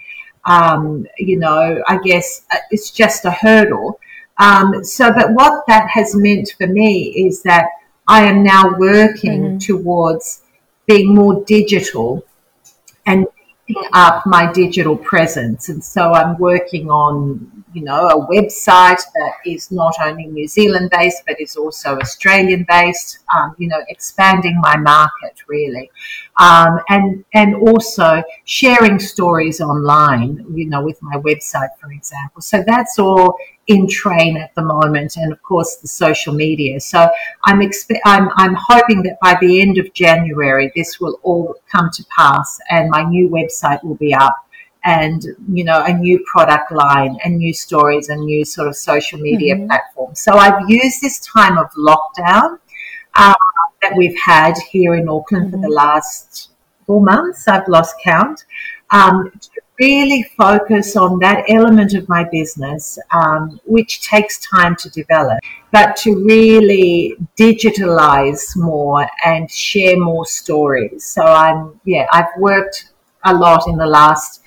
um, 0.46 1.06
you 1.18 1.38
know, 1.38 1.82
I 1.86 1.98
guess 1.98 2.46
uh, 2.50 2.56
it's 2.70 2.90
just 2.90 3.26
a 3.26 3.30
hurdle. 3.30 4.00
Um, 4.38 4.82
so, 4.82 5.12
but 5.12 5.34
what 5.34 5.64
that 5.66 5.90
has 5.90 6.14
meant 6.14 6.54
for 6.56 6.66
me 6.66 7.26
is 7.26 7.42
that 7.42 7.68
I 8.08 8.24
am 8.24 8.42
now 8.42 8.74
working 8.78 9.42
mm-hmm. 9.42 9.58
towards 9.58 10.42
being 10.86 11.14
more 11.14 11.44
digital 11.44 12.24
and 13.06 13.26
up 13.92 14.24
my 14.24 14.50
digital 14.52 14.96
presence. 14.96 15.68
And 15.68 15.84
so 15.84 16.12
I'm 16.14 16.38
working 16.38 16.90
on, 16.90 17.64
you 17.74 17.82
know, 17.82 18.08
a 18.08 18.26
website 18.26 19.02
that 19.14 19.32
is 19.44 19.70
not 19.70 19.94
only 20.02 20.26
New 20.26 20.48
Zealand 20.48 20.90
based, 20.90 21.22
but 21.26 21.38
is 21.38 21.56
also 21.56 21.98
Australian 21.98 22.64
based, 22.66 23.18
um, 23.36 23.54
you 23.58 23.68
know, 23.68 23.82
expanding 23.88 24.58
my 24.60 24.76
market 24.76 25.34
really. 25.46 25.90
Um, 26.40 26.80
and, 26.88 27.24
and 27.34 27.54
also 27.56 28.22
sharing 28.44 28.98
stories 28.98 29.60
online, 29.60 30.46
you 30.54 30.66
know, 30.66 30.82
with 30.82 31.02
my 31.02 31.16
website, 31.16 31.76
for 31.78 31.92
example. 31.92 32.40
So 32.40 32.64
that's 32.66 32.98
all 32.98 33.36
in 33.68 33.86
train 33.86 34.36
at 34.38 34.54
the 34.54 34.62
moment, 34.62 35.16
and 35.16 35.30
of 35.30 35.42
course 35.42 35.76
the 35.76 35.88
social 35.88 36.34
media. 36.34 36.80
So 36.80 37.08
I'm 37.44 37.60
expe- 37.60 38.00
I'm 38.04 38.30
I'm 38.36 38.56
hoping 38.58 39.02
that 39.02 39.18
by 39.20 39.36
the 39.40 39.60
end 39.60 39.78
of 39.78 39.92
January 39.92 40.72
this 40.74 40.98
will 40.98 41.20
all 41.22 41.54
come 41.70 41.90
to 41.92 42.04
pass, 42.16 42.58
and 42.70 42.90
my 42.90 43.04
new 43.04 43.28
website 43.28 43.82
will 43.84 43.94
be 43.94 44.14
up, 44.14 44.34
and 44.84 45.22
you 45.52 45.64
know 45.64 45.84
a 45.84 45.92
new 45.92 46.18
product 46.26 46.72
line, 46.72 47.18
and 47.24 47.36
new 47.36 47.52
stories, 47.52 48.08
and 48.08 48.24
new 48.24 48.44
sort 48.44 48.68
of 48.68 48.76
social 48.76 49.20
media 49.20 49.54
mm-hmm. 49.54 49.66
platforms. 49.66 50.20
So 50.20 50.32
I've 50.32 50.68
used 50.68 51.02
this 51.02 51.20
time 51.20 51.58
of 51.58 51.70
lockdown 51.72 52.58
uh, 53.14 53.34
that 53.82 53.94
we've 53.96 54.18
had 54.18 54.54
here 54.70 54.94
in 54.94 55.08
Auckland 55.08 55.52
mm-hmm. 55.52 55.56
for 55.56 55.60
the 55.60 55.68
mm-hmm. 55.68 55.74
last 55.74 56.50
four 56.86 57.02
months. 57.02 57.46
I've 57.46 57.68
lost 57.68 57.96
count. 58.02 58.46
Um, 58.90 59.30
to 59.30 59.60
really 59.78 60.24
focus 60.36 60.96
on 60.96 61.18
that 61.20 61.44
element 61.48 61.94
of 61.94 62.08
my 62.08 62.24
business, 62.24 62.98
um, 63.12 63.60
which 63.64 64.00
takes 64.02 64.38
time 64.40 64.74
to 64.76 64.90
develop, 64.90 65.38
but 65.70 65.96
to 65.96 66.24
really 66.24 67.16
digitalize 67.38 68.56
more 68.56 69.06
and 69.24 69.50
share 69.50 69.98
more 69.98 70.26
stories. 70.26 71.04
So 71.04 71.22
I'm, 71.22 71.80
yeah, 71.84 72.06
I've 72.12 72.36
worked 72.38 72.90
a 73.24 73.34
lot 73.34 73.68
in 73.68 73.76
the 73.76 73.86
last 73.86 74.42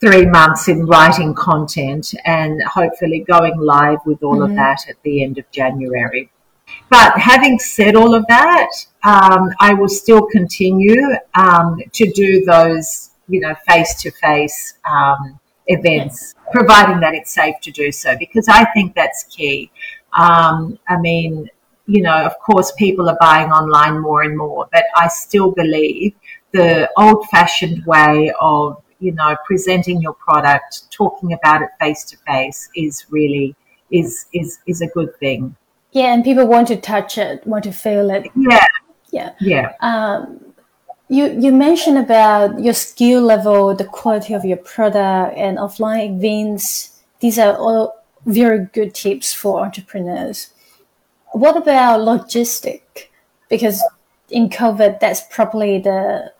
three 0.00 0.26
months 0.26 0.68
in 0.68 0.84
writing 0.86 1.32
content 1.34 2.14
and 2.26 2.62
hopefully 2.64 3.20
going 3.20 3.58
live 3.58 3.98
with 4.04 4.22
all 4.22 4.34
mm-hmm. 4.34 4.50
of 4.50 4.56
that 4.56 4.88
at 4.88 4.96
the 5.02 5.22
end 5.22 5.38
of 5.38 5.50
January. 5.50 6.30
But 6.90 7.18
having 7.18 7.58
said 7.58 7.94
all 7.94 8.14
of 8.14 8.26
that, 8.28 8.70
um, 9.04 9.50
I 9.60 9.74
will 9.74 9.88
still 9.88 10.26
continue 10.26 11.00
um, 11.34 11.80
to 11.92 12.10
do 12.12 12.44
those 12.44 13.10
you 13.28 13.40
know, 13.40 13.54
face 13.66 13.94
to 14.02 14.10
face 14.10 14.74
events, 15.66 16.34
providing 16.52 17.00
that 17.00 17.14
it's 17.14 17.32
safe 17.32 17.54
to 17.62 17.70
do 17.70 17.90
so, 17.90 18.16
because 18.18 18.48
I 18.48 18.64
think 18.72 18.94
that's 18.94 19.24
key. 19.24 19.70
Um, 20.16 20.78
I 20.88 20.98
mean, 20.98 21.48
you 21.86 22.02
know, 22.02 22.24
of 22.24 22.38
course, 22.38 22.72
people 22.72 23.08
are 23.08 23.18
buying 23.20 23.50
online 23.50 24.00
more 24.00 24.22
and 24.22 24.36
more, 24.36 24.68
but 24.72 24.84
I 24.96 25.08
still 25.08 25.50
believe 25.50 26.14
the 26.52 26.90
old 26.96 27.26
fashioned 27.28 27.84
way 27.84 28.32
of, 28.40 28.82
you 29.00 29.12
know, 29.12 29.36
presenting 29.44 30.00
your 30.00 30.14
product, 30.14 30.90
talking 30.90 31.32
about 31.32 31.62
it 31.62 31.70
face 31.80 32.04
to 32.04 32.16
face 32.26 32.68
is 32.74 33.06
really 33.10 33.54
is 33.90 34.26
is 34.32 34.58
is 34.66 34.80
a 34.80 34.86
good 34.88 35.14
thing. 35.18 35.56
Yeah, 35.92 36.12
and 36.14 36.24
people 36.24 36.46
want 36.46 36.68
to 36.68 36.76
touch 36.76 37.18
it, 37.18 37.46
want 37.46 37.64
to 37.64 37.72
feel 37.72 38.10
it. 38.10 38.30
Yeah. 38.36 38.66
Yeah. 39.10 39.32
Yeah. 39.40 39.72
Um, 39.80 40.43
you 41.08 41.26
you 41.38 41.52
mentioned 41.52 41.98
about 41.98 42.60
your 42.60 42.74
skill 42.74 43.22
level, 43.22 43.74
the 43.74 43.84
quality 43.84 44.34
of 44.34 44.44
your 44.44 44.56
product, 44.56 45.36
and 45.36 45.58
offline 45.58 46.16
events. 46.16 47.02
These 47.20 47.38
are 47.38 47.56
all 47.56 48.04
very 48.26 48.66
good 48.72 48.94
tips 48.94 49.32
for 49.32 49.60
entrepreneurs. 49.60 50.50
What 51.32 51.56
about 51.56 52.00
logistic? 52.00 53.08
Because 53.48 53.82
in 54.30 54.48
COVID, 54.48 55.00
that's 55.00 55.22
probably 55.30 55.78
the 55.78 56.32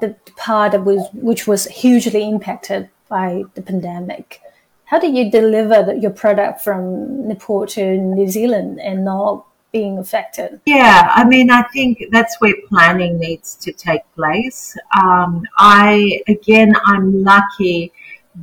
the 0.00 0.16
part 0.36 0.72
that 0.72 0.84
was 0.84 1.06
which 1.12 1.46
was 1.46 1.66
hugely 1.66 2.28
impacted 2.28 2.88
by 3.08 3.44
the 3.54 3.62
pandemic. 3.62 4.40
How 4.86 4.98
did 4.98 5.16
you 5.16 5.30
deliver 5.30 5.82
the, 5.82 5.98
your 5.98 6.12
product 6.12 6.60
from 6.60 7.26
Nepal 7.26 7.66
to 7.68 7.96
New 7.96 8.28
Zealand 8.28 8.80
and 8.80 9.04
not 9.04 9.44
being 9.76 9.98
affected? 9.98 10.60
Yeah, 10.64 11.10
I 11.14 11.22
mean, 11.24 11.50
I 11.50 11.62
think 11.74 12.04
that's 12.10 12.40
where 12.40 12.54
planning 12.68 13.18
needs 13.18 13.56
to 13.56 13.72
take 13.72 14.02
place. 14.14 14.76
Um, 15.02 15.42
I, 15.58 16.22
again, 16.28 16.72
I'm 16.86 17.22
lucky 17.22 17.92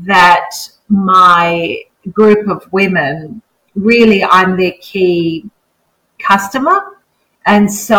that 0.03 0.51
my 0.89 1.83
group 2.11 2.47
of 2.47 2.71
women 2.71 3.41
really, 3.73 4.23
I'm 4.23 4.57
their 4.57 4.75
key 4.79 5.49
customer. 6.19 6.97
And 7.45 7.71
so 7.71 7.97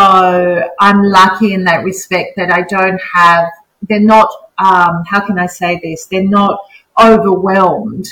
I'm 0.80 1.02
lucky 1.02 1.54
in 1.54 1.64
that 1.64 1.84
respect 1.84 2.36
that 2.36 2.50
I 2.52 2.62
don't 2.62 3.00
have, 3.14 3.46
they're 3.88 4.00
not, 4.16 4.28
um, 4.58 5.02
how 5.06 5.20
can 5.26 5.38
I 5.38 5.46
say 5.46 5.80
this? 5.82 6.06
They're 6.06 6.22
not 6.40 6.60
overwhelmed 7.02 8.06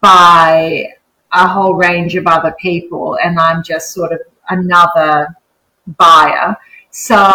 by 0.00 0.86
a 1.32 1.48
whole 1.48 1.74
range 1.74 2.14
of 2.14 2.26
other 2.26 2.54
people. 2.60 3.18
And 3.22 3.38
I'm 3.38 3.62
just 3.62 3.92
sort 3.92 4.12
of 4.12 4.20
another 4.58 5.36
buyer. 5.98 6.56
So 6.90 7.34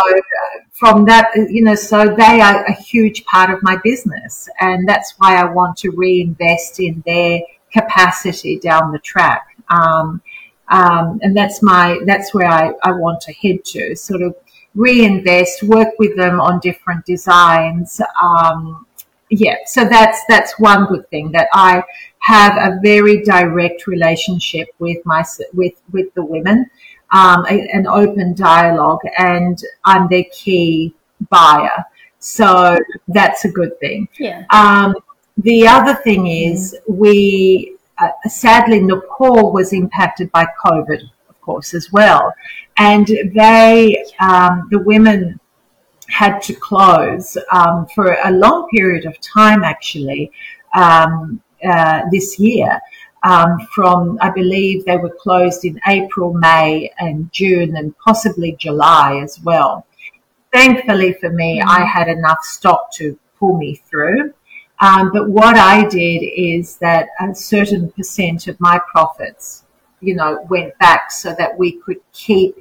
from 0.71 1.05
that, 1.05 1.31
you 1.35 1.63
know, 1.63 1.73
so 1.75 2.05
they 2.05 2.39
are 2.41 2.63
a 2.65 2.73
huge 2.73 3.25
part 3.25 3.49
of 3.49 3.59
my 3.63 3.77
business. 3.83 4.47
And 4.59 4.87
that's 4.87 5.15
why 5.17 5.35
I 5.35 5.45
want 5.45 5.77
to 5.77 5.89
reinvest 5.91 6.79
in 6.79 7.03
their 7.05 7.41
capacity 7.73 8.59
down 8.59 8.91
the 8.91 8.99
track. 8.99 9.57
Um, 9.69 10.21
um, 10.69 11.19
and 11.23 11.35
that's 11.35 11.63
my, 11.63 11.99
that's 12.05 12.33
where 12.33 12.47
I, 12.47 12.73
I 12.83 12.91
want 12.91 13.21
to 13.21 13.33
head 13.33 13.65
to 13.65 13.95
sort 13.95 14.21
of 14.21 14.35
reinvest, 14.75 15.63
work 15.63 15.89
with 15.97 16.15
them 16.15 16.39
on 16.39 16.59
different 16.59 17.03
designs. 17.05 17.99
Um, 18.21 18.85
yeah, 19.29 19.55
so 19.65 19.85
that's, 19.85 20.19
that's 20.29 20.59
one 20.59 20.85
good 20.85 21.09
thing 21.09 21.31
that 21.31 21.49
I 21.51 21.83
have 22.19 22.53
a 22.57 22.79
very 22.83 23.23
direct 23.23 23.87
relationship 23.87 24.67
with 24.79 24.99
my, 25.05 25.23
with, 25.53 25.73
with 25.91 26.13
the 26.13 26.23
women 26.23 26.69
um, 27.11 27.45
a, 27.45 27.67
an 27.73 27.87
open 27.87 28.33
dialogue, 28.33 29.01
and 29.17 29.61
I'm 29.85 30.07
their 30.07 30.25
key 30.31 30.93
buyer. 31.29 31.85
So 32.19 32.77
that's 33.07 33.45
a 33.45 33.49
good 33.49 33.79
thing. 33.79 34.07
Yeah. 34.19 34.45
Um, 34.49 34.95
the 35.37 35.67
other 35.67 35.95
thing 35.95 36.27
is, 36.27 36.75
we 36.87 37.75
uh, 37.99 38.09
sadly 38.27 38.81
Nepal 38.81 39.51
was 39.51 39.73
impacted 39.73 40.31
by 40.31 40.47
COVID, 40.65 41.01
of 41.29 41.41
course, 41.41 41.73
as 41.73 41.91
well, 41.91 42.33
and 42.77 43.07
they 43.33 44.03
um, 44.19 44.67
the 44.71 44.79
women 44.79 45.39
had 46.09 46.39
to 46.39 46.53
close 46.53 47.37
um, 47.51 47.85
for 47.93 48.17
a 48.23 48.31
long 48.31 48.67
period 48.69 49.05
of 49.05 49.19
time, 49.19 49.63
actually, 49.63 50.31
um, 50.73 51.41
uh, 51.67 52.01
this 52.11 52.39
year 52.39 52.79
um, 53.27 53.59
from, 53.73 54.17
I 54.21 54.29
believe 54.29 54.85
they 54.85 54.97
were 54.97 55.15
closed 55.21 55.65
in 55.65 55.79
April, 55.87 56.33
May, 56.33 56.91
and 56.99 57.31
June, 57.31 57.75
and 57.75 57.97
possibly 57.97 58.53
July 58.53 59.19
as 59.23 59.39
well. 59.41 59.85
Thankfully 60.53 61.13
for 61.13 61.29
me, 61.29 61.59
mm-hmm. 61.59 61.69
I 61.69 61.85
had 61.85 62.07
enough 62.07 62.43
stock 62.43 62.91
to 62.93 63.17
pull 63.37 63.57
me 63.57 63.75
through. 63.75 64.33
Um, 64.79 65.11
but 65.11 65.29
what 65.29 65.57
I 65.57 65.87
did 65.87 66.19
is 66.23 66.77
that 66.77 67.09
a 67.19 67.33
certain 67.33 67.91
percent 67.91 68.47
of 68.47 68.59
my 68.59 68.79
profits, 68.91 69.63
you 70.01 70.15
know, 70.15 70.45
went 70.49 70.77
back 70.77 71.11
so 71.11 71.35
that 71.37 71.57
we 71.57 71.73
could 71.73 71.99
keep 72.13 72.55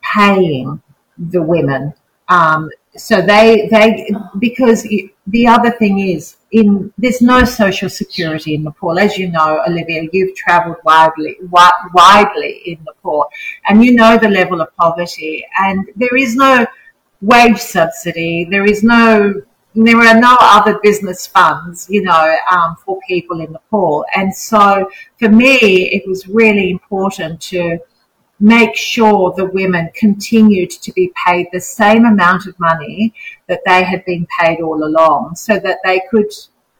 paying 0.00 0.80
the 1.18 1.42
women 1.42 1.92
um, 2.28 2.70
so 2.96 3.20
they 3.20 3.68
they 3.70 4.10
because 4.38 4.82
the 5.26 5.46
other 5.46 5.70
thing 5.70 5.98
is 6.00 6.35
in 6.52 6.92
there's 6.96 7.20
no 7.20 7.44
social 7.44 7.88
security 7.88 8.54
in 8.54 8.62
Nepal, 8.62 8.98
as 8.98 9.18
you 9.18 9.30
know, 9.30 9.62
Olivia. 9.66 10.08
You've 10.12 10.36
travelled 10.36 10.76
widely 10.84 11.36
widely 11.50 12.62
in 12.66 12.78
Nepal, 12.84 13.26
and 13.68 13.84
you 13.84 13.94
know 13.94 14.18
the 14.18 14.28
level 14.28 14.60
of 14.60 14.74
poverty. 14.76 15.44
And 15.58 15.88
there 15.96 16.16
is 16.16 16.36
no 16.36 16.66
wage 17.20 17.58
subsidy. 17.58 18.46
There 18.50 18.64
is 18.64 18.82
no 18.82 19.34
there 19.74 20.00
are 20.00 20.18
no 20.18 20.36
other 20.40 20.78
business 20.82 21.26
funds, 21.26 21.86
you 21.90 22.02
know, 22.02 22.36
um, 22.50 22.76
for 22.84 22.98
people 23.06 23.40
in 23.40 23.52
Nepal. 23.52 24.06
And 24.14 24.34
so 24.34 24.90
for 25.18 25.28
me, 25.28 25.90
it 25.92 26.08
was 26.08 26.26
really 26.26 26.70
important 26.70 27.42
to 27.42 27.78
make 28.38 28.76
sure 28.76 29.32
the 29.36 29.46
women 29.46 29.90
continued 29.94 30.70
to 30.70 30.92
be 30.92 31.12
paid 31.26 31.46
the 31.52 31.60
same 31.60 32.04
amount 32.04 32.46
of 32.46 32.58
money 32.58 33.14
that 33.48 33.62
they 33.64 33.82
had 33.82 34.04
been 34.04 34.26
paid 34.38 34.60
all 34.60 34.84
along 34.84 35.34
so 35.34 35.58
that 35.58 35.78
they 35.84 36.02
could, 36.10 36.30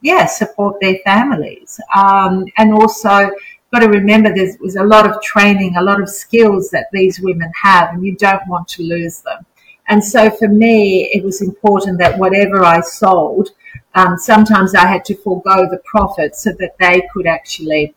yeah, 0.01 0.27
support 0.27 0.77
their 0.81 0.99
families. 1.05 1.81
Um, 1.95 2.45
and 2.59 2.73
also, 2.73 3.31
got 3.73 3.81
to 3.81 3.89
remember 3.89 4.33
there 4.33 4.57
was 4.61 4.77
a 4.77 4.85
lot 4.85 5.09
of 5.09 5.21
training, 5.23 5.77
a 5.77 5.83
lot 5.83 6.01
of 6.01 6.09
skills 6.09 6.71
that 6.71 6.87
these 6.93 7.21
women 7.21 7.51
have, 7.63 7.91
and 7.91 8.05
you 8.05 8.17
don't 8.17 8.47
want 8.49 8.69
to 8.69 8.83
lose 8.83 9.21
them. 9.21 9.45
And 9.89 10.03
so 10.03 10.31
for 10.31 10.49
me, 10.49 11.11
it 11.13 11.25
was 11.25 11.43
important 11.43 11.99
that 11.99 12.19
whatever 12.19 12.65
I 12.65 12.81
sold, 12.81 13.51
um, 13.95 14.19
sometimes 14.19 14.75
I 14.75 14.87
had 14.87 15.05
to 15.07 15.17
forego 15.17 15.69
the 15.71 15.81
profit 15.85 16.35
so 16.35 16.53
that 16.59 16.77
they 16.79 17.09
could 17.13 17.27
actually 17.27 17.95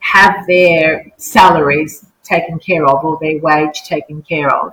have 0.00 0.46
their 0.46 1.10
salaries 1.16 2.07
taken 2.28 2.58
care 2.58 2.86
of 2.86 3.04
or 3.04 3.18
their 3.20 3.38
wage 3.38 3.82
taken 3.82 4.22
care 4.22 4.54
of. 4.54 4.72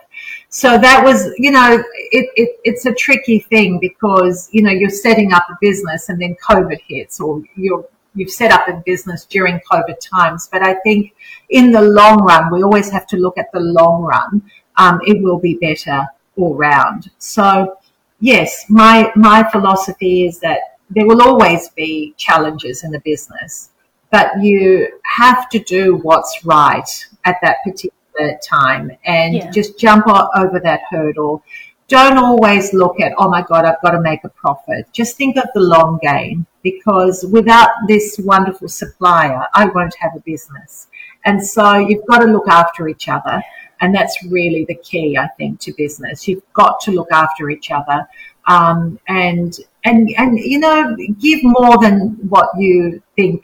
So 0.50 0.78
that 0.78 1.04
was, 1.04 1.32
you 1.38 1.52
know, 1.52 1.84
it, 2.12 2.30
it, 2.36 2.60
it's 2.64 2.86
a 2.86 2.94
tricky 2.94 3.40
thing 3.40 3.80
because, 3.80 4.50
you 4.52 4.62
know, 4.62 4.72
you're 4.72 4.90
setting 4.90 5.34
up 5.34 5.46
a 5.50 5.58
business 5.62 6.10
and 6.10 6.22
then 6.22 6.36
COVID 6.48 6.80
hits 6.88 7.20
or 7.20 7.42
you're, 7.56 7.88
you've 8.16 8.32
set 8.32 8.52
up 8.52 8.68
a 8.68 8.82
business 8.86 9.26
during 9.26 9.60
COVID 9.72 9.98
times. 10.00 10.50
But 10.52 10.64
I 10.64 10.76
think 10.76 11.14
in 11.50 11.72
the 11.72 11.82
long 11.82 12.24
run, 12.24 12.52
we 12.52 12.64
always 12.64 12.90
have 12.92 13.08
to 13.08 13.18
look 13.18 13.38
at 13.38 13.52
the 13.52 13.60
long 13.60 14.04
run. 14.04 14.42
Um, 14.78 15.00
it 15.06 15.22
will 15.22 15.40
be 15.40 15.56
better 15.56 16.06
all 16.38 16.56
round. 16.56 17.12
So 17.18 17.78
yes, 18.20 18.66
my, 18.70 19.12
my 19.16 19.50
philosophy 19.52 20.26
is 20.26 20.40
that 20.40 20.60
there 20.90 21.06
will 21.06 21.22
always 21.22 21.70
be 21.70 22.14
challenges 22.18 22.84
in 22.84 22.92
the 22.92 23.00
business 23.00 23.72
but 24.16 24.42
you 24.42 24.88
have 25.04 25.50
to 25.50 25.60
do 25.60 25.98
what's 25.98 26.46
right 26.46 27.08
at 27.26 27.38
that 27.42 27.58
particular 27.64 28.38
time 28.44 28.92
and 29.06 29.36
yeah. 29.36 29.52
just 29.52 29.78
jump 29.78 30.06
over 30.08 30.60
that 30.60 30.82
hurdle. 30.90 31.44
Don't 31.88 32.18
always 32.18 32.74
look 32.74 33.00
at, 33.00 33.14
oh 33.18 33.30
my 33.30 33.44
God, 33.44 33.66
I've 33.66 33.82
got 33.82 33.92
to 33.92 34.02
make 34.02 34.24
a 34.24 34.30
profit. 34.30 34.88
Just 34.92 35.18
think 35.18 35.38
of 35.38 35.46
the 35.54 35.60
long 35.60 36.00
game 36.02 36.48
because 36.64 37.24
without 37.32 37.70
this 37.88 38.20
wonderful 38.24 38.68
supplier, 38.68 39.46
I 39.54 39.66
won't 39.66 39.96
have 40.00 40.16
a 40.16 40.20
business. 40.22 40.88
And 41.26 41.46
so 41.46 41.76
you've 41.76 42.06
got 42.08 42.20
to 42.20 42.26
look 42.26 42.48
after 42.48 42.88
each 42.88 43.08
other. 43.08 43.44
And 43.82 43.94
that's 43.94 44.18
really 44.26 44.66
the 44.66 44.76
key, 44.76 45.18
I 45.18 45.28
think, 45.38 45.60
to 45.62 45.74
business. 45.74 46.28
You've 46.28 46.42
got 46.54 46.80
to 46.82 46.92
look 46.92 47.12
after 47.12 47.50
each 47.50 47.70
other. 47.70 48.08
Um, 48.48 49.00
and, 49.08 49.56
and, 49.84 50.10
and, 50.18 50.40
you 50.40 50.60
know, 50.60 50.96
give 51.20 51.42
more 51.44 51.78
than 51.80 52.18
what 52.30 52.50
you 52.58 53.04
think 53.16 53.44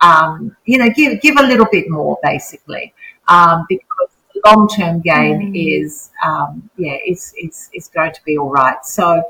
um, 0.00 0.56
you 0.64 0.78
know, 0.78 0.88
give 0.90 1.20
give 1.20 1.36
a 1.36 1.42
little 1.42 1.66
bit 1.70 1.88
more 1.88 2.18
basically, 2.22 2.94
um, 3.30 3.64
because 3.68 4.08
long 4.44 4.68
term 4.68 5.00
gain 5.00 5.52
mm. 5.52 5.82
is 5.82 6.10
um, 6.24 6.68
yeah 6.76 6.96
is, 7.06 7.32
is 7.42 7.70
is 7.72 7.88
going 7.88 8.12
to 8.12 8.20
be 8.24 8.36
all 8.38 8.50
right. 8.50 8.84
So. 8.84 9.22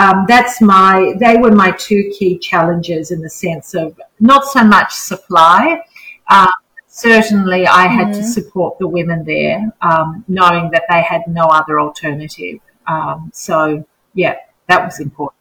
Um, 0.00 0.26
that's 0.28 0.60
my 0.60 1.14
they 1.18 1.38
were 1.38 1.50
my 1.50 1.72
two 1.72 2.08
key 2.16 2.38
challenges 2.38 3.10
in 3.10 3.20
the 3.20 3.28
sense 3.28 3.74
of 3.74 4.00
not 4.20 4.44
so 4.44 4.62
much 4.62 4.92
supply 4.92 5.82
uh, 6.28 6.52
certainly 6.86 7.66
I 7.66 7.86
had 7.86 8.12
to 8.14 8.22
support 8.22 8.78
the 8.78 8.88
women 8.88 9.24
there, 9.24 9.72
um, 9.82 10.24
knowing 10.28 10.70
that 10.70 10.84
they 10.90 11.02
had 11.02 11.22
no 11.26 11.44
other 11.44 11.80
alternative. 11.80 12.58
Um, 12.86 13.30
so, 13.32 13.84
yeah, 14.14 14.36
that 14.66 14.84
was 14.84 15.00
important. 15.00 15.38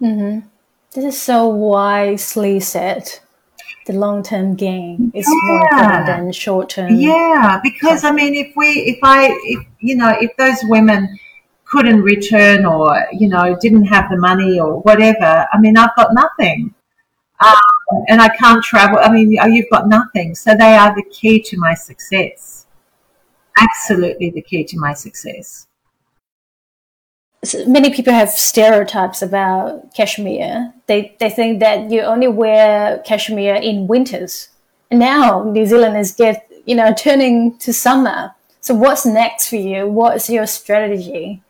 Mm-hmm. 0.00 0.46
This 0.92 1.04
is 1.14 1.20
so 1.20 1.48
wisely 1.48 2.60
said 2.60 3.18
the 3.88 3.94
long 3.94 4.22
term 4.22 4.54
gain 4.54 5.10
is 5.14 5.26
yeah. 5.26 5.32
more 5.32 5.62
important 5.62 6.06
than 6.06 6.32
short 6.32 6.68
term. 6.68 6.94
Yeah, 6.94 7.58
because 7.62 8.04
I 8.04 8.12
mean, 8.12 8.34
if 8.34 8.54
we, 8.54 8.66
if 8.66 8.98
I, 9.02 9.30
if 9.44 9.66
you 9.80 9.96
know, 9.96 10.14
if 10.20 10.36
those 10.36 10.58
women 10.64 11.18
couldn't 11.64 12.02
return 12.02 12.64
or 12.64 13.06
you 13.12 13.28
know 13.28 13.56
didn't 13.60 13.86
have 13.86 14.10
the 14.10 14.18
money 14.18 14.60
or 14.60 14.80
whatever, 14.82 15.48
I 15.52 15.58
mean, 15.58 15.76
I've 15.76 15.96
got 15.96 16.12
nothing. 16.12 16.74
Um, 17.40 18.04
and 18.08 18.20
I 18.20 18.28
can't 18.28 18.62
travel. 18.62 18.98
I 19.00 19.10
mean, 19.10 19.30
you've 19.30 19.70
got 19.70 19.88
nothing. 19.88 20.34
So 20.34 20.54
they 20.56 20.74
are 20.74 20.94
the 20.94 21.04
key 21.04 21.40
to 21.44 21.56
my 21.56 21.72
success. 21.72 22.66
Absolutely 23.56 24.30
the 24.30 24.42
key 24.42 24.64
to 24.64 24.78
my 24.78 24.92
success 24.92 25.67
many 27.66 27.90
people 27.90 28.12
have 28.12 28.30
stereotypes 28.30 29.22
about 29.22 29.94
cashmere. 29.94 30.72
They 30.86 31.16
they 31.20 31.30
think 31.30 31.60
that 31.60 31.90
you 31.90 32.00
only 32.02 32.28
wear 32.28 32.98
cashmere 32.98 33.56
in 33.56 33.86
winters. 33.86 34.48
And 34.90 35.00
now 35.00 35.44
New 35.44 35.66
Zealand 35.66 35.96
is 35.96 36.12
get 36.12 36.50
you 36.66 36.74
know 36.74 36.92
turning 36.94 37.58
to 37.58 37.72
summer. 37.72 38.34
So 38.60 38.74
what's 38.74 39.06
next 39.06 39.48
for 39.48 39.56
you? 39.56 39.86
What 39.86 40.16
is 40.16 40.28
your 40.28 40.46
strategy? 40.46 41.42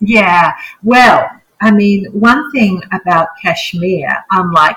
Yeah, 0.00 0.52
well, 0.82 1.28
I 1.60 1.72
mean, 1.72 2.06
one 2.12 2.52
thing 2.52 2.80
about 2.92 3.28
cashmere, 3.42 4.24
unlike 4.30 4.76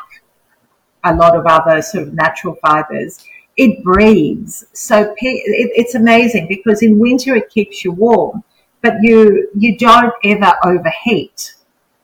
a 1.03 1.13
lot 1.13 1.35
of 1.35 1.45
other 1.45 1.81
sort 1.81 2.07
of 2.07 2.13
natural 2.13 2.55
fibers, 2.55 3.23
it 3.55 3.83
breathes. 3.83 4.65
So 4.73 5.13
it's 5.19 5.93
amazing 5.93 6.47
because 6.47 6.81
in 6.81 6.97
winter 6.97 7.35
it 7.35 7.49
keeps 7.49 7.83
you 7.83 7.91
warm 7.91 8.43
but 8.81 8.95
you 9.01 9.49
you 9.55 9.77
don't 9.77 10.13
ever 10.23 10.53
overheat. 10.65 11.55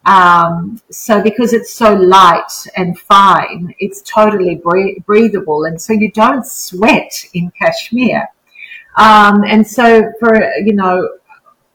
Um, 0.05 0.81
so 0.89 1.21
because 1.21 1.51
it's 1.51 1.73
so 1.73 1.93
light 1.93 2.51
and 2.77 2.97
fine, 2.97 3.75
it's 3.79 4.01
totally 4.01 4.61
breathable, 5.05 5.65
and 5.65 5.81
so 5.81 5.93
you 5.93 6.11
don't 6.11 6.45
sweat 6.45 7.11
in 7.33 7.51
cashmere. 7.59 8.27
Um, 8.97 9.43
and 9.45 9.67
so 9.67 10.11
for 10.19 10.33
you 10.65 10.73
know, 10.73 11.09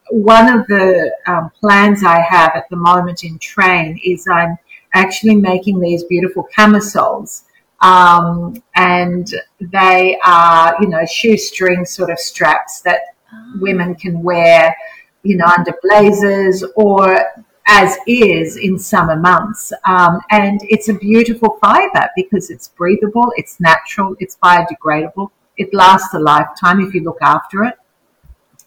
one 0.09 0.59
of 0.59 0.67
the 0.67 1.11
um, 1.27 1.51
plans 1.59 2.03
I 2.03 2.21
have 2.21 2.51
at 2.55 2.69
the 2.69 2.75
moment 2.75 3.23
in 3.23 3.37
train 3.39 3.99
is 4.03 4.27
I'm 4.27 4.57
actually 4.93 5.35
making 5.35 5.79
these 5.79 6.03
beautiful 6.03 6.43
camisoles. 6.55 7.45
Um, 7.81 8.63
and 8.75 9.27
they 9.59 10.17
are, 10.23 10.75
you 10.79 10.87
know, 10.87 11.05
shoestring 11.05 11.83
sort 11.83 12.11
of 12.11 12.19
straps 12.19 12.81
that 12.81 13.12
women 13.59 13.95
can 13.95 14.21
wear, 14.21 14.75
you 15.23 15.37
know, 15.37 15.45
under 15.45 15.73
blazers 15.81 16.63
or 16.75 17.19
as 17.67 17.97
is 18.07 18.57
in 18.57 18.77
summer 18.77 19.15
months. 19.15 19.71
Um, 19.85 20.19
and 20.31 20.61
it's 20.63 20.89
a 20.89 20.93
beautiful 20.93 21.57
fiber 21.61 22.09
because 22.15 22.49
it's 22.49 22.67
breathable, 22.69 23.31
it's 23.37 23.59
natural, 23.59 24.15
it's 24.19 24.37
biodegradable. 24.43 25.31
It 25.57 25.73
lasts 25.73 26.13
a 26.13 26.19
lifetime 26.19 26.81
if 26.81 26.93
you 26.93 27.03
look 27.03 27.21
after 27.21 27.63
it. 27.63 27.75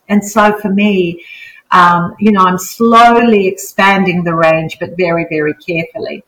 And 0.08 0.24
so 0.24 0.56
for 0.58 0.68
me, 0.68 1.24
um, 1.72 2.14
you 2.20 2.30
know, 2.30 2.44
I'm 2.44 2.58
slowly 2.58 3.48
expanding 3.48 4.22
the 4.22 4.34
range, 4.34 4.78
but 4.78 4.96
very, 4.96 5.26
very 5.28 5.54
carefully. 5.54 6.24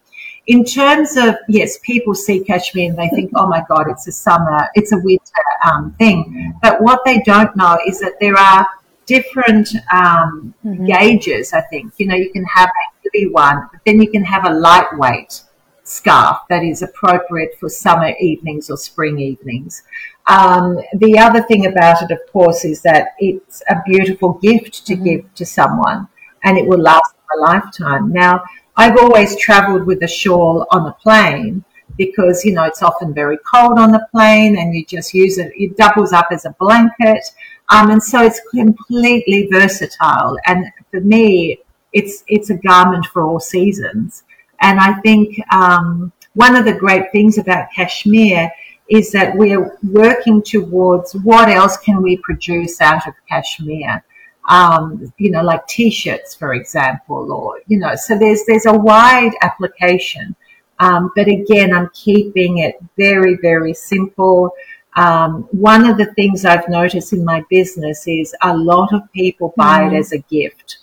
In 0.48 0.64
terms 0.64 1.16
of, 1.16 1.36
yes, 1.48 1.78
people 1.82 2.14
see 2.14 2.40
cashmere 2.40 2.90
and 2.90 2.98
they 2.98 3.08
think, 3.10 3.30
oh 3.34 3.46
my 3.46 3.62
God, 3.68 3.86
it's 3.88 4.08
a 4.08 4.12
summer, 4.12 4.68
it's 4.74 4.92
a 4.92 4.98
winter 4.98 5.22
um, 5.66 5.94
thing. 5.98 6.54
But 6.62 6.82
what 6.82 7.00
they 7.04 7.20
don't 7.20 7.54
know 7.54 7.78
is 7.86 8.00
that 8.00 8.14
there 8.18 8.36
are 8.36 8.66
different 9.04 9.68
um, 9.92 10.54
mm-hmm. 10.64 10.86
gauges, 10.86 11.52
I 11.52 11.60
think. 11.62 11.92
You 11.98 12.06
know, 12.06 12.14
you 12.14 12.30
can 12.32 12.44
have 12.44 12.68
a 12.68 12.84
heavy 13.04 13.28
one, 13.28 13.68
but 13.70 13.80
then 13.84 14.00
you 14.00 14.10
can 14.10 14.24
have 14.24 14.46
a 14.46 14.54
lightweight 14.54 15.42
scarf 15.84 16.38
that 16.48 16.62
is 16.62 16.82
appropriate 16.82 17.58
for 17.60 17.68
summer 17.68 18.12
evenings 18.20 18.70
or 18.70 18.76
spring 18.76 19.18
evenings. 19.18 19.82
Um, 20.26 20.78
the 20.94 21.18
other 21.18 21.42
thing 21.42 21.66
about 21.66 22.02
it, 22.02 22.10
of 22.10 22.20
course, 22.32 22.64
is 22.64 22.82
that 22.82 23.08
it's 23.18 23.62
a 23.68 23.76
beautiful 23.86 24.34
gift 24.34 24.86
to 24.86 24.94
mm-hmm. 24.94 25.04
give 25.04 25.34
to 25.34 25.44
someone 25.44 26.08
and 26.44 26.56
it 26.56 26.66
will 26.66 26.80
last 26.80 27.14
a 27.36 27.40
lifetime. 27.40 28.12
Now, 28.12 28.42
I've 28.78 28.96
always 28.96 29.36
traveled 29.36 29.86
with 29.86 30.04
a 30.04 30.08
shawl 30.08 30.64
on 30.70 30.86
a 30.86 30.92
plane 30.92 31.64
because, 31.96 32.44
you 32.44 32.52
know, 32.52 32.62
it's 32.62 32.80
often 32.80 33.12
very 33.12 33.36
cold 33.38 33.76
on 33.76 33.90
the 33.90 34.06
plane 34.12 34.56
and 34.56 34.72
you 34.72 34.86
just 34.86 35.12
use 35.12 35.36
it, 35.36 35.52
it 35.56 35.76
doubles 35.76 36.12
up 36.12 36.28
as 36.30 36.44
a 36.44 36.54
blanket. 36.60 37.24
Um, 37.70 37.90
and 37.90 38.00
so 38.00 38.22
it's 38.22 38.40
completely 38.54 39.48
versatile. 39.50 40.38
And 40.46 40.64
for 40.92 41.00
me, 41.00 41.58
it's, 41.92 42.22
it's 42.28 42.50
a 42.50 42.54
garment 42.54 43.06
for 43.06 43.24
all 43.24 43.40
seasons. 43.40 44.22
And 44.60 44.78
I 44.78 44.94
think, 45.00 45.40
um, 45.52 46.12
one 46.34 46.54
of 46.54 46.64
the 46.64 46.72
great 46.72 47.10
things 47.10 47.36
about 47.36 47.72
cashmere 47.74 48.48
is 48.88 49.10
that 49.10 49.34
we're 49.34 49.76
working 49.82 50.40
towards 50.40 51.16
what 51.16 51.48
else 51.48 51.76
can 51.78 52.00
we 52.00 52.16
produce 52.18 52.80
out 52.80 53.08
of 53.08 53.14
cashmere 53.28 54.04
um, 54.48 55.12
you 55.18 55.30
know, 55.30 55.42
like 55.42 55.66
t-shirts, 55.66 56.34
for 56.34 56.54
example, 56.54 57.32
or, 57.32 57.60
you 57.66 57.78
know, 57.78 57.94
so 57.94 58.18
there's, 58.18 58.44
there's 58.46 58.66
a 58.66 58.72
wide 58.72 59.32
application. 59.42 60.34
Um, 60.80 61.10
but 61.14 61.28
again, 61.28 61.74
I'm 61.74 61.90
keeping 61.92 62.58
it 62.58 62.76
very, 62.96 63.36
very 63.36 63.74
simple. 63.74 64.50
Um, 64.96 65.42
one 65.52 65.86
of 65.86 65.98
the 65.98 66.06
things 66.14 66.44
I've 66.44 66.68
noticed 66.68 67.12
in 67.12 67.24
my 67.24 67.44
business 67.50 68.08
is 68.08 68.34
a 68.42 68.56
lot 68.56 68.92
of 68.94 69.12
people 69.12 69.52
buy 69.56 69.80
mm. 69.80 69.92
it 69.92 69.98
as 69.98 70.12
a 70.12 70.18
gift. 70.18 70.78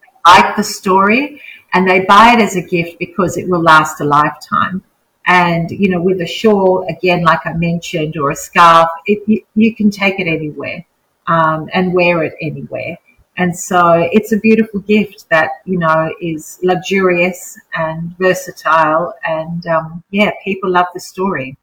They 0.00 0.40
like 0.42 0.56
the 0.56 0.64
story 0.64 1.42
and 1.74 1.88
they 1.88 2.00
buy 2.06 2.34
it 2.34 2.40
as 2.40 2.56
a 2.56 2.62
gift 2.62 2.98
because 2.98 3.36
it 3.36 3.48
will 3.48 3.62
last 3.62 4.00
a 4.00 4.04
lifetime. 4.04 4.82
And, 5.26 5.70
you 5.70 5.90
know, 5.90 6.00
with 6.00 6.20
a 6.20 6.26
shawl, 6.26 6.86
again, 6.88 7.24
like 7.24 7.46
I 7.46 7.52
mentioned, 7.54 8.16
or 8.16 8.30
a 8.30 8.36
scarf, 8.36 8.88
it, 9.06 9.22
you, 9.26 9.42
you 9.54 9.74
can 9.74 9.90
take 9.90 10.18
it 10.18 10.26
anywhere 10.26 10.84
um, 11.26 11.68
and 11.72 11.92
wear 11.92 12.22
it 12.22 12.34
anywhere. 12.40 12.98
And 13.36 13.56
so 13.56 14.08
it's 14.12 14.32
a 14.32 14.38
beautiful 14.38 14.80
gift 14.80 15.26
that, 15.30 15.50
you 15.64 15.78
know, 15.78 16.14
is 16.20 16.58
luxurious 16.62 17.58
and 17.74 18.16
versatile. 18.18 19.14
And 19.24 19.66
um, 19.66 20.04
yeah, 20.10 20.30
people 20.44 20.70
love 20.70 20.86
the 20.94 21.00
story. 21.00 21.56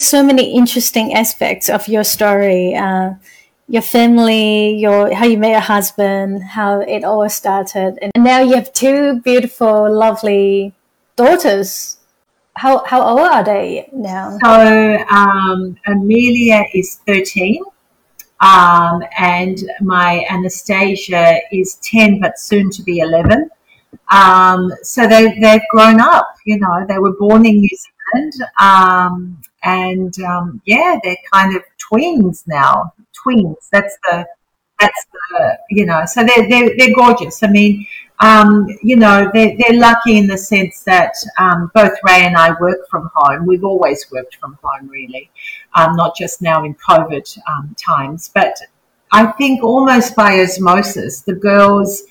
So 0.00 0.22
many 0.22 0.54
interesting 0.54 1.14
aspects 1.14 1.68
of 1.68 1.88
your 1.88 2.04
story. 2.04 2.74
Uh, 2.74 3.14
your 3.68 3.82
family, 3.82 4.74
your 4.74 5.14
how 5.14 5.24
you 5.24 5.38
met 5.38 5.52
your 5.52 5.60
husband, 5.60 6.42
how 6.42 6.80
it 6.80 7.04
all 7.04 7.26
started, 7.30 7.98
and 8.02 8.12
now 8.18 8.40
you 8.40 8.54
have 8.54 8.72
two 8.72 9.20
beautiful, 9.20 9.90
lovely 9.90 10.74
daughters. 11.16 11.96
How 12.54 12.84
how 12.84 13.00
old 13.02 13.20
are 13.20 13.42
they 13.42 13.88
now? 13.92 14.36
So 14.44 14.98
um, 15.10 15.76
Amelia 15.86 16.64
is 16.74 17.00
thirteen, 17.06 17.62
um, 18.42 19.04
and 19.16 19.58
my 19.80 20.26
Anastasia 20.28 21.38
is 21.52 21.76
10, 21.82 22.20
but 22.20 22.38
soon 22.38 22.70
to 22.70 22.82
be 22.82 22.98
11. 22.98 23.48
Um, 24.10 24.72
so 24.82 25.06
they, 25.06 25.38
they've 25.40 25.62
grown 25.70 26.00
up, 26.00 26.34
you 26.44 26.58
know, 26.58 26.84
they 26.88 26.98
were 26.98 27.12
born 27.12 27.46
in 27.46 27.60
New 27.60 27.68
Zealand. 27.68 28.32
Um, 28.60 29.40
and 29.62 30.12
um, 30.24 30.60
yeah, 30.66 30.98
they're 31.04 31.16
kind 31.32 31.56
of 31.56 31.62
twins 31.78 32.42
now. 32.48 32.92
Twins. 33.12 33.68
That's 33.70 33.96
the, 34.04 34.26
that's 34.80 35.06
the, 35.30 35.58
you 35.70 35.86
know, 35.86 36.02
so 36.04 36.24
they're, 36.24 36.48
they're, 36.48 36.70
they're 36.76 36.94
gorgeous. 36.94 37.44
I 37.44 37.48
mean, 37.48 37.86
um, 38.18 38.66
you 38.82 38.96
know, 38.96 39.30
they're, 39.32 39.56
they're 39.56 39.78
lucky 39.78 40.16
in 40.16 40.26
the 40.26 40.38
sense 40.38 40.82
that 40.84 41.12
um, 41.38 41.70
both 41.74 41.92
Ray 42.06 42.24
and 42.24 42.36
I 42.36 42.54
work 42.60 42.88
from 42.88 43.10
home. 43.14 43.46
We've 43.46 43.64
always 43.64 44.10
worked 44.10 44.36
from 44.36 44.58
home, 44.62 44.88
really, 44.88 45.30
um, 45.74 45.96
not 45.96 46.16
just 46.16 46.42
now 46.42 46.64
in 46.64 46.74
COVID 46.74 47.38
um, 47.48 47.74
times. 47.78 48.30
But 48.34 48.56
I 49.12 49.26
think 49.32 49.62
almost 49.62 50.16
by 50.16 50.40
osmosis, 50.40 51.22
the 51.22 51.34
girls 51.34 52.02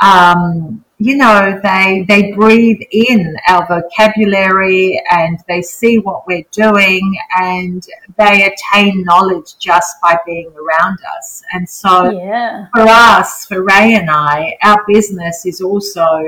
um, 0.00 0.84
you 1.00 1.16
know, 1.16 1.60
they 1.62 2.04
they 2.08 2.32
breathe 2.32 2.80
in 2.90 3.36
our 3.48 3.66
vocabulary 3.68 5.00
and 5.12 5.38
they 5.46 5.62
see 5.62 5.98
what 5.98 6.26
we're 6.26 6.44
doing 6.50 7.16
and 7.38 7.84
they 8.16 8.50
attain 8.50 9.04
knowledge 9.04 9.58
just 9.58 10.00
by 10.02 10.18
being 10.26 10.52
around 10.56 10.98
us. 11.16 11.42
And 11.52 11.68
so 11.68 12.10
yeah. 12.10 12.66
for 12.74 12.82
us, 12.82 13.46
for 13.46 13.62
Ray 13.62 13.94
and 13.94 14.10
I, 14.10 14.56
our 14.62 14.84
business 14.88 15.46
is 15.46 15.60
also 15.60 16.24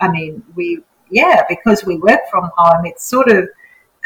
I 0.00 0.08
mean, 0.08 0.42
we 0.54 0.82
yeah, 1.10 1.42
because 1.48 1.84
we 1.84 1.96
work 1.96 2.20
from 2.30 2.50
home, 2.56 2.86
it's 2.86 3.04
sort 3.04 3.28
of 3.28 3.48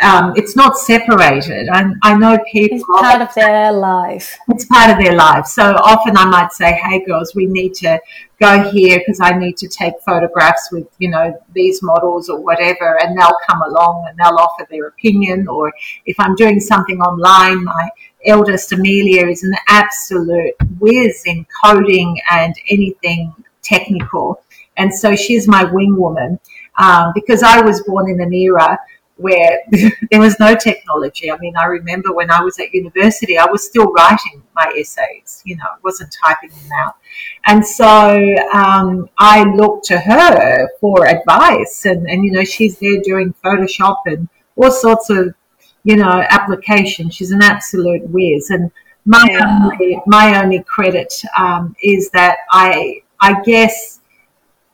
um, 0.03 0.35
it's 0.37 0.55
not 0.55 0.77
separated. 0.77 1.69
I, 1.71 1.87
I 2.03 2.17
know 2.19 2.39
people. 2.53 2.77
It's 2.77 2.85
part 2.87 3.23
of 3.23 3.35
their 3.35 3.73
life. 3.73 4.39
It's 4.49 4.67
part 4.67 4.91
of 4.91 5.03
their 5.03 5.15
life. 5.15 5.47
So 5.47 5.75
often 5.77 6.17
I 6.19 6.27
might 6.27 6.53
say, 6.53 6.73
"Hey, 6.73 7.03
girls, 7.05 7.35
we 7.35 7.47
need 7.47 7.75
to 7.77 7.99
go 8.39 8.71
here 8.71 8.99
because 8.99 9.21
I 9.21 9.31
need 9.31 9.57
to 9.57 9.69
take 9.69 9.95
photographs 10.05 10.69
with 10.71 10.87
you 10.99 11.09
know 11.09 11.41
these 11.55 11.83
models 11.83 12.29
or 12.29 12.41
whatever," 12.41 12.99
and 13.03 13.19
they'll 13.19 13.39
come 13.49 13.63
along 13.63 14.07
and 14.09 14.19
they'll 14.19 14.39
offer 14.39 14.67
their 14.71 14.89
opinion. 14.89 15.49
Or 15.49 15.73
if 16.05 16.21
I'm 16.21 16.35
doing 16.35 16.61
something 16.61 17.01
online, 17.01 17.65
my 17.65 17.89
eldest 18.27 18.73
Amelia 18.73 19.27
is 19.29 19.45
an 19.45 19.55
absolute 19.69 20.55
whiz 20.79 21.23
in 21.25 21.47
coding 21.65 22.21
and 22.31 22.55
anything 22.71 23.33
technical, 23.63 24.43
and 24.77 24.93
so 24.95 25.17
she's 25.17 25.49
my 25.49 25.65
wing 25.65 25.97
woman 25.97 26.39
um, 26.79 27.13
because 27.15 27.43
I 27.43 27.61
was 27.63 27.83
born 27.83 28.11
in 28.11 28.21
an 28.21 28.33
era 28.33 28.79
where 29.17 29.61
there 30.11 30.21
was 30.21 30.39
no 30.39 30.55
technology. 30.55 31.31
I 31.31 31.39
mean, 31.39 31.57
I 31.57 31.65
remember 31.65 32.13
when 32.13 32.31
I 32.31 32.43
was 32.43 32.59
at 32.59 32.75
university, 32.75 33.39
I 33.39 33.47
was 33.47 33.67
still 33.67 33.91
writing 33.93 34.43
my 34.55 34.71
essays, 34.79 35.43
you 35.45 35.57
know, 35.57 35.65
I 35.65 35.79
wasn't 35.83 36.15
typing 36.23 36.51
them 36.51 36.71
out. 36.79 36.97
And 37.47 37.67
so 37.67 38.35
um, 38.53 39.09
I 39.19 39.45
looked 39.45 39.87
to 39.87 39.99
her 39.99 40.69
for 40.81 41.07
advice, 41.07 41.87
and, 41.87 42.07
and, 42.11 42.25
you 42.25 42.33
know, 42.33 42.45
she's 42.45 42.79
there 42.79 43.01
doing 43.03 43.35
Photoshop 43.43 43.99
and 44.05 44.29
all 44.57 44.71
sorts 44.71 45.09
of, 45.09 45.35
you 45.85 45.97
know, 45.97 46.25
applications. 46.29 47.15
She's 47.15 47.31
an 47.31 47.43
absolute 47.43 48.03
whiz. 48.11 48.51
And 48.51 48.71
my, 49.07 49.27
yeah. 49.31 49.61
only, 49.63 50.03
my 50.07 50.43
only 50.43 50.63
credit 50.65 51.15
um, 51.39 51.75
is 51.83 52.11
that 52.11 52.39
I, 52.51 53.03
I 53.21 53.41
guess 53.43 54.01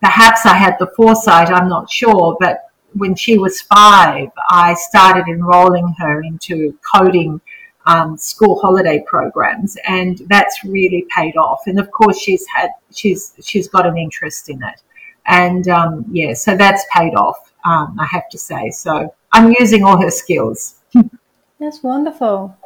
perhaps 0.01 0.47
I 0.47 0.55
had 0.55 0.77
the 0.81 0.89
foresight, 0.97 1.51
I'm 1.51 1.69
not 1.69 1.89
sure, 1.89 2.37
but 2.41 2.72
when 2.95 3.15
she 3.15 3.39
was 3.39 3.61
five, 3.63 4.29
I 4.51 4.75
started 4.75 5.27
enrolling 5.29 5.95
her 5.99 6.23
into 6.23 6.79
coding 6.95 7.41
um, 7.87 8.17
school 8.17 8.61
holiday 8.61 9.03
programs, 9.07 9.77
and 9.87 10.21
that's 10.29 10.65
really 10.65 11.07
paid 11.15 11.37
off. 11.37 11.63
And 11.67 11.79
of 11.79 11.91
course, 11.91 12.21
she's 12.21 12.45
had 12.55 12.71
she's 12.95 13.35
she's 13.43 13.69
got 13.69 13.87
an 13.87 13.99
interest 13.99 14.49
in 14.49 14.63
it, 14.63 14.83
and 15.27 15.69
um, 15.69 16.05
yeah, 16.11 16.35
so 16.35 16.57
that's 16.57 16.85
paid 16.95 17.15
off. 17.15 17.53
Um, 17.65 17.97
I 17.99 18.07
have 18.07 18.29
to 18.31 18.39
say. 18.39 18.71
So 18.71 19.15
I'm 19.33 19.55
using 19.59 19.85
all 19.85 20.01
her 20.01 20.11
skills. 20.11 20.81
that's 21.61 21.83
wonderful. 21.83 22.57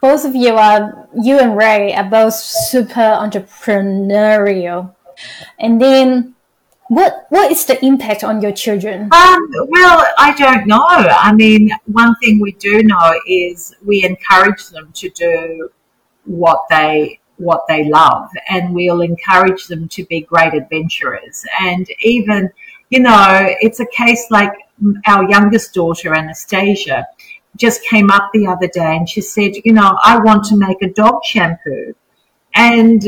Both 0.00 0.24
of 0.24 0.34
you 0.34 0.54
are 0.54 1.08
you 1.20 1.38
and 1.38 1.56
Ray 1.56 1.94
are 1.94 2.08
both 2.08 2.34
super 2.34 3.00
entrepreneurial, 3.00 4.94
and 5.58 5.80
then 5.80 6.34
what 6.88 7.26
what 7.28 7.50
is 7.50 7.64
the 7.66 7.82
impact 7.84 8.24
on 8.24 8.40
your 8.40 8.52
children? 8.52 9.02
Um, 9.12 9.48
well, 9.68 10.06
I 10.18 10.34
don't 10.36 10.66
know. 10.66 10.86
I 10.86 11.32
mean, 11.32 11.70
one 11.86 12.14
thing 12.16 12.40
we 12.40 12.52
do 12.52 12.82
know 12.82 13.20
is 13.26 13.74
we 13.84 14.04
encourage 14.04 14.68
them 14.68 14.90
to 14.94 15.10
do 15.10 15.70
what 16.24 16.64
they 16.70 17.20
what 17.36 17.62
they 17.68 17.88
love, 17.88 18.30
and 18.48 18.74
we'll 18.74 19.02
encourage 19.02 19.66
them 19.66 19.88
to 19.88 20.04
be 20.06 20.22
great 20.22 20.54
adventurers. 20.54 21.44
And 21.60 21.86
even, 22.00 22.50
you 22.90 23.00
know, 23.00 23.54
it's 23.60 23.80
a 23.80 23.86
case 23.86 24.26
like 24.30 24.52
our 25.06 25.28
youngest 25.28 25.74
daughter, 25.74 26.14
Anastasia, 26.14 27.06
just 27.56 27.82
came 27.84 28.10
up 28.10 28.30
the 28.32 28.46
other 28.46 28.68
day, 28.68 28.96
and 28.96 29.08
she 29.08 29.20
said, 29.20 29.52
you 29.64 29.72
know, 29.74 29.98
I 30.02 30.18
want 30.18 30.44
to 30.46 30.56
make 30.56 30.80
a 30.82 30.88
dog 30.88 31.22
shampoo, 31.22 31.94
and 32.54 33.04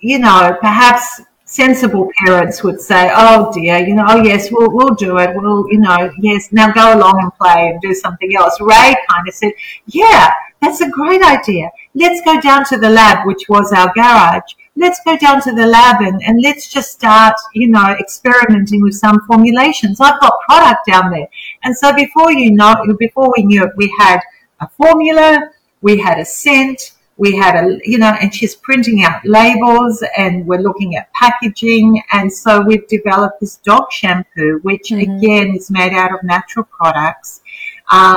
you 0.00 0.18
know, 0.18 0.56
perhaps 0.60 1.22
sensible 1.54 2.10
parents 2.24 2.62
would 2.64 2.80
say, 2.80 3.10
"Oh 3.14 3.52
dear, 3.52 3.78
you 3.78 3.94
know, 3.94 4.04
oh 4.08 4.22
yes, 4.22 4.50
we'll 4.50 4.70
we'll 4.70 4.94
do 4.94 5.18
it. 5.18 5.30
We'll, 5.34 5.66
you 5.70 5.78
know, 5.78 6.10
yes, 6.18 6.52
now 6.52 6.72
go 6.72 6.94
along 6.96 7.20
and 7.22 7.32
play 7.34 7.70
and 7.70 7.80
do 7.80 7.94
something 7.94 8.34
else." 8.36 8.60
Ray 8.60 8.94
kind 9.10 9.28
of 9.28 9.34
said, 9.34 9.52
"Yeah, 9.86 10.32
that's 10.60 10.80
a 10.80 10.90
great 10.90 11.22
idea. 11.22 11.70
Let's 11.94 12.20
go 12.24 12.40
down 12.40 12.64
to 12.70 12.78
the 12.78 12.90
lab, 12.90 13.26
which 13.26 13.48
was 13.48 13.72
our 13.72 13.92
garage. 13.94 14.50
Let's 14.76 15.00
go 15.04 15.16
down 15.16 15.40
to 15.42 15.52
the 15.52 15.66
lab 15.66 16.00
and, 16.02 16.20
and 16.24 16.42
let's 16.42 16.68
just 16.68 16.90
start, 16.90 17.36
you 17.54 17.68
know, 17.68 17.94
experimenting 18.00 18.82
with 18.82 18.94
some 18.94 19.20
formulations. 19.28 20.00
I've 20.00 20.20
got 20.20 20.32
product 20.48 20.86
down 20.88 21.12
there." 21.12 21.28
And 21.62 21.76
so 21.76 21.94
before 21.94 22.32
you 22.32 22.50
know, 22.50 22.74
before 22.98 23.32
we 23.36 23.44
knew 23.44 23.64
it, 23.64 23.72
we 23.76 23.94
had 23.98 24.20
a 24.60 24.68
formula, 24.68 25.50
we 25.82 25.98
had 25.98 26.18
a 26.18 26.24
scent 26.24 26.93
we 27.16 27.36
had 27.36 27.54
a, 27.54 27.78
you 27.84 27.98
know, 27.98 28.12
and 28.20 28.34
she's 28.34 28.56
printing 28.56 29.04
out 29.04 29.24
labels 29.24 30.02
and 30.16 30.46
we're 30.46 30.60
looking 30.60 30.96
at 30.96 31.12
packaging. 31.12 32.02
And 32.12 32.32
so 32.32 32.60
we've 32.60 32.86
developed 32.88 33.40
this 33.40 33.56
dog 33.58 33.90
shampoo, 33.92 34.58
which 34.62 34.90
mm-hmm. 34.90 35.18
again 35.18 35.54
is 35.54 35.70
made 35.70 35.92
out 35.92 36.12
of 36.12 36.22
natural 36.24 36.64
products. 36.64 37.40
Um, 37.90 38.16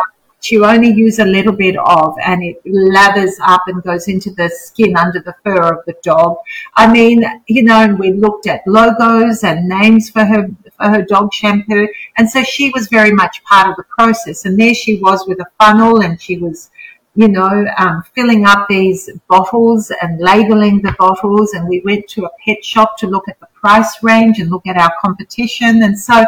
you 0.52 0.66
only 0.66 0.92
use 0.92 1.20
a 1.20 1.26
little 1.26 1.52
bit 1.52 1.76
of 1.78 2.16
and 2.24 2.44
it 2.44 2.62
lathers 2.66 3.34
up 3.46 3.64
and 3.68 3.84
goes 3.84 4.08
into 4.08 4.32
the 4.32 4.50
skin 4.50 4.96
under 4.96 5.20
the 5.20 5.36
fur 5.44 5.74
of 5.74 5.86
the 5.86 5.96
dog. 6.04 6.38
I 6.76 6.92
mean, 6.92 7.24
you 7.48 7.64
know, 7.64 7.82
and 7.82 8.00
we 8.00 8.14
looked 8.14 8.48
at 8.48 8.62
logos 8.66 9.44
and 9.44 9.68
names 9.68 10.10
for 10.10 10.24
her 10.24 10.50
for 10.78 10.90
her 10.90 11.02
dog 11.02 11.34
shampoo. 11.34 11.88
And 12.18 12.30
so 12.30 12.44
she 12.44 12.70
was 12.70 12.88
very 12.88 13.12
much 13.12 13.44
part 13.44 13.70
of 13.70 13.76
the 13.76 13.84
process. 13.84 14.46
And 14.46 14.60
there 14.60 14.74
she 14.74 15.00
was 15.00 15.26
with 15.28 15.40
a 15.40 15.48
funnel 15.60 16.02
and 16.02 16.22
she 16.22 16.38
was 16.38 16.70
you 17.18 17.28
know, 17.28 17.66
um, 17.80 18.04
filling 18.14 18.46
up 18.46 18.68
these 18.70 19.10
bottles 19.28 19.92
and 20.04 20.22
labeling 20.22 20.84
the 20.84 20.96
bottles. 21.00 21.54
And 21.54 21.68
we 21.68 21.80
went 21.80 22.08
to 22.10 22.26
a 22.26 22.30
pet 22.46 22.64
shop 22.64 22.96
to 23.00 23.08
look 23.08 23.28
at 23.28 23.40
the 23.40 23.48
price 23.56 24.04
range 24.04 24.38
and 24.38 24.52
look 24.52 24.68
at 24.68 24.78
our 24.78 24.94
competition. 25.02 25.82
And 25.82 26.00
so, 26.00 26.24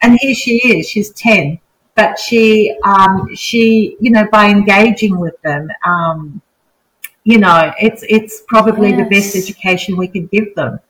and 0.00 0.18
here 0.18 0.34
she 0.34 0.78
is, 0.78 0.88
she's 0.88 1.10
10, 1.10 1.60
but 1.94 2.18
she, 2.18 2.74
um, 2.84 3.28
she, 3.34 3.98
you 4.00 4.10
know, 4.10 4.26
by 4.32 4.48
engaging 4.48 5.20
with 5.20 5.38
them, 5.42 5.68
um, 5.84 6.40
you 7.24 7.36
know, 7.36 7.74
it's, 7.78 8.02
it's 8.08 8.42
probably 8.48 8.92
yes. 8.92 8.98
the 8.98 9.14
best 9.14 9.36
education 9.36 9.94
we 9.94 10.08
could 10.08 10.30
give 10.30 10.54
them. 10.54 10.80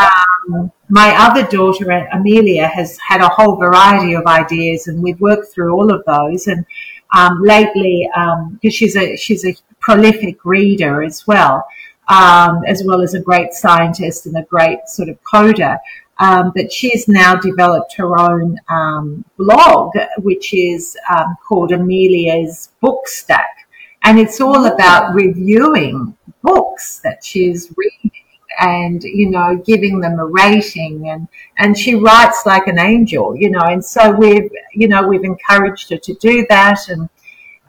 Um, 0.00 0.72
my 0.88 1.14
other 1.14 1.46
daughter, 1.46 1.90
Amelia, 2.10 2.68
has 2.68 2.96
had 3.06 3.20
a 3.20 3.28
whole 3.28 3.56
variety 3.56 4.14
of 4.14 4.24
ideas, 4.24 4.86
and 4.86 5.02
we've 5.02 5.20
worked 5.20 5.52
through 5.52 5.74
all 5.74 5.92
of 5.92 6.02
those. 6.06 6.46
And 6.46 6.64
um, 7.16 7.42
lately 7.42 8.08
because 8.12 8.64
um, 8.64 8.70
she's 8.70 8.96
a 8.96 9.16
she's 9.16 9.44
a 9.44 9.54
prolific 9.80 10.44
reader 10.44 11.02
as 11.02 11.26
well, 11.26 11.64
um, 12.08 12.62
as 12.66 12.82
well 12.84 13.00
as 13.00 13.14
a 13.14 13.20
great 13.20 13.52
scientist 13.52 14.26
and 14.26 14.36
a 14.36 14.42
great 14.42 14.88
sort 14.88 15.08
of 15.08 15.22
coder. 15.22 15.78
Um, 16.18 16.52
but 16.54 16.70
she's 16.70 17.08
now 17.08 17.34
developed 17.34 17.94
her 17.94 18.18
own 18.18 18.58
um, 18.68 19.24
blog, 19.38 19.92
which 20.18 20.52
is 20.52 20.96
um, 21.10 21.34
called 21.46 21.72
Amelia's 21.72 22.68
Book 22.82 23.08
Stack. 23.08 23.56
And 24.02 24.18
it's 24.18 24.40
all 24.40 24.66
about 24.66 25.14
reviewing 25.14 26.16
books 26.42 27.00
that 27.04 27.24
she's 27.24 27.72
reading 27.76 28.09
and, 28.60 29.02
you 29.02 29.30
know, 29.30 29.56
giving 29.64 30.00
them 30.00 30.18
a 30.18 30.26
rating 30.26 31.08
and, 31.08 31.26
and 31.58 31.76
she 31.76 31.94
writes 31.94 32.44
like 32.44 32.66
an 32.66 32.78
angel, 32.78 33.34
you 33.34 33.50
know, 33.50 33.60
and 33.62 33.84
so 33.84 34.10
we've, 34.12 34.50
you 34.74 34.86
know, 34.86 35.08
we've 35.08 35.24
encouraged 35.24 35.88
her 35.90 35.96
to 35.96 36.14
do 36.14 36.46
that 36.50 36.88
and, 36.88 37.08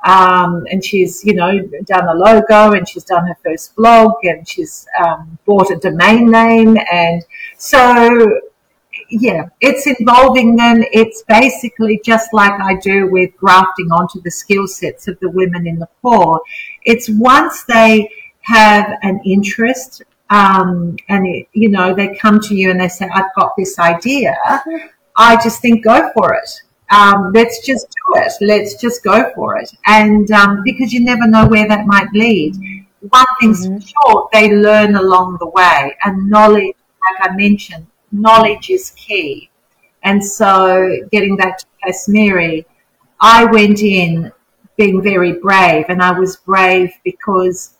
um, 0.06 0.66
and 0.70 0.84
she's, 0.84 1.24
you 1.24 1.34
know, 1.34 1.60
done 1.86 2.08
a 2.08 2.14
logo 2.14 2.74
and 2.74 2.88
she's 2.90 3.06
done 3.06 3.26
her 3.26 3.38
first 3.44 3.76
blog 3.76 4.14
and 4.24 4.48
she's 4.48 4.86
um, 5.04 5.38
bought 5.46 5.72
a 5.72 5.78
domain 5.78 6.30
name. 6.30 6.78
And 6.92 7.24
so, 7.58 8.42
yeah, 9.10 9.48
it's 9.62 9.88
involving 9.88 10.58
them. 10.58 10.84
It's 10.92 11.24
basically 11.28 12.02
just 12.04 12.34
like 12.34 12.60
I 12.60 12.76
do 12.76 13.08
with 13.08 13.36
grafting 13.38 13.92
onto 13.92 14.22
the 14.22 14.32
skill 14.32 14.68
sets 14.68 15.08
of 15.08 15.18
the 15.22 15.30
women 15.30 15.66
in 15.68 15.80
the 15.80 15.88
core. 16.02 16.42
It's 16.84 17.10
once 17.10 17.64
they 17.64 18.10
have 18.42 18.98
an 19.04 19.22
interest 19.24 20.04
um, 20.32 20.96
and, 21.10 21.28
it, 21.28 21.48
you 21.54 21.70
know, 21.70 21.94
they 21.94 22.16
come 22.16 22.40
to 22.40 22.56
you 22.56 22.72
and 22.72 22.82
they 22.82 22.88
say, 22.88 23.08
I've 23.14 23.34
got 23.36 23.54
this 23.56 23.78
idea. 23.78 24.36
I 25.16 25.36
just 25.44 25.62
think, 25.62 25.84
go 25.84 26.10
for 26.16 26.34
it 26.34 26.50
um, 26.92 27.32
let's 27.34 27.66
just 27.66 27.88
do 27.90 28.22
it. 28.22 28.34
Let's 28.42 28.76
just 28.76 29.04
go 29.04 29.32
for 29.34 29.58
it. 29.58 29.72
And 29.86 30.30
um, 30.32 30.62
because 30.64 30.94
you 30.94 31.00
never 31.00 31.26
know 31.26 31.48
where 31.48 31.68
that 31.68 31.86
might 31.88 32.12
lead. 32.14 32.56
One 33.00 33.26
thing's 33.40 33.66
mm-hmm. 33.66 33.80
for 33.80 33.88
sure, 33.88 34.30
they 34.34 34.54
learn 34.54 34.96
along 34.96 35.38
the 35.40 35.48
way. 35.48 35.96
And 36.04 36.30
knowledge, 36.30 36.76
like 36.76 37.32
I 37.32 37.36
mentioned, 37.36 37.88
knowledge 38.12 38.70
is 38.70 38.92
key. 38.92 39.50
And 40.04 40.24
so 40.24 41.08
getting 41.12 41.38
back 41.38 41.60
to 41.60 41.66
Kashmiri, 41.84 42.66
I 43.22 43.46
went 43.46 43.82
in 43.82 44.32
being 44.78 45.02
very 45.02 45.34
brave 45.34 45.86
and 45.90 46.02
I 46.02 46.12
was 46.12 46.38
brave 46.38 46.92
because 47.04 47.76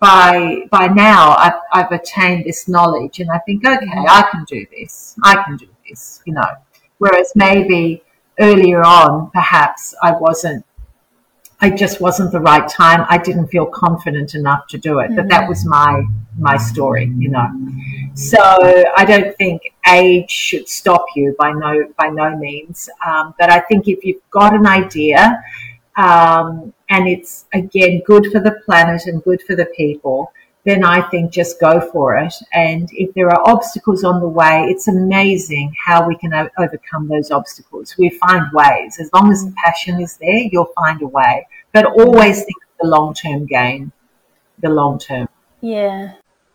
by 0.00 0.62
by 0.70 0.86
now 0.88 1.34
I've, 1.36 1.60
I've 1.72 1.92
attained 1.92 2.44
this 2.44 2.68
knowledge 2.68 3.20
and 3.20 3.30
I 3.30 3.38
think 3.38 3.64
okay 3.66 3.86
mm-hmm. 3.86 4.06
I 4.08 4.28
can 4.30 4.44
do 4.44 4.66
this 4.76 5.16
I 5.22 5.42
can 5.42 5.56
do 5.56 5.68
this 5.88 6.20
you 6.26 6.34
know 6.34 6.48
whereas 6.98 7.32
maybe 7.34 8.02
earlier 8.38 8.82
on, 8.82 9.30
perhaps 9.30 9.94
I 10.02 10.12
wasn't, 10.12 10.64
I 11.60 11.70
just 11.70 12.00
wasn't 12.00 12.32
the 12.32 12.40
right 12.40 12.68
time. 12.68 13.06
I 13.08 13.18
didn't 13.18 13.48
feel 13.48 13.66
confident 13.66 14.34
enough 14.34 14.66
to 14.68 14.78
do 14.78 14.98
it. 14.98 15.04
Mm-hmm. 15.04 15.16
But 15.16 15.28
that 15.28 15.48
was 15.48 15.64
my, 15.64 16.02
my 16.38 16.56
story, 16.56 17.12
you 17.16 17.30
know. 17.30 17.48
So 18.14 18.38
I 18.40 19.04
don't 19.04 19.36
think 19.36 19.62
age 19.88 20.30
should 20.30 20.68
stop 20.68 21.06
you 21.14 21.34
by 21.38 21.52
no, 21.52 21.86
by 21.96 22.08
no 22.08 22.36
means. 22.36 22.88
Um, 23.06 23.34
but 23.38 23.50
I 23.50 23.60
think 23.60 23.88
if 23.88 24.04
you've 24.04 24.28
got 24.30 24.54
an 24.54 24.66
idea, 24.66 25.42
um, 25.96 26.72
and 26.94 27.08
it's 27.08 27.46
again 27.52 28.02
good 28.06 28.30
for 28.30 28.40
the 28.40 28.60
planet 28.64 29.02
and 29.06 29.22
good 29.24 29.42
for 29.42 29.56
the 29.56 29.66
people, 29.76 30.32
then 30.64 30.84
I 30.84 31.02
think 31.10 31.32
just 31.32 31.60
go 31.60 31.80
for 31.92 32.16
it. 32.16 32.34
And 32.52 32.88
if 32.92 33.12
there 33.14 33.28
are 33.28 33.48
obstacles 33.48 34.04
on 34.04 34.20
the 34.20 34.28
way, 34.28 34.66
it's 34.70 34.86
amazing 34.86 35.74
how 35.84 36.06
we 36.06 36.16
can 36.16 36.32
o- 36.32 36.48
overcome 36.56 37.08
those 37.08 37.32
obstacles. 37.32 37.96
We 37.98 38.10
find 38.10 38.44
ways. 38.52 38.98
As 39.00 39.10
long 39.12 39.32
as 39.32 39.44
the 39.44 39.52
passion 39.64 40.00
is 40.00 40.16
there, 40.18 40.38
you'll 40.50 40.72
find 40.76 41.02
a 41.02 41.08
way. 41.08 41.46
But 41.72 41.86
always 41.86 42.36
think 42.44 42.56
of 42.68 42.72
the 42.80 42.88
long 42.88 43.12
term 43.12 43.44
gain, 43.46 43.90
the 44.60 44.70
long 44.70 45.00
term. 45.00 45.28
Yeah. 45.60 46.12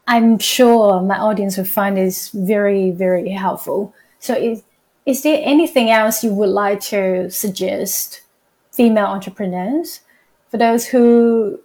I'm 0.07 0.39
sure 0.39 1.01
my 1.01 1.19
audience 1.19 1.57
will 1.57 1.65
find 1.65 1.97
this 1.97 2.29
very, 2.29 2.91
very 2.91 3.29
helpful. 3.29 3.93
So, 4.19 4.33
is, 4.35 4.63
is 5.05 5.21
there 5.21 5.39
anything 5.43 5.91
else 5.91 6.23
you 6.23 6.33
would 6.33 6.49
like 6.49 6.79
to 6.93 7.29
suggest 7.29 8.21
female 8.71 9.05
entrepreneurs 9.07 9.99
for 10.49 10.57
those 10.57 10.87
who 10.87 11.59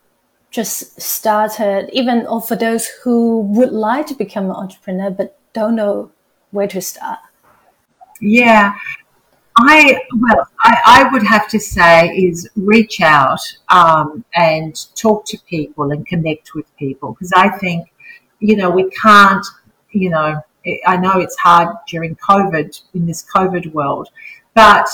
just 0.51 1.01
started, 1.01 1.91
even 1.93 2.26
or 2.26 2.41
for 2.41 2.57
those 2.57 2.87
who 2.87 3.41
would 3.41 3.72
like 3.72 4.07
to 4.07 4.14
become 4.14 4.45
an 4.47 4.53
entrepreneur 4.53 5.11
but 5.11 5.39
don't 5.53 5.74
know 5.74 6.11
where 6.51 6.68
to 6.68 6.80
start? 6.80 7.18
Yeah, 8.20 8.74
I 9.57 10.01
well, 10.18 10.47
I, 10.62 10.80
I 10.87 11.12
would 11.12 11.22
have 11.24 11.49
to 11.49 11.61
say 11.61 12.09
is 12.09 12.49
reach 12.57 13.01
out 13.01 13.41
um, 13.68 14.24
and 14.35 14.74
talk 14.97 15.24
to 15.26 15.39
people 15.49 15.93
and 15.93 16.07
connect 16.07 16.55
with 16.55 16.66
people 16.76 17.12
because 17.12 17.32
I 17.35 17.51
think 17.51 17.93
you 18.41 18.57
know 18.57 18.70
we 18.70 18.91
can't 18.91 19.45
you 19.91 20.11
know 20.11 20.41
I 20.87 20.97
know 20.97 21.20
it's 21.20 21.37
hard 21.37 21.76
during 21.89 22.16
COVID 22.16 22.82
in 22.95 23.07
this 23.07 23.24
COVID 23.35 23.72
world, 23.72 24.09
but 24.55 24.89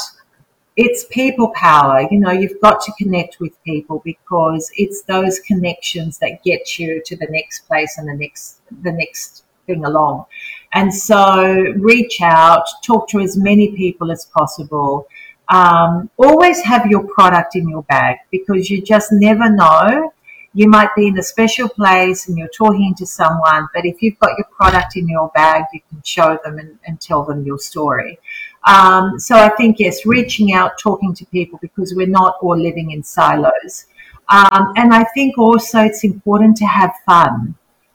it's 0.76 1.04
people 1.10 1.52
power. 1.54 2.06
You 2.10 2.20
know, 2.20 2.30
you've 2.30 2.60
got 2.60 2.80
to 2.82 2.92
connect 2.98 3.40
with 3.40 3.62
people 3.64 4.00
because 4.04 4.70
it's 4.76 5.02
those 5.02 5.38
connections 5.40 6.18
that 6.18 6.42
get 6.44 6.78
you 6.78 7.02
to 7.04 7.16
the 7.16 7.26
next 7.30 7.66
place 7.66 7.98
and 7.98 8.08
the 8.08 8.14
next 8.14 8.60
the 8.82 8.92
next 8.92 9.44
thing 9.66 9.84
along. 9.84 10.26
And 10.72 10.94
so 10.94 11.52
reach 11.76 12.20
out, 12.22 12.64
talk 12.84 13.08
to 13.08 13.20
as 13.20 13.36
many 13.36 13.74
people 13.76 14.12
as 14.12 14.26
possible. 14.26 15.06
Um, 15.48 16.08
always 16.16 16.60
have 16.62 16.86
your 16.86 17.02
product 17.08 17.56
in 17.56 17.68
your 17.68 17.82
bag 17.82 18.18
because 18.30 18.70
you 18.70 18.80
just 18.80 19.08
never 19.10 19.50
know. 19.50 20.12
You 20.52 20.68
might 20.68 20.90
be 20.96 21.06
in 21.08 21.18
a 21.18 21.22
special 21.22 21.68
place 21.68 22.28
and 22.28 22.36
you're 22.38 22.48
talking 22.48 22.94
to 22.96 23.06
someone, 23.06 23.68
but 23.74 23.84
if 23.84 24.02
you've 24.02 24.18
got 24.18 24.36
your 24.38 24.48
product 24.50 24.96
in 24.96 25.08
your 25.08 25.28
bag, 25.34 25.64
you 25.72 25.80
can 25.88 26.02
show 26.04 26.38
them 26.44 26.58
and, 26.58 26.78
and 26.86 27.00
tell 27.00 27.24
them 27.24 27.44
your 27.44 27.58
story. 27.58 28.18
Um, 28.66 29.18
so 29.18 29.36
I 29.36 29.48
think, 29.50 29.78
yes, 29.78 30.04
reaching 30.04 30.52
out, 30.52 30.78
talking 30.78 31.14
to 31.14 31.24
people 31.26 31.58
because 31.62 31.94
we're 31.94 32.06
not 32.06 32.36
all 32.42 32.58
living 32.58 32.90
in 32.90 33.02
silos. 33.02 33.86
Um, 34.28 34.72
and 34.76 34.94
I 34.94 35.04
think 35.14 35.38
also 35.38 35.80
it's 35.80 36.04
important 36.04 36.56
to 36.58 36.66
have 36.66 36.92
fun. 37.04 37.54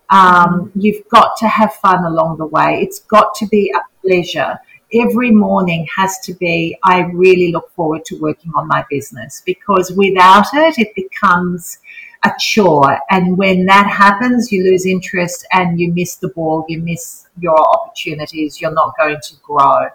Um, 0.10 0.72
you've 0.76 1.08
got 1.10 1.38
to 1.38 1.48
have 1.48 1.74
fun 1.76 2.04
along 2.06 2.38
the 2.38 2.46
way. 2.46 2.80
It's 2.82 3.00
got 3.00 3.36
to 3.36 3.48
be 3.48 3.74
a 3.76 3.80
pleasure. 4.02 4.60
Every 4.94 5.32
morning 5.32 5.88
has 5.96 6.20
to 6.20 6.34
be, 6.34 6.78
I 6.84 7.02
really 7.02 7.52
look 7.52 7.72
forward 7.72 8.06
to 8.06 8.20
working 8.20 8.52
on 8.56 8.68
my 8.68 8.86
business 8.90 9.42
because 9.46 9.92
without 9.92 10.46
it, 10.54 10.78
it 10.78 10.94
becomes 10.96 11.80
a 12.24 12.32
chore. 12.40 13.00
And 13.10 13.38
when 13.38 13.66
that 13.66 13.88
happens, 13.88 14.52
you 14.52 14.64
lose 14.64 14.86
interest 14.86 15.46
and 15.54 15.80
you 15.80 15.94
miss 15.94 16.16
the 16.16 16.30
ball, 16.30 16.66
you 16.68 16.82
miss 16.82 17.28
your 17.40 17.58
opportunities, 17.58 18.60
you're 18.60 18.72
not 18.72 18.94
going 18.98 19.18
to 19.22 19.36
grow. 19.44 19.88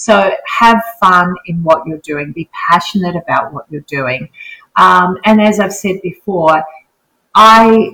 So 0.00 0.34
have 0.46 0.82
fun 0.98 1.34
in 1.44 1.62
what 1.62 1.86
you're 1.86 1.98
doing. 1.98 2.32
Be 2.32 2.48
passionate 2.70 3.16
about 3.16 3.52
what 3.52 3.66
you're 3.68 3.82
doing. 3.82 4.30
Um, 4.76 5.18
and 5.26 5.42
as 5.42 5.60
I've 5.60 5.74
said 5.74 6.00
before, 6.00 6.64
I 7.34 7.92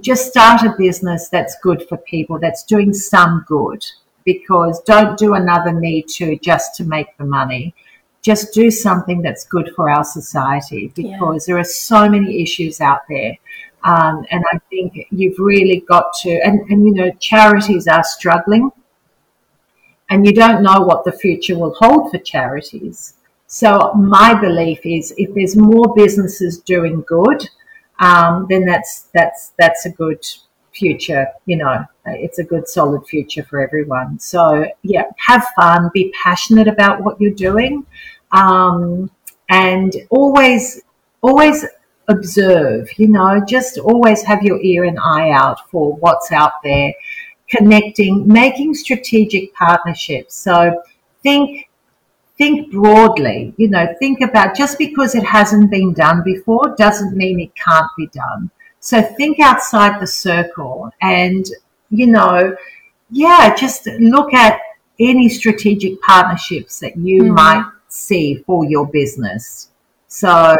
just 0.00 0.28
start 0.28 0.62
a 0.62 0.76
business 0.78 1.28
that's 1.30 1.56
good 1.60 1.88
for 1.88 1.96
people, 1.96 2.38
that's 2.38 2.62
doing 2.62 2.94
some 2.94 3.44
good. 3.48 3.84
Because 4.24 4.80
don't 4.82 5.18
do 5.18 5.34
another 5.34 5.72
Me 5.72 6.02
Too 6.02 6.38
just 6.40 6.76
to 6.76 6.84
make 6.84 7.08
the 7.18 7.24
money. 7.24 7.74
Just 8.22 8.54
do 8.54 8.70
something 8.70 9.20
that's 9.20 9.44
good 9.44 9.72
for 9.74 9.90
our 9.90 10.04
society 10.04 10.92
because 10.94 11.48
yeah. 11.48 11.54
there 11.54 11.60
are 11.60 11.64
so 11.64 12.08
many 12.08 12.42
issues 12.44 12.80
out 12.80 13.00
there. 13.08 13.36
Um, 13.82 14.24
and 14.30 14.44
I 14.52 14.60
think 14.70 15.08
you've 15.10 15.40
really 15.40 15.80
got 15.80 16.12
to, 16.22 16.30
and, 16.44 16.60
and 16.70 16.86
you 16.86 16.94
know, 16.94 17.10
charities 17.18 17.88
are 17.88 18.04
struggling 18.04 18.70
and 20.10 20.26
you 20.26 20.32
don't 20.32 20.62
know 20.62 20.80
what 20.80 21.04
the 21.04 21.12
future 21.12 21.58
will 21.58 21.74
hold 21.78 22.10
for 22.10 22.18
charities. 22.18 23.14
So 23.46 23.92
my 23.94 24.34
belief 24.34 24.80
is 24.84 25.14
if 25.16 25.34
there's 25.34 25.56
more 25.56 25.94
businesses 25.94 26.58
doing 26.58 27.04
good, 27.06 27.48
um, 28.00 28.46
then 28.48 28.64
that's 28.64 29.08
that's 29.14 29.52
that's 29.58 29.86
a 29.86 29.90
good 29.90 30.24
future. 30.74 31.26
You 31.46 31.58
know, 31.58 31.84
it's 32.06 32.38
a 32.38 32.44
good 32.44 32.68
solid 32.68 33.06
future 33.06 33.44
for 33.44 33.60
everyone. 33.60 34.18
So 34.18 34.66
yeah, 34.82 35.04
have 35.16 35.46
fun, 35.56 35.90
be 35.94 36.12
passionate 36.22 36.68
about 36.68 37.02
what 37.02 37.20
you're 37.20 37.30
doing, 37.30 37.86
um, 38.32 39.10
and 39.48 39.94
always 40.10 40.82
always 41.22 41.64
observe. 42.08 42.88
You 42.98 43.08
know, 43.08 43.40
just 43.46 43.78
always 43.78 44.22
have 44.22 44.42
your 44.42 44.60
ear 44.60 44.84
and 44.84 44.98
eye 44.98 45.30
out 45.30 45.70
for 45.70 45.94
what's 45.94 46.32
out 46.32 46.62
there 46.62 46.92
connecting, 47.56 48.26
making 48.26 48.74
strategic 48.74 49.54
partnerships. 49.54 50.34
So 50.34 50.82
think 51.22 51.68
think 52.36 52.72
broadly, 52.72 53.54
you 53.56 53.68
know, 53.68 53.86
think 54.00 54.20
about 54.20 54.56
just 54.56 54.76
because 54.76 55.14
it 55.14 55.24
hasn't 55.24 55.70
been 55.70 55.92
done 55.92 56.22
before 56.24 56.74
doesn't 56.76 57.16
mean 57.16 57.38
it 57.38 57.54
can't 57.54 57.90
be 57.96 58.08
done. 58.08 58.50
So 58.80 59.00
think 59.00 59.38
outside 59.40 60.00
the 60.00 60.06
circle 60.06 60.90
and, 61.00 61.46
you 61.90 62.08
know, 62.08 62.56
yeah, 63.10 63.54
just 63.54 63.86
look 63.86 64.34
at 64.34 64.60
any 64.98 65.28
strategic 65.28 66.00
partnerships 66.02 66.80
that 66.80 66.96
you 66.96 67.22
mm-hmm. 67.22 67.34
might 67.34 67.70
see 67.88 68.42
for 68.46 68.64
your 68.64 68.86
business. 68.86 69.70
So 70.08 70.56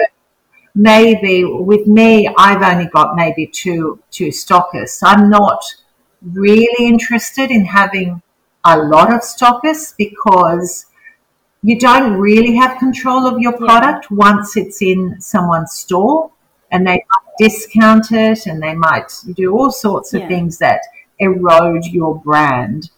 maybe 0.75 1.45
with 1.45 1.87
me, 1.87 2.29
I've 2.39 2.63
only 2.63 2.89
got 2.91 3.17
maybe 3.17 3.47
two 3.47 4.01
two 4.11 4.29
stockists. 4.29 5.01
I'm 5.03 5.29
not 5.29 5.63
really 6.33 6.87
interested 6.87 7.51
in 7.51 7.65
having 7.65 8.23
a 8.65 8.79
lot 8.79 9.13
of 9.13 9.21
stockists 9.21 9.95
because 9.97 10.87
you 11.63 11.79
don't 11.79 12.15
really 12.15 12.55
have 12.57 12.79
control 12.79 13.27
of 13.27 13.39
your 13.39 13.53
product 13.53 14.07
yeah. 14.11 14.17
once 14.17 14.57
it's 14.57 14.83
in 14.83 15.21
someone's 15.21 15.73
store 15.73 16.31
and 16.71 16.87
they 16.87 16.93
might 16.97 17.39
discount 17.39 18.11
it 18.11 18.47
and 18.47 18.63
they 18.63 18.75
might 18.75 19.13
do 19.35 19.53
all 19.57 19.71
sorts 19.71 20.15
of 20.15 20.23
yeah. 20.23 20.29
things 20.29 20.59
that 20.59 20.81
erode 21.19 21.85
your 21.87 22.17
brand. 22.21 22.91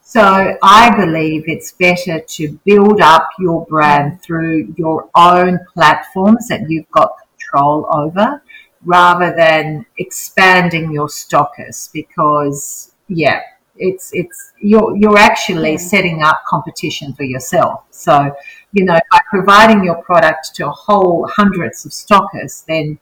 So 0.00 0.56
I 0.62 0.94
believe 0.96 1.44
it's 1.46 1.72
better 1.72 2.20
to 2.20 2.60
build 2.64 3.00
up 3.00 3.28
your 3.38 3.64
brand 3.66 4.22
through 4.22 4.74
your 4.76 5.08
own 5.14 5.58
platforms 5.72 6.48
that 6.48 6.68
you've 6.68 6.90
got 6.90 7.10
control 7.54 7.86
over 7.92 8.42
rather 8.84 9.34
than 9.34 9.86
expanding 9.98 10.92
your 10.92 11.08
stockers 11.08 11.90
because 11.92 12.92
yeah 13.08 13.40
it's 13.76 14.10
it's 14.12 14.52
you're 14.60 14.96
you're 14.96 15.18
actually 15.18 15.76
setting 15.76 16.22
up 16.22 16.42
competition 16.46 17.12
for 17.14 17.24
yourself. 17.24 17.84
So 17.90 18.34
you 18.72 18.84
know 18.84 18.98
by 19.10 19.18
providing 19.30 19.84
your 19.84 20.02
product 20.02 20.54
to 20.56 20.68
a 20.68 20.70
whole 20.70 21.28
hundreds 21.30 21.84
of 21.84 21.92
stockers 21.92 22.64
then 22.68 22.98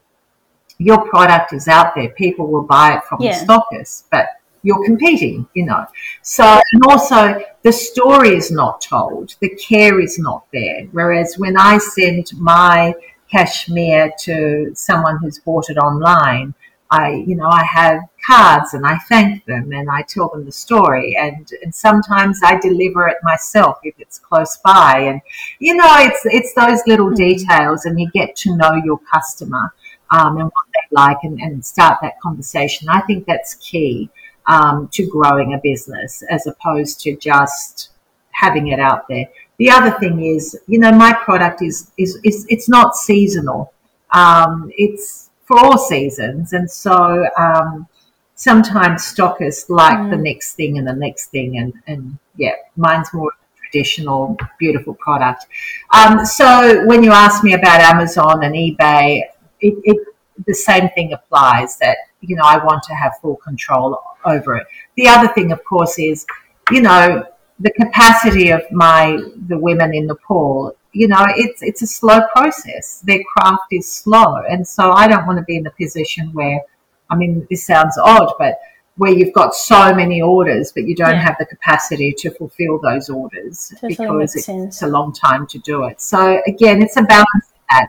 your 0.78 1.07
product 1.09 1.53
is 1.53 1.68
out 1.68 1.95
there. 1.95 2.09
People 2.11 2.47
will 2.47 2.62
buy 2.62 2.97
it 2.97 3.05
from 3.05 3.20
yeah. 3.20 3.39
the 3.39 3.45
stockers 3.45 4.05
but 4.11 4.26
you're 4.62 4.85
competing 4.85 5.47
you 5.55 5.66
know. 5.66 5.87
So 6.22 6.45
and 6.45 6.83
also 6.89 7.43
the 7.62 7.72
story 7.72 8.30
is 8.30 8.51
not 8.51 8.80
told. 8.80 9.35
The 9.41 9.51
care 9.51 10.01
is 10.01 10.18
not 10.18 10.47
there. 10.53 10.87
Whereas 10.93 11.37
when 11.37 11.57
i 11.57 11.78
send 11.78 12.30
my 12.39 12.95
cashmere 13.33 14.12
to 14.20 14.70
someone 14.74 15.18
who's 15.18 15.39
bought 15.39 15.70
it 15.70 15.78
online, 15.78 16.55
I, 16.91 17.24
you 17.26 17.37
know, 17.37 17.49
I 17.49 17.64
have 17.64 18.01
cards 18.26 18.74
and 18.74 18.85
I 18.85 18.99
thank 19.09 19.47
them 19.47 19.72
and 19.72 19.89
I 19.91 20.03
tell 20.03 20.28
them 20.28 20.45
the 20.45 20.53
story 20.53 21.16
and, 21.18 21.51
and 21.62 21.74
sometimes 21.74 22.41
I 22.45 22.61
deliver 22.61 23.09
it 23.09 23.16
myself 23.22 23.78
if 23.83 23.95
it's 23.99 24.18
close 24.18 24.59
by 24.59 24.99
and, 25.09 25.22
you 25.59 25.74
know, 25.74 25.95
it's, 26.01 26.20
it's 26.24 26.53
those 26.55 26.80
little 26.87 27.07
mm-hmm. 27.07 27.28
details 27.30 27.87
and 27.87 27.99
you 27.99 28.11
get 28.12 28.37
to 28.37 28.55
know 28.57 28.74
your 28.85 29.01
customer, 29.11 29.72
um, 30.11 30.37
and 30.37 30.45
what 30.45 30.66
they 30.74 30.87
like 30.91 31.16
and, 31.22 31.41
and 31.41 31.64
start 31.64 31.97
that 32.03 32.20
conversation. 32.20 32.91
I 32.91 33.01
think 33.01 33.24
that's 33.26 33.55
key, 33.55 34.11
um, 34.47 34.89
to 34.93 35.07
growing 35.07 35.55
a 35.55 35.59
business 35.59 36.22
as 36.28 36.47
opposed 36.47 37.01
to 37.01 37.16
just 37.16 37.91
having 38.33 38.68
it 38.68 38.80
out 38.80 39.09
there. 39.09 39.24
The 39.59 39.70
other 39.70 39.92
thing 39.98 40.24
is, 40.24 40.59
you 40.66 40.78
know, 40.78 40.92
my 40.92 41.12
product 41.12 41.62
is 41.62 41.90
is, 41.98 42.18
is 42.24 42.46
it's 42.48 42.68
not 42.68 42.96
seasonal. 42.96 43.72
Um, 44.12 44.70
it's 44.76 45.30
for 45.44 45.59
all 45.59 45.78
seasons, 45.78 46.53
and 46.53 46.70
so 46.70 47.26
um, 47.38 47.86
sometimes 48.34 49.05
stockers 49.05 49.68
like 49.68 49.98
mm. 49.98 50.11
the 50.11 50.16
next 50.16 50.55
thing 50.55 50.78
and 50.78 50.86
the 50.86 50.94
next 50.94 51.26
thing, 51.26 51.59
and 51.59 51.72
and 51.86 52.18
yeah, 52.36 52.55
mine's 52.76 53.12
more 53.12 53.32
traditional, 53.57 54.36
beautiful 54.59 54.94
product. 54.94 55.46
Um, 55.94 56.24
so 56.24 56.84
when 56.86 57.03
you 57.03 57.12
ask 57.12 57.42
me 57.42 57.55
about 57.55 57.80
Amazon 57.80 58.44
and 58.44 58.55
eBay, 58.55 59.22
it, 59.61 59.74
it, 59.84 60.07
the 60.46 60.55
same 60.55 60.88
thing 60.90 61.12
applies. 61.12 61.76
That 61.78 61.96
you 62.20 62.36
know, 62.36 62.44
I 62.44 62.62
want 62.64 62.82
to 62.84 62.94
have 62.94 63.12
full 63.20 63.36
control 63.36 64.03
over 64.24 64.57
it. 64.57 64.66
The 64.96 65.09
other 65.09 65.28
thing, 65.28 65.53
of 65.53 65.64
course, 65.64 65.98
is 65.98 66.26
you 66.70 66.82
know 66.82 67.24
the 67.62 67.70
capacity 67.70 68.50
of 68.50 68.62
my 68.70 69.18
the 69.46 69.58
women 69.58 69.94
in 69.94 70.06
Nepal, 70.06 70.76
you 70.92 71.08
know, 71.08 71.24
it's 71.36 71.62
it's 71.62 71.82
a 71.82 71.86
slow 71.86 72.20
process. 72.34 73.00
Their 73.06 73.22
craft 73.32 73.68
is 73.70 73.90
slow, 73.90 74.36
and 74.48 74.66
so 74.66 74.92
I 74.92 75.08
don't 75.08 75.26
want 75.26 75.38
to 75.38 75.44
be 75.44 75.56
in 75.56 75.66
a 75.66 75.70
position 75.70 76.30
where, 76.32 76.60
I 77.08 77.14
mean, 77.16 77.46
this 77.50 77.64
sounds 77.64 77.96
odd, 77.98 78.34
but 78.38 78.58
where 78.96 79.12
you've 79.12 79.32
got 79.32 79.54
so 79.54 79.94
many 79.94 80.20
orders, 80.20 80.72
but 80.72 80.84
you 80.84 80.94
don't 80.94 81.14
yeah. 81.14 81.24
have 81.24 81.36
the 81.38 81.46
capacity 81.46 82.12
to 82.12 82.30
fulfill 82.30 82.78
those 82.78 83.08
orders 83.08 83.72
totally 83.80 83.96
because 83.96 84.36
it's, 84.36 84.48
it's, 84.48 84.82
a 84.82 84.86
long 84.86 85.14
time 85.14 85.46
to 85.46 85.58
do 85.60 85.84
it. 85.84 85.98
So 86.00 86.42
again, 86.46 86.82
it's 86.82 86.96
a 86.98 87.02
balance 87.02 87.52
that. 87.70 87.88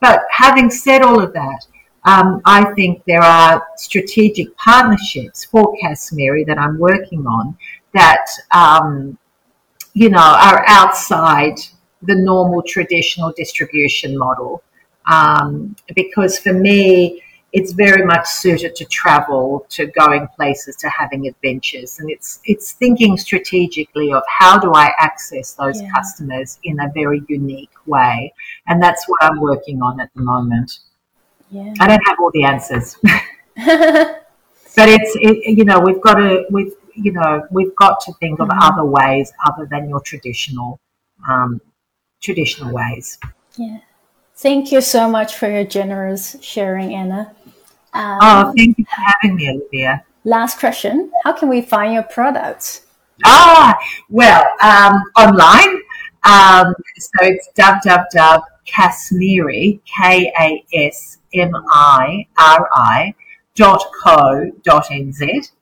But 0.00 0.22
having 0.30 0.70
said 0.70 1.02
all 1.02 1.20
of 1.20 1.32
that, 1.32 1.66
um, 2.04 2.40
I 2.44 2.72
think 2.74 3.02
there 3.06 3.22
are 3.22 3.66
strategic 3.76 4.56
partnerships 4.56 5.44
for 5.44 5.74
Kashmiri 5.80 6.44
that 6.44 6.58
I'm 6.58 6.78
working 6.78 7.26
on 7.26 7.56
that 7.94 8.26
um, 8.54 9.16
you 9.94 10.10
know 10.10 10.18
are 10.18 10.64
outside 10.66 11.58
the 12.02 12.14
normal 12.14 12.62
traditional 12.62 13.32
distribution 13.36 14.16
model. 14.16 14.62
Um, 15.06 15.76
because 15.94 16.38
for 16.38 16.52
me, 16.52 17.22
it's 17.52 17.72
very 17.72 18.04
much 18.04 18.26
suited 18.26 18.74
to 18.74 18.84
travel, 18.86 19.64
to 19.70 19.86
going 19.86 20.26
places, 20.34 20.76
to 20.76 20.88
having 20.88 21.28
adventures, 21.28 22.00
and 22.00 22.10
it's 22.10 22.40
it's 22.44 22.72
thinking 22.72 23.16
strategically 23.16 24.12
of 24.12 24.22
how 24.28 24.58
do 24.58 24.72
I 24.74 24.92
access 24.98 25.52
those 25.52 25.80
yeah. 25.80 25.88
customers 25.94 26.58
in 26.64 26.80
a 26.80 26.90
very 26.92 27.22
unique 27.28 27.86
way, 27.86 28.34
and 28.66 28.82
that's 28.82 29.04
what 29.06 29.22
I'm 29.22 29.40
working 29.40 29.82
on 29.82 30.00
at 30.00 30.10
the 30.16 30.22
moment. 30.22 30.80
Yeah. 31.50 31.72
I 31.78 31.86
don't 31.86 32.02
have 32.06 32.16
all 32.18 32.32
the 32.32 32.42
answers, 32.42 32.96
but 33.04 34.88
it's 34.88 35.16
it, 35.20 35.56
you 35.56 35.64
know 35.64 35.78
we've 35.78 36.00
got 36.00 36.14
to 36.14 36.44
we've 36.50 36.72
you 36.94 37.12
know, 37.12 37.46
we've 37.50 37.74
got 37.76 38.00
to 38.00 38.12
think 38.14 38.40
of 38.40 38.48
mm-hmm. 38.48 38.58
other 38.60 38.84
ways 38.84 39.32
other 39.46 39.68
than 39.70 39.88
your 39.88 40.00
traditional 40.00 40.80
um, 41.28 41.60
traditional 42.22 42.72
ways. 42.72 43.18
Yeah. 43.56 43.78
Thank 44.36 44.72
you 44.72 44.80
so 44.80 45.08
much 45.08 45.36
for 45.36 45.48
your 45.48 45.62
generous 45.64 46.36
sharing, 46.40 46.92
Anna. 46.94 47.32
Um, 47.92 48.18
oh, 48.20 48.52
thank 48.56 48.76
you 48.78 48.84
for 48.84 48.96
having 48.96 49.36
me, 49.36 49.48
Olivia. 49.50 50.04
Last 50.24 50.58
question: 50.58 51.12
How 51.22 51.32
can 51.32 51.48
we 51.48 51.62
find 51.62 51.94
your 51.94 52.02
products? 52.02 52.86
Ah, 53.24 53.78
well, 54.10 54.44
um, 54.60 55.00
online. 55.16 55.80
Um, 56.24 56.74
so 56.98 57.10
it's 57.22 57.48
www.kasmiri, 57.56 59.80
K-A-S-M-I-R-I 59.84 61.14
dot 63.54 63.84
co 64.02 64.50
dot 64.64 64.86
nz. 64.86 65.52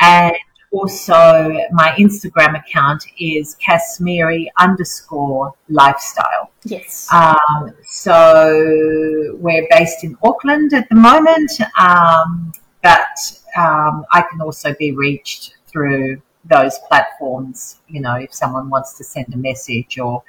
And 0.00 0.34
also 0.70 1.58
my 1.72 1.94
Instagram 1.98 2.58
account 2.58 3.04
is 3.18 3.56
Kashmiri 3.56 4.50
underscore 4.58 5.54
lifestyle. 5.68 6.50
Yes. 6.64 7.08
Um, 7.12 7.72
so 7.84 9.36
we're 9.38 9.66
based 9.70 10.04
in 10.04 10.16
Auckland 10.22 10.74
at 10.74 10.88
the 10.88 10.94
moment, 10.94 11.52
um, 11.78 12.52
but 12.82 13.40
um, 13.56 14.04
I 14.12 14.24
can 14.30 14.40
also 14.40 14.74
be 14.78 14.92
reached 14.92 15.56
through 15.66 16.20
those 16.44 16.78
platforms. 16.88 17.80
You 17.88 18.00
know, 18.00 18.14
if 18.16 18.34
someone 18.34 18.68
wants 18.68 18.96
to 18.98 19.04
send 19.04 19.32
a 19.34 19.38
message 19.38 19.98
or 19.98 20.22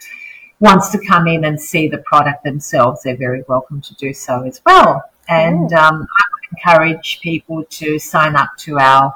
wants 0.60 0.90
to 0.90 1.00
come 1.06 1.28
in 1.28 1.46
and 1.46 1.60
see 1.60 1.88
the 1.88 2.00
product 2.00 2.44
themselves, 2.44 3.04
they're 3.04 3.18
very 3.18 3.44
welcome 3.48 3.82
to 3.82 3.96
do 3.96 4.14
so 4.14 4.44
as 4.44 4.62
well. 4.66 5.04
And 5.28 5.72
um, 5.74 6.08
I 6.18 6.24
would 6.32 6.58
encourage 6.58 7.20
people 7.22 7.64
to 7.70 8.00
sign 8.00 8.36
up 8.36 8.50
to 8.60 8.80
our 8.80 9.16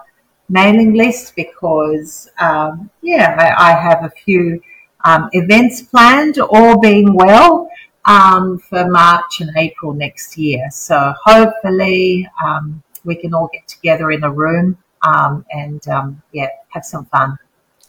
mailing 0.49 0.93
list 0.93 1.35
because, 1.35 2.29
um, 2.39 2.89
yeah, 3.01 3.35
I, 3.37 3.71
I, 3.71 3.79
have 3.79 4.03
a 4.03 4.09
few 4.09 4.61
um, 5.03 5.29
events 5.31 5.81
planned, 5.81 6.37
all 6.39 6.79
being 6.79 7.13
well, 7.13 7.69
um, 8.05 8.59
for 8.59 8.89
March 8.89 9.41
and 9.41 9.51
April 9.57 9.93
next 9.93 10.37
year. 10.37 10.69
So 10.71 11.13
hopefully 11.23 12.27
um, 12.43 12.83
we 13.03 13.15
can 13.15 13.33
all 13.33 13.49
get 13.53 13.67
together 13.67 14.11
in 14.11 14.23
a 14.23 14.31
room 14.31 14.77
um, 15.01 15.45
and, 15.51 15.85
um, 15.87 16.21
yeah, 16.31 16.49
have 16.69 16.85
some 16.85 17.05
fun. 17.05 17.37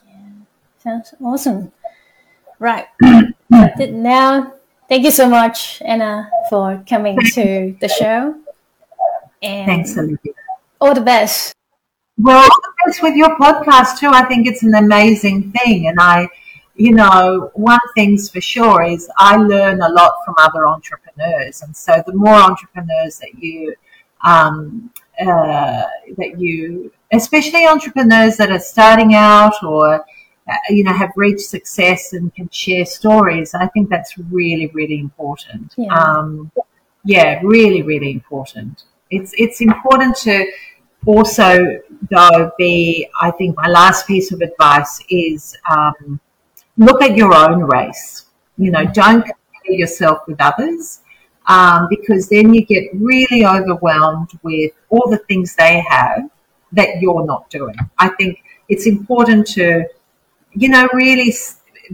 Yeah, 0.09 0.29
sounds 0.79 1.15
awesome. 1.23 1.73
Right. 2.59 2.87
now, 3.79 4.55
thank 4.89 5.05
you 5.05 5.11
so 5.11 5.29
much, 5.29 5.83
Anna, 5.83 6.31
for 6.49 6.83
coming 6.89 7.19
to 7.35 7.77
the 7.81 7.89
show. 7.89 8.37
And 9.43 9.67
Thanks, 9.67 9.99
Olivia. 9.99 10.33
All 10.81 10.95
the 10.95 11.01
best. 11.01 11.55
Well, 12.19 12.49
with 13.03 13.17
your 13.17 13.37
podcast 13.37 13.99
too. 13.99 14.11
I 14.13 14.25
think 14.25 14.47
it's 14.47 14.63
an 14.63 14.75
amazing 14.75 15.53
thing, 15.53 15.89
and 15.89 15.99
I, 16.01 16.29
you 16.75 16.93
know, 16.93 17.51
one 17.55 17.81
thing's 17.95 18.31
for 18.31 18.41
sure 18.41 18.83
is 18.83 19.09
I 19.19 19.37
learn 19.37 19.81
a 19.83 19.89
lot 19.89 20.13
from 20.25 20.35
other 20.39 20.67
entrepreneurs, 20.67 21.63
and 21.63 21.77
so 21.77 22.03
the 22.07 22.15
more 22.15 22.35
entrepreneurs 22.35 23.19
that 23.19 23.35
you, 23.39 23.75
um, 24.25 24.91
uh, 25.21 25.83
that 26.17 26.35
you, 26.39 26.93
especially 27.13 27.67
entrepreneurs 27.67 28.37
that 28.37 28.51
are 28.51 28.61
starting 28.61 29.15
out 29.15 29.63
or 29.63 30.05
uh, 30.49 30.57
you 30.71 30.85
know 30.85 30.93
have 30.93 31.11
reached 31.17 31.47
success 31.47 32.13
and 32.13 32.35
can 32.35 32.49
share 32.51 32.85
stories, 32.85 33.55
I 33.55 33.67
think 33.69 33.91
that's 33.91 34.17
really 34.19 34.69
really 34.69 34.99
important. 34.99 35.75
Yeah, 35.77 35.93
um, 35.93 36.53
yeah 37.05 37.41
really 37.43 37.83
really 37.83 38.13
important. 38.13 38.85
It's 39.11 39.33
it's 39.37 39.61
important 39.61 40.17
to 40.19 40.47
also, 41.07 41.81
though, 42.11 42.53
be 42.59 43.09
I 43.21 43.31
think 43.33 43.57
my 43.57 43.69
last 43.69 44.07
piece 44.07 44.33
of 44.33 44.41
advice 44.41 45.01
is 45.11 45.57
um, 45.71 46.21
look 46.77 47.03
at 47.03 47.17
your 47.17 47.35
own 47.35 47.63
race. 47.65 48.27
You 48.59 48.71
know, 48.71 48.85
don't 48.85 49.23
compare 49.23 49.73
yourself 49.83 50.21
with 50.27 50.41
others. 50.41 51.01
um, 51.47 51.87
because 51.91 52.29
then 52.29 52.55
you 52.55 52.65
get 52.65 52.85
really 52.95 53.45
overwhelmed 53.45 54.31
with 54.43 54.73
all 54.89 55.09
the 55.11 55.19
things 55.19 55.55
they 55.55 55.81
have 55.89 56.31
that 56.73 57.01
you're 57.01 57.25
not 57.25 57.49
doing. 57.51 57.77
I 57.99 58.09
think 58.09 58.43
it's 58.69 58.87
important 58.87 59.47
to, 59.49 59.85
you 60.53 60.69
know, 60.69 60.89
really 60.93 61.33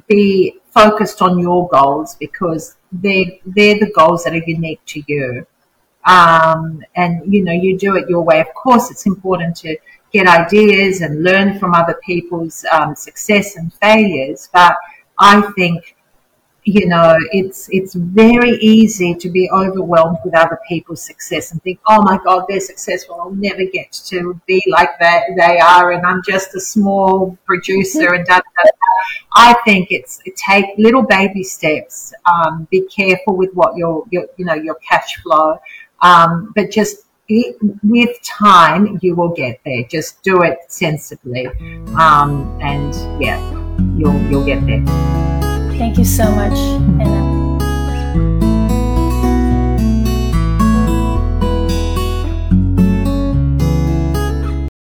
be 0.07 0.57
focused 0.71 1.21
on 1.21 1.39
your 1.39 1.69
goals 1.69 2.15
because 2.15 2.77
they're, 2.93 3.27
they're 3.45 3.79
the 3.79 3.91
goals 3.95 4.25
that 4.25 4.35
are 4.35 4.45
unique 4.47 4.81
to 4.87 5.03
you. 5.07 5.47
Um, 6.05 6.83
and 6.95 7.33
you 7.33 7.45
know, 7.45 7.53
you 7.53 7.79
do 7.79 7.97
it 7.97 8.09
your 8.09 8.23
way. 8.23 8.41
Of 8.41 8.53
course, 8.55 8.91
it's 8.91 9.07
important 9.07 9.57
to 9.59 9.77
get 10.13 10.27
ideas 10.27 11.03
and 11.03 11.23
learn 11.23 11.59
from 11.59 11.75
other 11.75 11.99
people's 12.05 12.65
um, 12.73 12.97
success 12.97 13.57
and 13.57 13.73
failures. 13.75 14.49
But 14.53 14.77
I 15.19 15.43
think 15.57 15.95
you 16.65 16.87
know, 16.87 17.17
it's 17.33 17.69
it's 17.71 17.95
very 17.95 18.53
easy 18.59 19.15
to 19.15 19.31
be 19.31 19.51
overwhelmed 19.51 20.19
with 20.25 20.35
other 20.35 20.59
people's 20.69 21.03
success 21.03 21.53
and 21.53 21.63
think, 21.63 21.81
oh 21.89 22.03
my 22.03 22.19
God, 22.23 22.45
they're 22.49 22.61
successful. 22.61 23.19
I'll 23.21 23.31
never 23.31 23.65
get 23.65 23.93
to 23.93 24.39
be 24.47 24.63
like 24.69 24.91
that 25.01 25.25
they 25.37 25.59
are, 25.59 25.93
and 25.93 26.05
I'm 26.05 26.23
just 26.27 26.55
a 26.55 26.61
small 26.61 27.37
producer. 27.47 28.13
And 28.13 28.27
da, 28.27 28.35
da, 28.35 28.41
da. 28.41 28.71
I 29.35 29.55
think 29.65 29.89
it's 29.91 30.21
take 30.37 30.67
little 30.77 31.03
baby 31.03 31.43
steps. 31.43 32.13
Um, 32.31 32.69
be 32.71 32.83
careful 32.83 33.37
with 33.37 33.53
what 33.55 33.77
your 33.77 34.05
your 34.11 34.27
you 34.37 34.45
know 34.45 34.55
your 34.55 34.77
cash 34.77 35.17
flow, 35.23 35.59
um, 36.03 36.53
but 36.55 36.71
just 36.71 37.07
with 37.83 38.23
time 38.23 38.99
you 39.03 39.15
will 39.15 39.29
get 39.29 39.61
there. 39.65 39.85
Just 39.85 40.23
do 40.23 40.43
it 40.43 40.59
sensibly, 40.69 41.47
um, 41.97 42.59
and 42.61 42.95
yeah, 43.23 43.39
you'll 43.97 44.21
you'll 44.31 44.45
get 44.45 44.65
there. 44.67 44.85
Thank 45.79 45.99
you 45.99 46.05
so 46.05 46.31
much, 46.33 46.59
Anna. 47.01 47.39